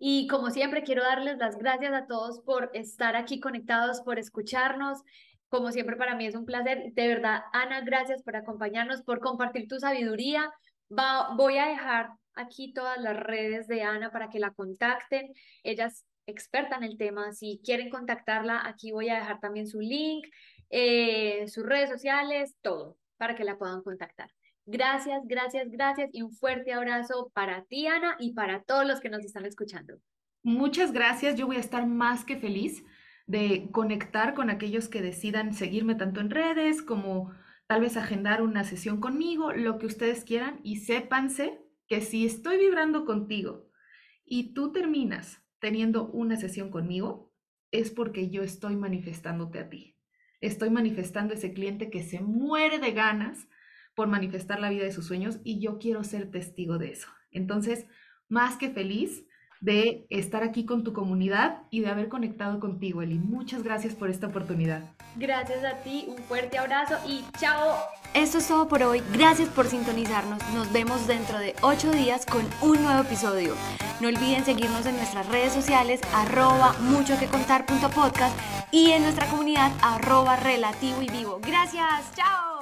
Y 0.02 0.26
como 0.28 0.48
siempre, 0.48 0.82
quiero 0.82 1.02
darles 1.02 1.36
las 1.36 1.58
gracias 1.58 1.92
a 1.92 2.06
todos 2.06 2.40
por 2.40 2.70
estar 2.72 3.16
aquí 3.16 3.38
conectados, 3.38 4.00
por 4.00 4.18
escucharnos. 4.18 5.02
Como 5.50 5.70
siempre, 5.72 5.96
para 5.96 6.14
mí 6.16 6.24
es 6.24 6.34
un 6.34 6.46
placer. 6.46 6.94
De 6.94 7.06
verdad, 7.06 7.42
Ana, 7.52 7.82
gracias 7.82 8.22
por 8.22 8.34
acompañarnos, 8.34 9.02
por 9.02 9.20
compartir 9.20 9.68
tu 9.68 9.78
sabiduría. 9.78 10.50
Va, 10.90 11.34
voy 11.36 11.58
a 11.58 11.66
dejar 11.66 12.08
aquí 12.32 12.72
todas 12.72 12.98
las 12.98 13.14
redes 13.14 13.68
de 13.68 13.82
Ana 13.82 14.10
para 14.10 14.30
que 14.30 14.38
la 14.40 14.52
contacten. 14.52 15.34
Ellas 15.64 16.06
experta 16.26 16.76
en 16.76 16.84
el 16.84 16.96
tema. 16.96 17.32
Si 17.34 17.60
quieren 17.62 17.90
contactarla, 17.90 18.66
aquí 18.66 18.92
voy 18.92 19.10
a 19.10 19.16
dejar 19.16 19.38
también 19.38 19.66
su 19.66 19.80
link, 19.80 20.26
eh, 20.70 21.46
sus 21.48 21.66
redes 21.66 21.90
sociales, 21.90 22.56
todo, 22.62 22.96
para 23.18 23.34
que 23.34 23.44
la 23.44 23.58
puedan 23.58 23.82
contactar. 23.82 24.30
Gracias, 24.66 25.22
gracias, 25.26 25.68
gracias 25.70 26.10
y 26.12 26.22
un 26.22 26.32
fuerte 26.32 26.72
abrazo 26.72 27.30
para 27.34 27.64
ti, 27.64 27.86
Ana, 27.86 28.16
y 28.18 28.34
para 28.34 28.62
todos 28.62 28.86
los 28.86 29.00
que 29.00 29.08
nos 29.08 29.24
están 29.24 29.46
escuchando. 29.46 29.98
Muchas 30.42 30.92
gracias, 30.92 31.36
yo 31.36 31.46
voy 31.46 31.56
a 31.56 31.60
estar 31.60 31.86
más 31.86 32.24
que 32.24 32.36
feliz 32.36 32.84
de 33.26 33.68
conectar 33.72 34.34
con 34.34 34.50
aquellos 34.50 34.88
que 34.88 35.02
decidan 35.02 35.54
seguirme 35.54 35.94
tanto 35.94 36.20
en 36.20 36.30
redes 36.30 36.82
como 36.82 37.32
tal 37.66 37.82
vez 37.82 37.96
agendar 37.96 38.42
una 38.42 38.64
sesión 38.64 39.00
conmigo, 39.00 39.52
lo 39.52 39.78
que 39.78 39.86
ustedes 39.86 40.24
quieran 40.24 40.60
y 40.64 40.76
sépanse 40.76 41.60
que 41.86 42.00
si 42.00 42.26
estoy 42.26 42.58
vibrando 42.58 43.04
contigo 43.04 43.68
y 44.24 44.54
tú 44.54 44.72
terminas 44.72 45.42
teniendo 45.60 46.08
una 46.08 46.36
sesión 46.36 46.70
conmigo, 46.70 47.32
es 47.70 47.90
porque 47.90 48.30
yo 48.30 48.42
estoy 48.42 48.76
manifestándote 48.76 49.58
a 49.58 49.68
ti. 49.68 49.96
Estoy 50.40 50.70
manifestando 50.70 51.34
ese 51.34 51.52
cliente 51.52 51.90
que 51.90 52.02
se 52.02 52.20
muere 52.20 52.78
de 52.78 52.92
ganas 52.92 53.46
por 53.94 54.08
manifestar 54.08 54.60
la 54.60 54.70
vida 54.70 54.84
de 54.84 54.92
sus 54.92 55.06
sueños 55.06 55.38
y 55.44 55.60
yo 55.60 55.78
quiero 55.78 56.04
ser 56.04 56.30
testigo 56.30 56.78
de 56.78 56.92
eso. 56.92 57.08
Entonces, 57.30 57.86
más 58.28 58.56
que 58.56 58.70
feliz 58.70 59.24
de 59.60 60.06
estar 60.08 60.42
aquí 60.42 60.64
con 60.64 60.84
tu 60.84 60.92
comunidad 60.92 61.62
y 61.70 61.80
de 61.80 61.88
haber 61.88 62.08
conectado 62.08 62.60
contigo, 62.60 63.02
Eli. 63.02 63.18
Muchas 63.18 63.62
gracias 63.62 63.94
por 63.94 64.08
esta 64.08 64.28
oportunidad. 64.28 64.94
Gracias 65.16 65.62
a 65.64 65.82
ti, 65.82 66.06
un 66.08 66.16
fuerte 66.16 66.56
abrazo 66.56 66.96
y 67.06 67.22
chao. 67.38 67.76
Esto 68.14 68.38
es 68.38 68.48
todo 68.48 68.68
por 68.68 68.82
hoy. 68.82 69.02
Gracias 69.12 69.50
por 69.50 69.66
sintonizarnos. 69.66 70.38
Nos 70.54 70.72
vemos 70.72 71.06
dentro 71.06 71.38
de 71.38 71.54
ocho 71.60 71.90
días 71.92 72.24
con 72.24 72.42
un 72.62 72.82
nuevo 72.82 73.02
episodio. 73.02 73.54
No 74.00 74.08
olviden 74.08 74.44
seguirnos 74.46 74.86
en 74.86 74.96
nuestras 74.96 75.28
redes 75.28 75.52
sociales 75.52 76.00
arroba 76.14 76.74
mucho 76.80 77.18
que 77.18 77.26
contar 77.26 77.66
y 78.72 78.92
en 78.92 79.02
nuestra 79.02 79.26
comunidad 79.26 79.72
arroba 79.82 80.36
relativo 80.36 81.02
y 81.02 81.08
vivo. 81.08 81.40
Gracias. 81.42 82.14
Chao. 82.14 82.59